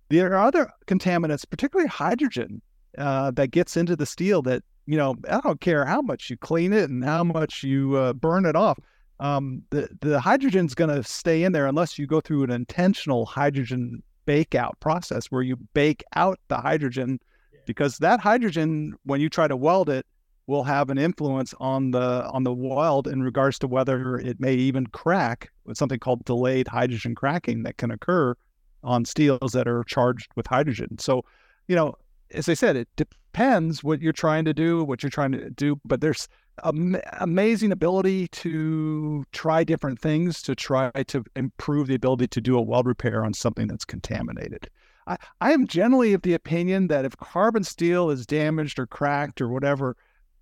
There 0.09 0.33
are 0.33 0.45
other 0.45 0.69
contaminants, 0.87 1.49
particularly 1.49 1.87
hydrogen, 1.87 2.61
uh, 2.97 3.31
that 3.31 3.51
gets 3.51 3.77
into 3.77 3.95
the 3.95 4.05
steel 4.05 4.41
that 4.43 4.63
you 4.85 4.97
know 4.97 5.15
I 5.29 5.39
don't 5.41 5.61
care 5.61 5.85
how 5.85 6.01
much 6.01 6.29
you 6.29 6.37
clean 6.37 6.73
it 6.73 6.89
and 6.89 7.03
how 7.03 7.23
much 7.23 7.63
you 7.63 7.95
uh, 7.95 8.13
burn 8.13 8.45
it 8.45 8.55
off. 8.55 8.77
Um, 9.19 9.63
the 9.69 9.87
the 10.01 10.19
hydrogen's 10.19 10.75
going 10.75 10.93
to 10.93 11.03
stay 11.03 11.43
in 11.43 11.51
there 11.51 11.67
unless 11.67 11.97
you 11.97 12.07
go 12.07 12.19
through 12.19 12.43
an 12.43 12.51
intentional 12.51 13.25
hydrogen 13.25 14.03
bake 14.26 14.55
out 14.55 14.80
process 14.80 15.28
where 15.28 15.41
you 15.41 15.55
bake 15.74 16.03
out 16.15 16.39
the 16.47 16.57
hydrogen 16.57 17.19
because 17.65 17.97
that 17.97 18.19
hydrogen 18.19 18.93
when 19.03 19.22
you 19.22 19.30
try 19.30 19.47
to 19.47 19.55
weld 19.55 19.89
it 19.89 20.05
will 20.47 20.63
have 20.63 20.89
an 20.89 20.97
influence 20.97 21.53
on 21.59 21.91
the 21.91 22.26
on 22.32 22.43
the 22.43 22.53
weld 22.53 23.07
in 23.07 23.24
regards 23.24 23.57
to 23.59 23.67
whether 23.67 24.17
it 24.17 24.39
may 24.39 24.53
even 24.53 24.86
crack 24.88 25.49
with 25.65 25.78
something 25.78 25.99
called 25.99 26.26
delayed 26.26 26.67
hydrogen 26.67 27.15
cracking 27.15 27.63
that 27.63 27.78
can 27.78 27.91
occur 27.91 28.36
on 28.84 29.05
steels 29.05 29.51
that 29.53 29.67
are 29.67 29.84
charged 29.84 30.30
with 30.36 30.47
hydrogen. 30.47 30.97
So, 30.97 31.24
you 31.67 31.76
know, 31.76 31.95
as 32.32 32.49
I 32.49 32.53
said, 32.53 32.76
it 32.76 32.88
depends 32.95 33.84
what 33.84 34.01
you're 34.01 34.13
trying 34.13 34.45
to 34.45 34.53
do, 34.53 34.84
what 34.84 35.03
you're 35.03 35.09
trying 35.09 35.32
to 35.34 35.49
do, 35.49 35.80
but 35.86 36.01
there's 36.01 36.28
am- 36.63 37.01
amazing 37.19 37.71
ability 37.71 38.27
to 38.29 39.23
try 39.31 39.63
different 39.63 39.99
things 39.99 40.41
to 40.43 40.55
try 40.55 40.91
to 41.07 41.23
improve 41.35 41.87
the 41.87 41.95
ability 41.95 42.27
to 42.27 42.41
do 42.41 42.57
a 42.57 42.61
weld 42.61 42.85
repair 42.85 43.23
on 43.23 43.33
something 43.33 43.67
that's 43.67 43.85
contaminated. 43.85 44.69
I, 45.07 45.17
I 45.39 45.51
am 45.51 45.67
generally 45.67 46.13
of 46.13 46.21
the 46.21 46.33
opinion 46.33 46.87
that 46.87 47.05
if 47.05 47.17
carbon 47.17 47.63
steel 47.63 48.09
is 48.09 48.25
damaged 48.25 48.79
or 48.79 48.87
cracked 48.87 49.41
or 49.41 49.49
whatever, 49.49 49.95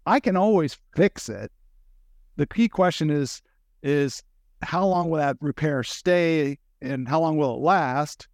I 0.05 0.19
can 0.19 0.35
always 0.35 0.77
fix 0.95 1.29
it. 1.29 1.51
The 2.35 2.47
key 2.47 2.67
question 2.67 3.09
is 3.09 3.41
is 3.81 4.23
how 4.61 4.85
long 4.85 5.09
will 5.09 5.19
that 5.19 5.37
repair 5.39 5.83
stay 5.83 6.57
and 6.81 7.07
how 7.07 7.21
long 7.21 7.37
will 7.37 7.55
it 7.55 7.61
last? 7.61 8.27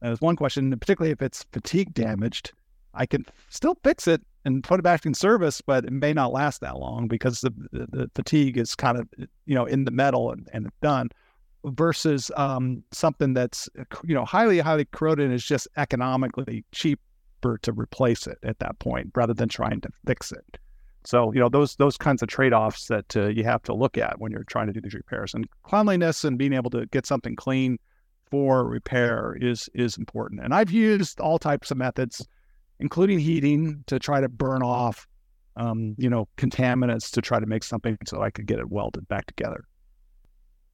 That's 0.00 0.20
one 0.20 0.36
question, 0.36 0.70
particularly 0.78 1.12
if 1.12 1.22
it's 1.22 1.44
fatigue 1.52 1.94
damaged. 1.94 2.52
I 2.94 3.06
can 3.06 3.24
still 3.48 3.76
fix 3.82 4.08
it 4.08 4.22
and 4.44 4.64
put 4.64 4.80
it 4.80 4.82
back 4.82 5.04
in 5.04 5.14
service, 5.14 5.60
but 5.60 5.84
it 5.84 5.92
may 5.92 6.12
not 6.12 6.32
last 6.32 6.60
that 6.60 6.78
long 6.78 7.08
because 7.08 7.40
the, 7.40 7.52
the, 7.72 7.86
the 7.92 8.10
fatigue 8.14 8.56
is 8.56 8.74
kind 8.74 8.98
of 8.98 9.08
you 9.46 9.54
know 9.54 9.64
in 9.64 9.84
the 9.84 9.90
metal 9.90 10.32
and, 10.32 10.48
and 10.52 10.68
done. 10.82 11.10
Versus 11.62 12.30
um, 12.38 12.82
something 12.90 13.34
that's 13.34 13.68
you 14.02 14.14
know 14.14 14.24
highly 14.24 14.60
highly 14.60 14.86
corroded 14.86 15.26
and 15.26 15.34
is 15.34 15.44
just 15.44 15.68
economically 15.76 16.64
cheaper 16.72 17.58
to 17.60 17.72
replace 17.72 18.26
it 18.26 18.38
at 18.42 18.58
that 18.60 18.78
point 18.78 19.10
rather 19.14 19.34
than 19.34 19.50
trying 19.50 19.82
to 19.82 19.90
fix 20.06 20.32
it. 20.32 20.58
So 21.04 21.32
you 21.34 21.40
know 21.40 21.50
those 21.50 21.76
those 21.76 21.98
kinds 21.98 22.22
of 22.22 22.28
trade 22.28 22.54
offs 22.54 22.86
that 22.86 23.14
uh, 23.14 23.26
you 23.26 23.44
have 23.44 23.62
to 23.64 23.74
look 23.74 23.98
at 23.98 24.18
when 24.20 24.32
you're 24.32 24.44
trying 24.44 24.68
to 24.68 24.72
do 24.72 24.80
these 24.80 24.94
repairs 24.94 25.34
and 25.34 25.46
cleanliness 25.62 26.24
and 26.24 26.38
being 26.38 26.54
able 26.54 26.70
to 26.70 26.86
get 26.86 27.04
something 27.04 27.36
clean 27.36 27.78
for 28.30 28.64
repair 28.64 29.36
is 29.38 29.68
is 29.74 29.98
important. 29.98 30.40
And 30.40 30.54
I've 30.54 30.70
used 30.70 31.20
all 31.20 31.38
types 31.38 31.70
of 31.70 31.76
methods 31.76 32.26
including 32.80 33.18
heating 33.18 33.84
to 33.86 33.98
try 33.98 34.20
to 34.20 34.28
burn 34.28 34.62
off, 34.62 35.06
um, 35.56 35.94
you 35.98 36.08
know, 36.08 36.28
contaminants 36.36 37.10
to 37.12 37.20
try 37.20 37.38
to 37.38 37.46
make 37.46 37.64
something 37.64 37.96
so 38.06 38.22
I 38.22 38.30
could 38.30 38.46
get 38.46 38.58
it 38.58 38.70
welded 38.70 39.06
back 39.08 39.26
together. 39.26 39.64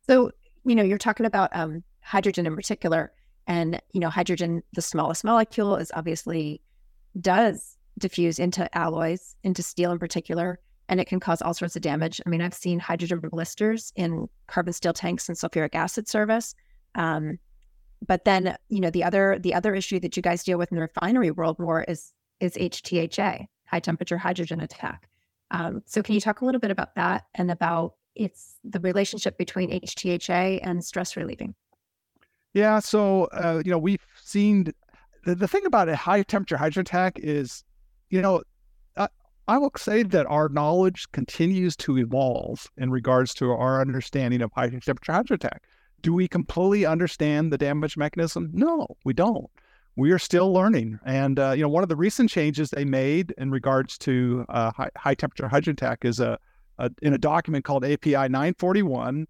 So, 0.08 0.30
you 0.64 0.74
know, 0.74 0.82
you're 0.82 0.98
talking 0.98 1.26
about 1.26 1.50
um, 1.54 1.82
hydrogen 2.02 2.46
in 2.46 2.54
particular, 2.54 3.12
and 3.46 3.80
you 3.92 4.00
know, 4.00 4.08
hydrogen, 4.08 4.62
the 4.74 4.82
smallest 4.82 5.24
molecule, 5.24 5.76
is 5.76 5.92
obviously 5.94 6.60
does 7.20 7.76
diffuse 7.98 8.38
into 8.38 8.72
alloys, 8.76 9.36
into 9.42 9.62
steel 9.62 9.90
in 9.92 9.98
particular, 9.98 10.60
and 10.88 11.00
it 11.00 11.06
can 11.06 11.20
cause 11.20 11.42
all 11.42 11.54
sorts 11.54 11.76
of 11.76 11.82
damage. 11.82 12.20
I 12.24 12.28
mean, 12.28 12.42
I've 12.42 12.54
seen 12.54 12.78
hydrogen 12.78 13.20
blisters 13.20 13.92
in 13.96 14.28
carbon 14.46 14.72
steel 14.72 14.92
tanks 14.92 15.28
and 15.28 15.36
sulfuric 15.36 15.74
acid 15.74 16.08
service. 16.08 16.54
Um, 16.94 17.38
but 18.04 18.24
then 18.24 18.56
you 18.68 18.80
know 18.80 18.90
the 18.90 19.04
other 19.04 19.38
the 19.38 19.54
other 19.54 19.74
issue 19.74 20.00
that 20.00 20.16
you 20.16 20.22
guys 20.22 20.44
deal 20.44 20.58
with 20.58 20.70
in 20.70 20.76
the 20.76 20.82
refinery 20.82 21.30
world 21.30 21.58
more 21.58 21.84
is 21.84 22.12
is 22.40 22.54
HTHA, 22.54 23.46
high 23.66 23.80
temperature 23.80 24.18
hydrogen 24.18 24.60
attack. 24.60 25.08
Um, 25.50 25.82
so 25.86 26.02
can 26.02 26.14
you 26.14 26.20
talk 26.20 26.40
a 26.40 26.44
little 26.44 26.60
bit 26.60 26.70
about 26.70 26.94
that 26.96 27.24
and 27.34 27.50
about 27.50 27.94
it's 28.14 28.56
the 28.64 28.80
relationship 28.80 29.38
between 29.38 29.70
HTHA 29.70 30.60
and 30.62 30.84
stress 30.84 31.16
relieving? 31.16 31.54
Yeah, 32.52 32.78
so 32.78 33.24
uh, 33.26 33.62
you 33.64 33.70
know 33.70 33.78
we've 33.78 34.06
seen 34.22 34.72
the, 35.26 35.34
the 35.34 35.48
thing 35.48 35.66
about 35.66 35.88
a 35.88 35.96
high 35.96 36.22
temperature 36.22 36.56
hydrogen 36.56 36.82
attack 36.82 37.18
is, 37.18 37.64
you 38.08 38.22
know, 38.22 38.42
I, 38.96 39.08
I 39.48 39.58
will 39.58 39.72
say 39.76 40.04
that 40.04 40.24
our 40.26 40.48
knowledge 40.48 41.10
continues 41.12 41.76
to 41.78 41.98
evolve 41.98 42.70
in 42.78 42.90
regards 42.90 43.34
to 43.34 43.50
our 43.50 43.80
understanding 43.80 44.40
of 44.40 44.52
high 44.52 44.70
temperature 44.70 45.12
hydrogen 45.12 45.34
attack. 45.34 45.64
Do 46.02 46.12
we 46.12 46.28
completely 46.28 46.86
understand 46.86 47.52
the 47.52 47.58
damage 47.58 47.96
mechanism? 47.96 48.50
No, 48.52 48.86
we 49.04 49.12
don't. 49.12 49.50
We 49.96 50.12
are 50.12 50.18
still 50.18 50.52
learning. 50.52 50.98
And, 51.04 51.38
uh, 51.38 51.52
you 51.52 51.62
know, 51.62 51.68
one 51.68 51.82
of 51.82 51.88
the 51.88 51.96
recent 51.96 52.30
changes 52.30 52.70
they 52.70 52.84
made 52.84 53.32
in 53.38 53.50
regards 53.50 53.96
to 53.98 54.44
uh, 54.48 54.70
high, 54.72 54.90
high, 54.96 55.14
temperature 55.14 55.48
hydrogen 55.48 55.72
attack 55.72 56.04
is 56.04 56.20
a, 56.20 56.38
a, 56.78 56.90
in 57.00 57.14
a 57.14 57.18
document 57.18 57.64
called 57.64 57.84
API 57.84 58.12
941. 58.12 59.26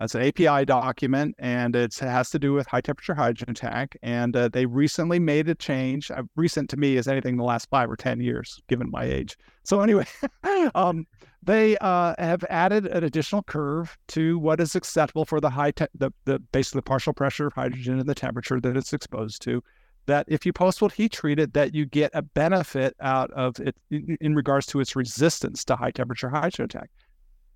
It's 0.00 0.14
an 0.14 0.22
API 0.22 0.64
document, 0.64 1.34
and 1.38 1.74
it 1.74 1.96
has 1.96 2.30
to 2.30 2.38
do 2.38 2.52
with 2.52 2.66
high 2.68 2.80
temperature 2.80 3.14
hydrogen 3.14 3.50
attack. 3.50 3.96
And 4.02 4.36
uh, 4.36 4.48
they 4.48 4.64
recently 4.64 5.18
made 5.18 5.48
a 5.48 5.54
change. 5.54 6.10
Uh, 6.10 6.22
recent 6.36 6.70
to 6.70 6.76
me 6.76 6.96
is 6.96 7.08
anything 7.08 7.32
in 7.32 7.38
the 7.38 7.44
last 7.44 7.68
five 7.68 7.90
or 7.90 7.96
ten 7.96 8.20
years, 8.20 8.60
given 8.68 8.90
my 8.90 9.04
age. 9.04 9.36
So 9.64 9.80
anyway, 9.80 10.06
um, 10.76 11.06
they 11.42 11.76
uh, 11.78 12.14
have 12.18 12.44
added 12.48 12.86
an 12.86 13.02
additional 13.02 13.42
curve 13.42 13.98
to 14.08 14.38
what 14.38 14.60
is 14.60 14.76
acceptable 14.76 15.24
for 15.24 15.40
the 15.40 15.50
high, 15.50 15.72
te- 15.72 15.86
the, 15.94 16.12
the 16.26 16.38
basically 16.38 16.82
partial 16.82 17.12
pressure 17.12 17.48
of 17.48 17.52
hydrogen 17.54 17.98
and 17.98 18.08
the 18.08 18.14
temperature 18.14 18.60
that 18.60 18.76
it's 18.76 18.92
exposed 18.92 19.42
to. 19.42 19.62
That 20.06 20.26
if 20.28 20.46
you 20.46 20.52
post-weld 20.52 20.92
heat 20.92 21.12
treat 21.12 21.38
it, 21.38 21.52
that 21.54 21.74
you 21.74 21.84
get 21.84 22.12
a 22.14 22.22
benefit 22.22 22.96
out 23.00 23.30
of 23.32 23.58
it 23.60 23.76
in, 23.90 24.16
in 24.20 24.34
regards 24.34 24.64
to 24.66 24.80
its 24.80 24.96
resistance 24.96 25.64
to 25.64 25.76
high 25.76 25.90
temperature 25.90 26.30
hydrogen 26.30 26.64
attack. 26.64 26.90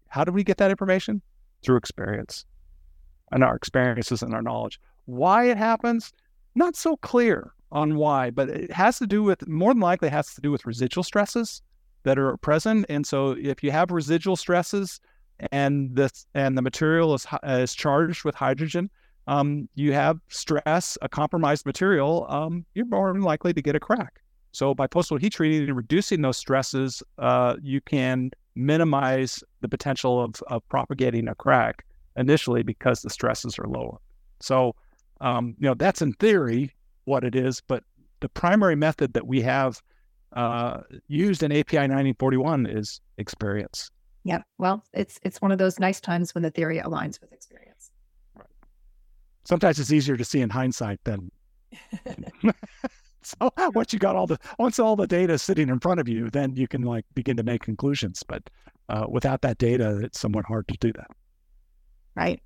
How 0.08 0.24
do 0.24 0.32
we 0.32 0.44
get 0.44 0.58
that 0.58 0.70
information? 0.70 1.22
Through 1.62 1.76
experience 1.76 2.44
and 3.30 3.42
our 3.42 3.56
experiences 3.56 4.22
and 4.22 4.34
our 4.34 4.42
knowledge. 4.42 4.78
Why 5.06 5.50
it 5.50 5.56
happens, 5.56 6.12
not 6.54 6.76
so 6.76 6.96
clear 6.96 7.52
on 7.70 7.96
why, 7.96 8.30
but 8.30 8.48
it 8.48 8.72
has 8.72 8.98
to 8.98 9.06
do 9.06 9.22
with 9.22 9.48
more 9.48 9.72
than 9.72 9.80
likely 9.80 10.10
has 10.10 10.34
to 10.34 10.40
do 10.40 10.50
with 10.50 10.66
residual 10.66 11.02
stresses 11.02 11.62
that 12.02 12.18
are 12.18 12.36
present. 12.36 12.86
And 12.88 13.06
so 13.06 13.30
if 13.38 13.62
you 13.62 13.70
have 13.70 13.90
residual 13.90 14.36
stresses 14.36 15.00
and 15.50 15.96
this 15.96 16.26
and 16.34 16.56
the 16.56 16.62
material 16.62 17.14
is 17.14 17.26
is 17.44 17.74
charged 17.74 18.24
with 18.24 18.34
hydrogen, 18.34 18.90
um, 19.26 19.68
you 19.74 19.92
have 19.92 20.18
stress, 20.28 20.98
a 21.00 21.08
compromised 21.08 21.64
material, 21.64 22.26
um, 22.28 22.66
you're 22.74 22.86
more 22.86 23.18
likely 23.18 23.52
to 23.54 23.62
get 23.62 23.74
a 23.74 23.80
crack. 23.80 24.20
So 24.52 24.74
by 24.74 24.86
post-weld 24.86 25.22
heat 25.22 25.32
treating 25.32 25.66
and 25.66 25.76
reducing 25.76 26.20
those 26.20 26.36
stresses, 26.36 27.02
uh, 27.18 27.56
you 27.62 27.80
can 27.80 28.30
minimize 28.54 29.42
the 29.60 29.68
potential 29.68 30.22
of, 30.22 30.34
of 30.48 30.66
propagating 30.68 31.28
a 31.28 31.34
crack 31.34 31.84
initially 32.16 32.62
because 32.62 33.02
the 33.02 33.10
stresses 33.10 33.58
are 33.58 33.66
lower. 33.66 33.98
So, 34.40 34.74
um, 35.20 35.54
you 35.58 35.68
know, 35.68 35.74
that's 35.74 36.02
in 36.02 36.12
theory 36.14 36.72
what 37.04 37.24
it 37.24 37.34
is, 37.34 37.62
but 37.66 37.84
the 38.20 38.28
primary 38.28 38.76
method 38.76 39.14
that 39.14 39.26
we 39.26 39.40
have 39.42 39.80
uh, 40.34 40.80
used 41.08 41.42
in 41.42 41.52
API 41.52 41.78
1941 41.78 42.66
is 42.66 43.00
experience. 43.18 43.90
Yeah. 44.24 44.42
Well, 44.58 44.84
it's 44.92 45.18
it's 45.22 45.40
one 45.40 45.50
of 45.50 45.58
those 45.58 45.80
nice 45.80 46.00
times 46.00 46.34
when 46.34 46.42
the 46.42 46.50
theory 46.50 46.78
aligns 46.78 47.20
with 47.20 47.32
experience. 47.32 47.90
Right. 48.36 48.46
Sometimes 49.44 49.80
it's 49.80 49.92
easier 49.92 50.16
to 50.16 50.24
see 50.24 50.40
in 50.40 50.50
hindsight 50.50 51.00
than. 51.04 51.30
so 53.40 53.50
once 53.74 53.92
you 53.92 53.98
got 53.98 54.16
all 54.16 54.26
the 54.26 54.38
once 54.58 54.78
all 54.78 54.96
the 54.96 55.06
data 55.06 55.34
is 55.34 55.42
sitting 55.42 55.68
in 55.68 55.80
front 55.80 56.00
of 56.00 56.08
you, 56.08 56.30
then 56.30 56.54
you 56.56 56.66
can 56.66 56.82
like 56.82 57.04
begin 57.14 57.36
to 57.36 57.42
make 57.42 57.62
conclusions. 57.62 58.22
But 58.22 58.48
uh, 58.88 59.06
without 59.08 59.42
that 59.42 59.58
data, 59.58 60.00
it's 60.02 60.18
somewhat 60.18 60.44
hard 60.44 60.68
to 60.68 60.76
do 60.78 60.92
that. 60.92 61.08
Right. 62.14 62.42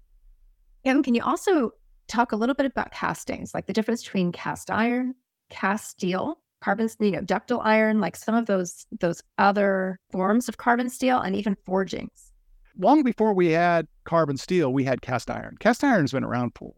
And 0.85 1.03
can 1.03 1.15
you 1.15 1.23
also 1.23 1.73
talk 2.09 2.33
a 2.33 2.37
little 2.37 2.55
bit 2.55 2.67
about 2.67 2.93
castings, 2.93 3.55
like 3.55 3.67
the 3.67 3.73
difference 3.73 4.05
between 4.05 4.31
cast 4.33 4.71
iron, 4.71 5.15
cast 5.51 5.91
steel, 5.91 6.39
carbon, 6.61 6.89
you 7.01 7.11
know, 7.11 7.21
ductile 7.21 7.61
iron, 7.61 8.01
like 8.01 8.17
some 8.17 8.35
of 8.35 8.47
those 8.47 8.87
those 9.01 9.23
other 9.39 9.99
forms 10.11 10.49
of 10.49 10.59
carbon 10.59 10.89
steel, 10.89 11.19
and 11.19 11.35
even 11.35 11.57
forgings. 11.65 12.33
Long 12.79 13.03
before 13.03 13.33
we 13.33 13.51
had 13.51 13.89
carbon 14.05 14.37
steel, 14.37 14.73
we 14.73 14.85
had 14.85 15.01
cast 15.03 15.31
iron. 15.31 15.57
Cast 15.61 15.83
iron's 15.83 16.13
been 16.13 16.25
around 16.25 16.53
for 16.55 16.75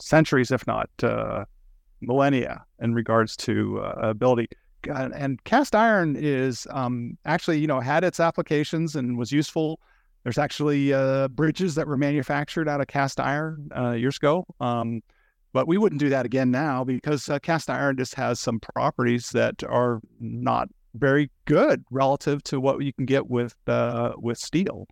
centuries, 0.00 0.50
if 0.50 0.66
not 0.66 0.90
uh, 1.02 1.44
millennia, 2.00 2.64
in 2.80 2.94
regards 2.94 3.36
to 3.36 3.80
uh, 3.80 4.08
ability. 4.10 4.48
uh, 4.88 5.08
and 5.14 5.42
cast 5.44 5.74
iron 5.74 6.16
is 6.18 6.66
um, 6.70 7.18
actually, 7.24 7.58
you 7.58 7.66
know, 7.66 7.80
had 7.80 8.04
its 8.04 8.20
applications 8.20 8.96
and 8.96 9.18
was 9.18 9.32
useful. 9.32 9.80
There's 10.24 10.38
actually 10.38 10.92
uh, 10.92 11.28
bridges 11.28 11.74
that 11.76 11.86
were 11.86 11.96
manufactured 11.96 12.68
out 12.68 12.80
of 12.80 12.86
cast 12.86 13.20
iron 13.20 13.70
uh, 13.76 13.92
years 13.92 14.16
ago. 14.16 14.44
Um, 14.60 15.02
but 15.52 15.66
we 15.66 15.78
wouldn't 15.78 16.00
do 16.00 16.10
that 16.10 16.26
again 16.26 16.50
now 16.50 16.84
because 16.84 17.28
uh, 17.28 17.38
cast 17.38 17.70
iron 17.70 17.96
just 17.96 18.14
has 18.14 18.38
some 18.38 18.60
properties 18.60 19.30
that 19.30 19.64
are 19.64 20.00
not 20.20 20.68
very 20.94 21.30
good 21.46 21.84
relative 21.90 22.42
to 22.44 22.60
what 22.60 22.82
you 22.82 22.92
can 22.92 23.06
get 23.06 23.28
with 23.28 23.54
uh, 23.66 24.12
with 24.18 24.38
steel. 24.38 24.86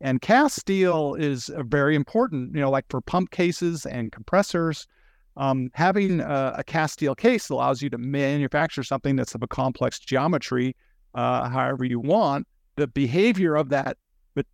And 0.00 0.20
cast 0.20 0.56
steel 0.56 1.14
is 1.14 1.50
very 1.58 1.94
important, 1.96 2.54
you 2.54 2.60
know, 2.60 2.70
like 2.70 2.86
for 2.88 3.00
pump 3.00 3.30
cases 3.30 3.84
and 3.84 4.12
compressors. 4.12 4.86
Um, 5.38 5.70
having 5.74 6.20
a, 6.20 6.56
a, 6.58 6.64
cast 6.64 6.94
steel 6.94 7.14
case 7.14 7.48
allows 7.48 7.80
you 7.80 7.88
to 7.90 7.98
manufacture 7.98 8.82
something 8.82 9.14
that's 9.14 9.36
of 9.36 9.42
a 9.42 9.46
complex 9.46 10.00
geometry, 10.00 10.74
uh, 11.14 11.48
however 11.48 11.84
you 11.84 12.00
want. 12.00 12.46
The 12.74 12.88
behavior 12.88 13.54
of 13.54 13.68
that 13.70 13.96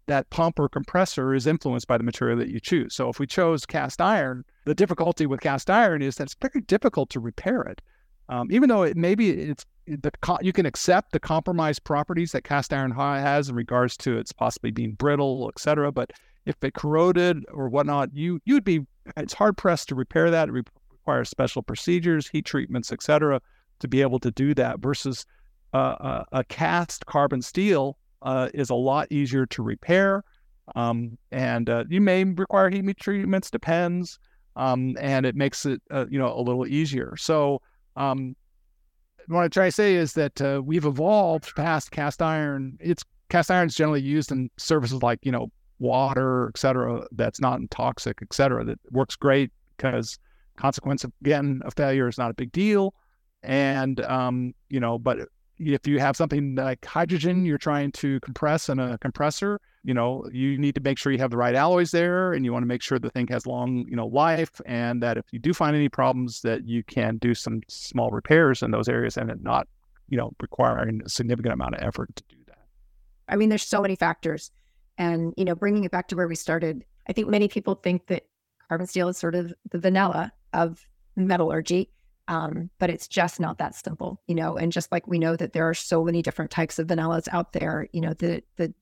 that 0.06 0.30
pump 0.30 0.58
or 0.58 0.68
compressor 0.68 1.34
is 1.34 1.46
influenced 1.46 1.86
by 1.86 1.98
the 1.98 2.04
material 2.04 2.38
that 2.38 2.48
you 2.48 2.58
choose. 2.58 2.94
So 2.94 3.10
if 3.10 3.18
we 3.18 3.26
chose 3.26 3.66
cast 3.66 4.00
iron, 4.00 4.44
the 4.64 4.74
difficulty 4.74 5.26
with 5.26 5.40
cast 5.40 5.68
iron 5.68 6.00
is 6.00 6.16
that 6.16 6.24
it's 6.24 6.36
very 6.40 6.62
difficult 6.62 7.10
to 7.10 7.20
repair 7.20 7.62
it. 7.62 7.82
Um, 8.30 8.50
even 8.50 8.70
though 8.70 8.82
it 8.82 8.96
maybe 8.96 9.30
it's 9.30 9.66
the 9.86 10.10
you 10.40 10.52
can 10.52 10.64
accept 10.64 11.12
the 11.12 11.20
compromised 11.20 11.84
properties 11.84 12.32
that 12.32 12.44
cast 12.44 12.72
iron 12.72 12.90
has 12.92 13.50
in 13.50 13.54
regards 13.54 13.96
to 13.98 14.16
its 14.16 14.32
possibly 14.32 14.70
being 14.70 14.92
brittle, 14.94 15.50
et 15.54 15.60
cetera. 15.60 15.92
But 15.92 16.12
if 16.46 16.56
it 16.62 16.72
corroded 16.72 17.44
or 17.52 17.68
whatnot, 17.68 18.14
you 18.14 18.40
you'd 18.46 18.64
be 18.64 18.86
it's 19.16 19.34
hard 19.34 19.56
pressed 19.56 19.88
to 19.88 19.94
repair 19.94 20.30
that. 20.30 20.48
It 20.48 20.52
requires 20.52 21.28
special 21.28 21.62
procedures, 21.62 22.28
heat 22.28 22.44
treatments, 22.44 22.92
et 22.92 23.02
cetera, 23.02 23.40
to 23.80 23.88
be 23.88 24.00
able 24.00 24.18
to 24.20 24.30
do 24.30 24.54
that. 24.54 24.80
Versus 24.80 25.26
uh, 25.72 26.24
a, 26.32 26.38
a 26.40 26.44
cast 26.44 27.06
carbon 27.06 27.42
steel 27.42 27.98
uh, 28.22 28.48
is 28.54 28.70
a 28.70 28.74
lot 28.74 29.10
easier 29.10 29.46
to 29.46 29.62
repair. 29.62 30.24
Um, 30.76 31.18
and 31.30 31.68
uh, 31.68 31.84
you 31.88 32.00
may 32.00 32.24
require 32.24 32.70
heat 32.70 32.96
treatments, 32.98 33.50
depends. 33.50 34.18
Um, 34.56 34.96
and 35.00 35.26
it 35.26 35.34
makes 35.34 35.66
it, 35.66 35.82
uh, 35.90 36.06
you 36.08 36.18
know, 36.18 36.32
a 36.32 36.40
little 36.40 36.66
easier. 36.66 37.16
So, 37.16 37.60
um, 37.96 38.36
what 39.26 39.42
I 39.42 39.48
try 39.48 39.66
to 39.66 39.72
say 39.72 39.96
is 39.96 40.12
that 40.12 40.40
uh, 40.40 40.62
we've 40.64 40.84
evolved 40.84 41.54
past 41.56 41.90
cast 41.90 42.22
iron. 42.22 42.78
It's 42.80 43.02
cast 43.30 43.50
iron 43.50 43.66
is 43.66 43.74
generally 43.74 44.02
used 44.02 44.30
in 44.30 44.50
services 44.56 45.02
like, 45.02 45.18
you 45.22 45.32
know, 45.32 45.50
water, 45.78 46.48
et 46.48 46.58
cetera, 46.58 47.06
that's 47.12 47.40
not 47.40 47.60
toxic, 47.70 48.18
et 48.22 48.32
cetera, 48.32 48.64
that 48.64 48.78
works 48.90 49.16
great 49.16 49.50
because 49.76 50.18
consequence 50.56 51.04
of, 51.04 51.12
again, 51.20 51.60
a 51.64 51.70
failure 51.70 52.08
is 52.08 52.18
not 52.18 52.30
a 52.30 52.34
big 52.34 52.52
deal. 52.52 52.94
And, 53.42 54.00
um, 54.00 54.54
you 54.70 54.80
know, 54.80 54.98
but 54.98 55.28
if 55.58 55.86
you 55.86 56.00
have 56.00 56.16
something 56.16 56.54
like 56.56 56.84
hydrogen 56.84 57.44
you're 57.44 57.58
trying 57.58 57.92
to 57.92 58.18
compress 58.20 58.68
in 58.68 58.78
a 58.78 58.98
compressor 58.98 59.60
you 59.84 59.94
know 59.94 60.24
you 60.32 60.58
need 60.58 60.74
to 60.74 60.80
make 60.80 60.98
sure 60.98 61.12
you 61.12 61.18
have 61.18 61.30
the 61.30 61.36
right 61.36 61.54
alloys 61.54 61.90
there 61.90 62.32
and 62.32 62.44
you 62.44 62.52
want 62.52 62.62
to 62.62 62.66
make 62.66 62.82
sure 62.82 62.98
the 62.98 63.10
thing 63.10 63.26
has 63.28 63.46
long 63.46 63.84
you 63.88 63.96
know 63.96 64.06
life 64.06 64.60
and 64.66 65.02
that 65.02 65.16
if 65.16 65.24
you 65.30 65.38
do 65.38 65.54
find 65.54 65.76
any 65.76 65.88
problems 65.88 66.40
that 66.40 66.66
you 66.66 66.82
can 66.84 67.18
do 67.18 67.34
some 67.34 67.60
small 67.68 68.10
repairs 68.10 68.62
in 68.62 68.70
those 68.70 68.88
areas 68.88 69.16
and 69.16 69.30
it 69.30 69.42
not 69.42 69.68
you 70.08 70.16
know 70.16 70.32
requiring 70.40 71.00
a 71.04 71.08
significant 71.08 71.52
amount 71.52 71.74
of 71.74 71.82
effort 71.82 72.14
to 72.16 72.24
do 72.28 72.36
that 72.46 72.58
i 73.28 73.36
mean 73.36 73.48
there's 73.48 73.62
so 73.62 73.80
many 73.80 73.94
factors 73.94 74.50
and 74.98 75.34
you 75.36 75.44
know 75.44 75.54
bringing 75.54 75.84
it 75.84 75.90
back 75.90 76.08
to 76.08 76.16
where 76.16 76.28
we 76.28 76.34
started 76.34 76.84
i 77.08 77.12
think 77.12 77.28
many 77.28 77.48
people 77.48 77.74
think 77.74 78.06
that 78.06 78.26
carbon 78.68 78.86
steel 78.86 79.08
is 79.08 79.18
sort 79.18 79.34
of 79.34 79.52
the 79.70 79.78
vanilla 79.78 80.32
of 80.52 80.86
metallurgy 81.16 81.90
um, 82.28 82.70
but 82.78 82.90
it's 82.90 83.06
just 83.06 83.38
not 83.38 83.58
that 83.58 83.74
simple, 83.74 84.20
you 84.26 84.34
know. 84.34 84.56
And 84.56 84.72
just 84.72 84.90
like 84.90 85.06
we 85.06 85.18
know 85.18 85.36
that 85.36 85.52
there 85.52 85.68
are 85.68 85.74
so 85.74 86.04
many 86.04 86.22
different 86.22 86.50
types 86.50 86.78
of 86.78 86.86
vanillas 86.86 87.28
out 87.32 87.52
there, 87.52 87.88
you 87.92 88.00
know, 88.00 88.14
the 88.14 88.42
the 88.56 88.72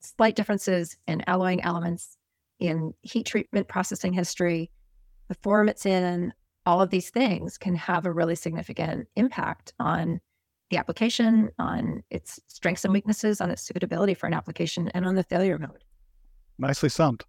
slight 0.00 0.36
differences 0.36 0.96
in 1.08 1.24
alloying 1.26 1.62
elements, 1.62 2.16
in 2.60 2.94
heat 3.02 3.26
treatment 3.26 3.68
processing 3.68 4.12
history, 4.12 4.70
the 5.28 5.34
form 5.34 5.68
it's 5.68 5.86
in, 5.86 6.32
all 6.66 6.80
of 6.80 6.90
these 6.90 7.10
things 7.10 7.58
can 7.58 7.74
have 7.74 8.06
a 8.06 8.12
really 8.12 8.34
significant 8.34 9.08
impact 9.16 9.72
on 9.80 10.20
the 10.70 10.76
application, 10.76 11.50
on 11.58 12.02
its 12.10 12.40
strengths 12.46 12.84
and 12.84 12.92
weaknesses, 12.92 13.40
on 13.40 13.50
its 13.50 13.62
suitability 13.62 14.14
for 14.14 14.26
an 14.26 14.34
application, 14.34 14.88
and 14.94 15.06
on 15.06 15.14
the 15.14 15.22
failure 15.22 15.58
mode. 15.58 15.84
Nicely 16.58 16.88
summed. 16.88 17.24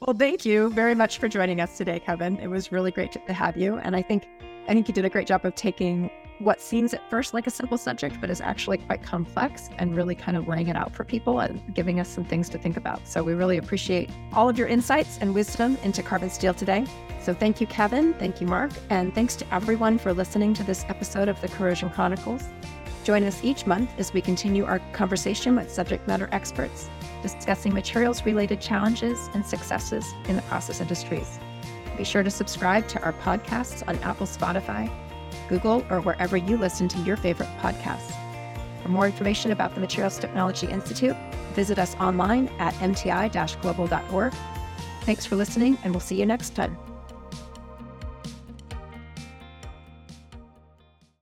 Well, 0.00 0.14
thank 0.16 0.44
you 0.44 0.70
very 0.70 0.94
much 0.94 1.18
for 1.18 1.28
joining 1.28 1.60
us 1.60 1.78
today, 1.78 1.98
Kevin. 1.98 2.38
It 2.38 2.48
was 2.48 2.70
really 2.70 2.90
great 2.90 3.12
to 3.12 3.32
have 3.32 3.56
you. 3.56 3.76
And 3.78 3.96
I 3.96 4.02
think 4.02 4.26
I 4.68 4.72
think 4.72 4.88
you 4.88 4.94
did 4.94 5.04
a 5.04 5.10
great 5.10 5.26
job 5.26 5.44
of 5.44 5.54
taking 5.54 6.10
what 6.38 6.60
seems 6.60 6.92
at 6.94 7.08
first 7.08 7.34
like 7.34 7.46
a 7.46 7.50
simple 7.50 7.78
subject, 7.78 8.20
but 8.20 8.30
is 8.30 8.40
actually 8.40 8.78
quite 8.78 9.02
complex 9.02 9.70
and 9.78 9.96
really 9.96 10.14
kind 10.14 10.36
of 10.36 10.48
laying 10.48 10.68
it 10.68 10.76
out 10.76 10.94
for 10.94 11.04
people 11.04 11.40
and 11.40 11.74
giving 11.74 12.00
us 12.00 12.08
some 12.08 12.24
things 12.24 12.48
to 12.50 12.58
think 12.58 12.76
about. 12.76 13.06
So 13.06 13.22
we 13.22 13.34
really 13.34 13.58
appreciate 13.58 14.10
all 14.32 14.48
of 14.48 14.58
your 14.58 14.68
insights 14.68 15.18
and 15.20 15.34
wisdom 15.34 15.78
into 15.82 16.02
carbon 16.02 16.30
steel 16.30 16.54
today. 16.54 16.84
So 17.22 17.34
thank 17.34 17.60
you, 17.60 17.66
Kevin. 17.66 18.14
Thank 18.14 18.40
you, 18.40 18.46
Marc. 18.46 18.72
And 18.90 19.14
thanks 19.14 19.36
to 19.36 19.54
everyone 19.54 19.98
for 19.98 20.12
listening 20.12 20.54
to 20.54 20.64
this 20.64 20.84
episode 20.88 21.28
of 21.28 21.40
the 21.40 21.48
Corrosion 21.48 21.90
Chronicles. 21.90 22.44
Join 23.04 23.24
us 23.24 23.42
each 23.44 23.66
month 23.66 23.90
as 23.98 24.12
we 24.12 24.20
continue 24.20 24.64
our 24.64 24.80
conversation 24.92 25.56
with 25.56 25.70
subject 25.70 26.06
matter 26.08 26.28
experts 26.32 26.88
discussing 27.22 27.72
materials 27.72 28.26
related 28.26 28.60
challenges 28.60 29.30
and 29.32 29.44
successes 29.46 30.04
in 30.28 30.36
the 30.36 30.42
process 30.42 30.80
industries. 30.80 31.38
Be 31.96 32.04
sure 32.04 32.22
to 32.22 32.30
subscribe 32.30 32.86
to 32.88 33.02
our 33.02 33.14
podcasts 33.14 33.86
on 33.88 33.96
Apple, 34.00 34.26
Spotify, 34.26 34.90
Google, 35.48 35.84
or 35.90 36.00
wherever 36.00 36.36
you 36.36 36.56
listen 36.56 36.88
to 36.88 36.98
your 37.00 37.16
favorite 37.16 37.48
podcasts. 37.60 38.14
For 38.82 38.88
more 38.88 39.06
information 39.06 39.50
about 39.50 39.74
the 39.74 39.80
Materials 39.80 40.18
Technology 40.18 40.66
Institute, 40.66 41.16
visit 41.54 41.78
us 41.78 41.94
online 41.96 42.48
at 42.58 42.74
mti 42.74 43.60
global.org. 43.62 44.34
Thanks 45.02 45.26
for 45.26 45.36
listening, 45.36 45.78
and 45.84 45.92
we'll 45.92 46.00
see 46.00 46.18
you 46.18 46.26
next 46.26 46.50
time. 46.50 46.76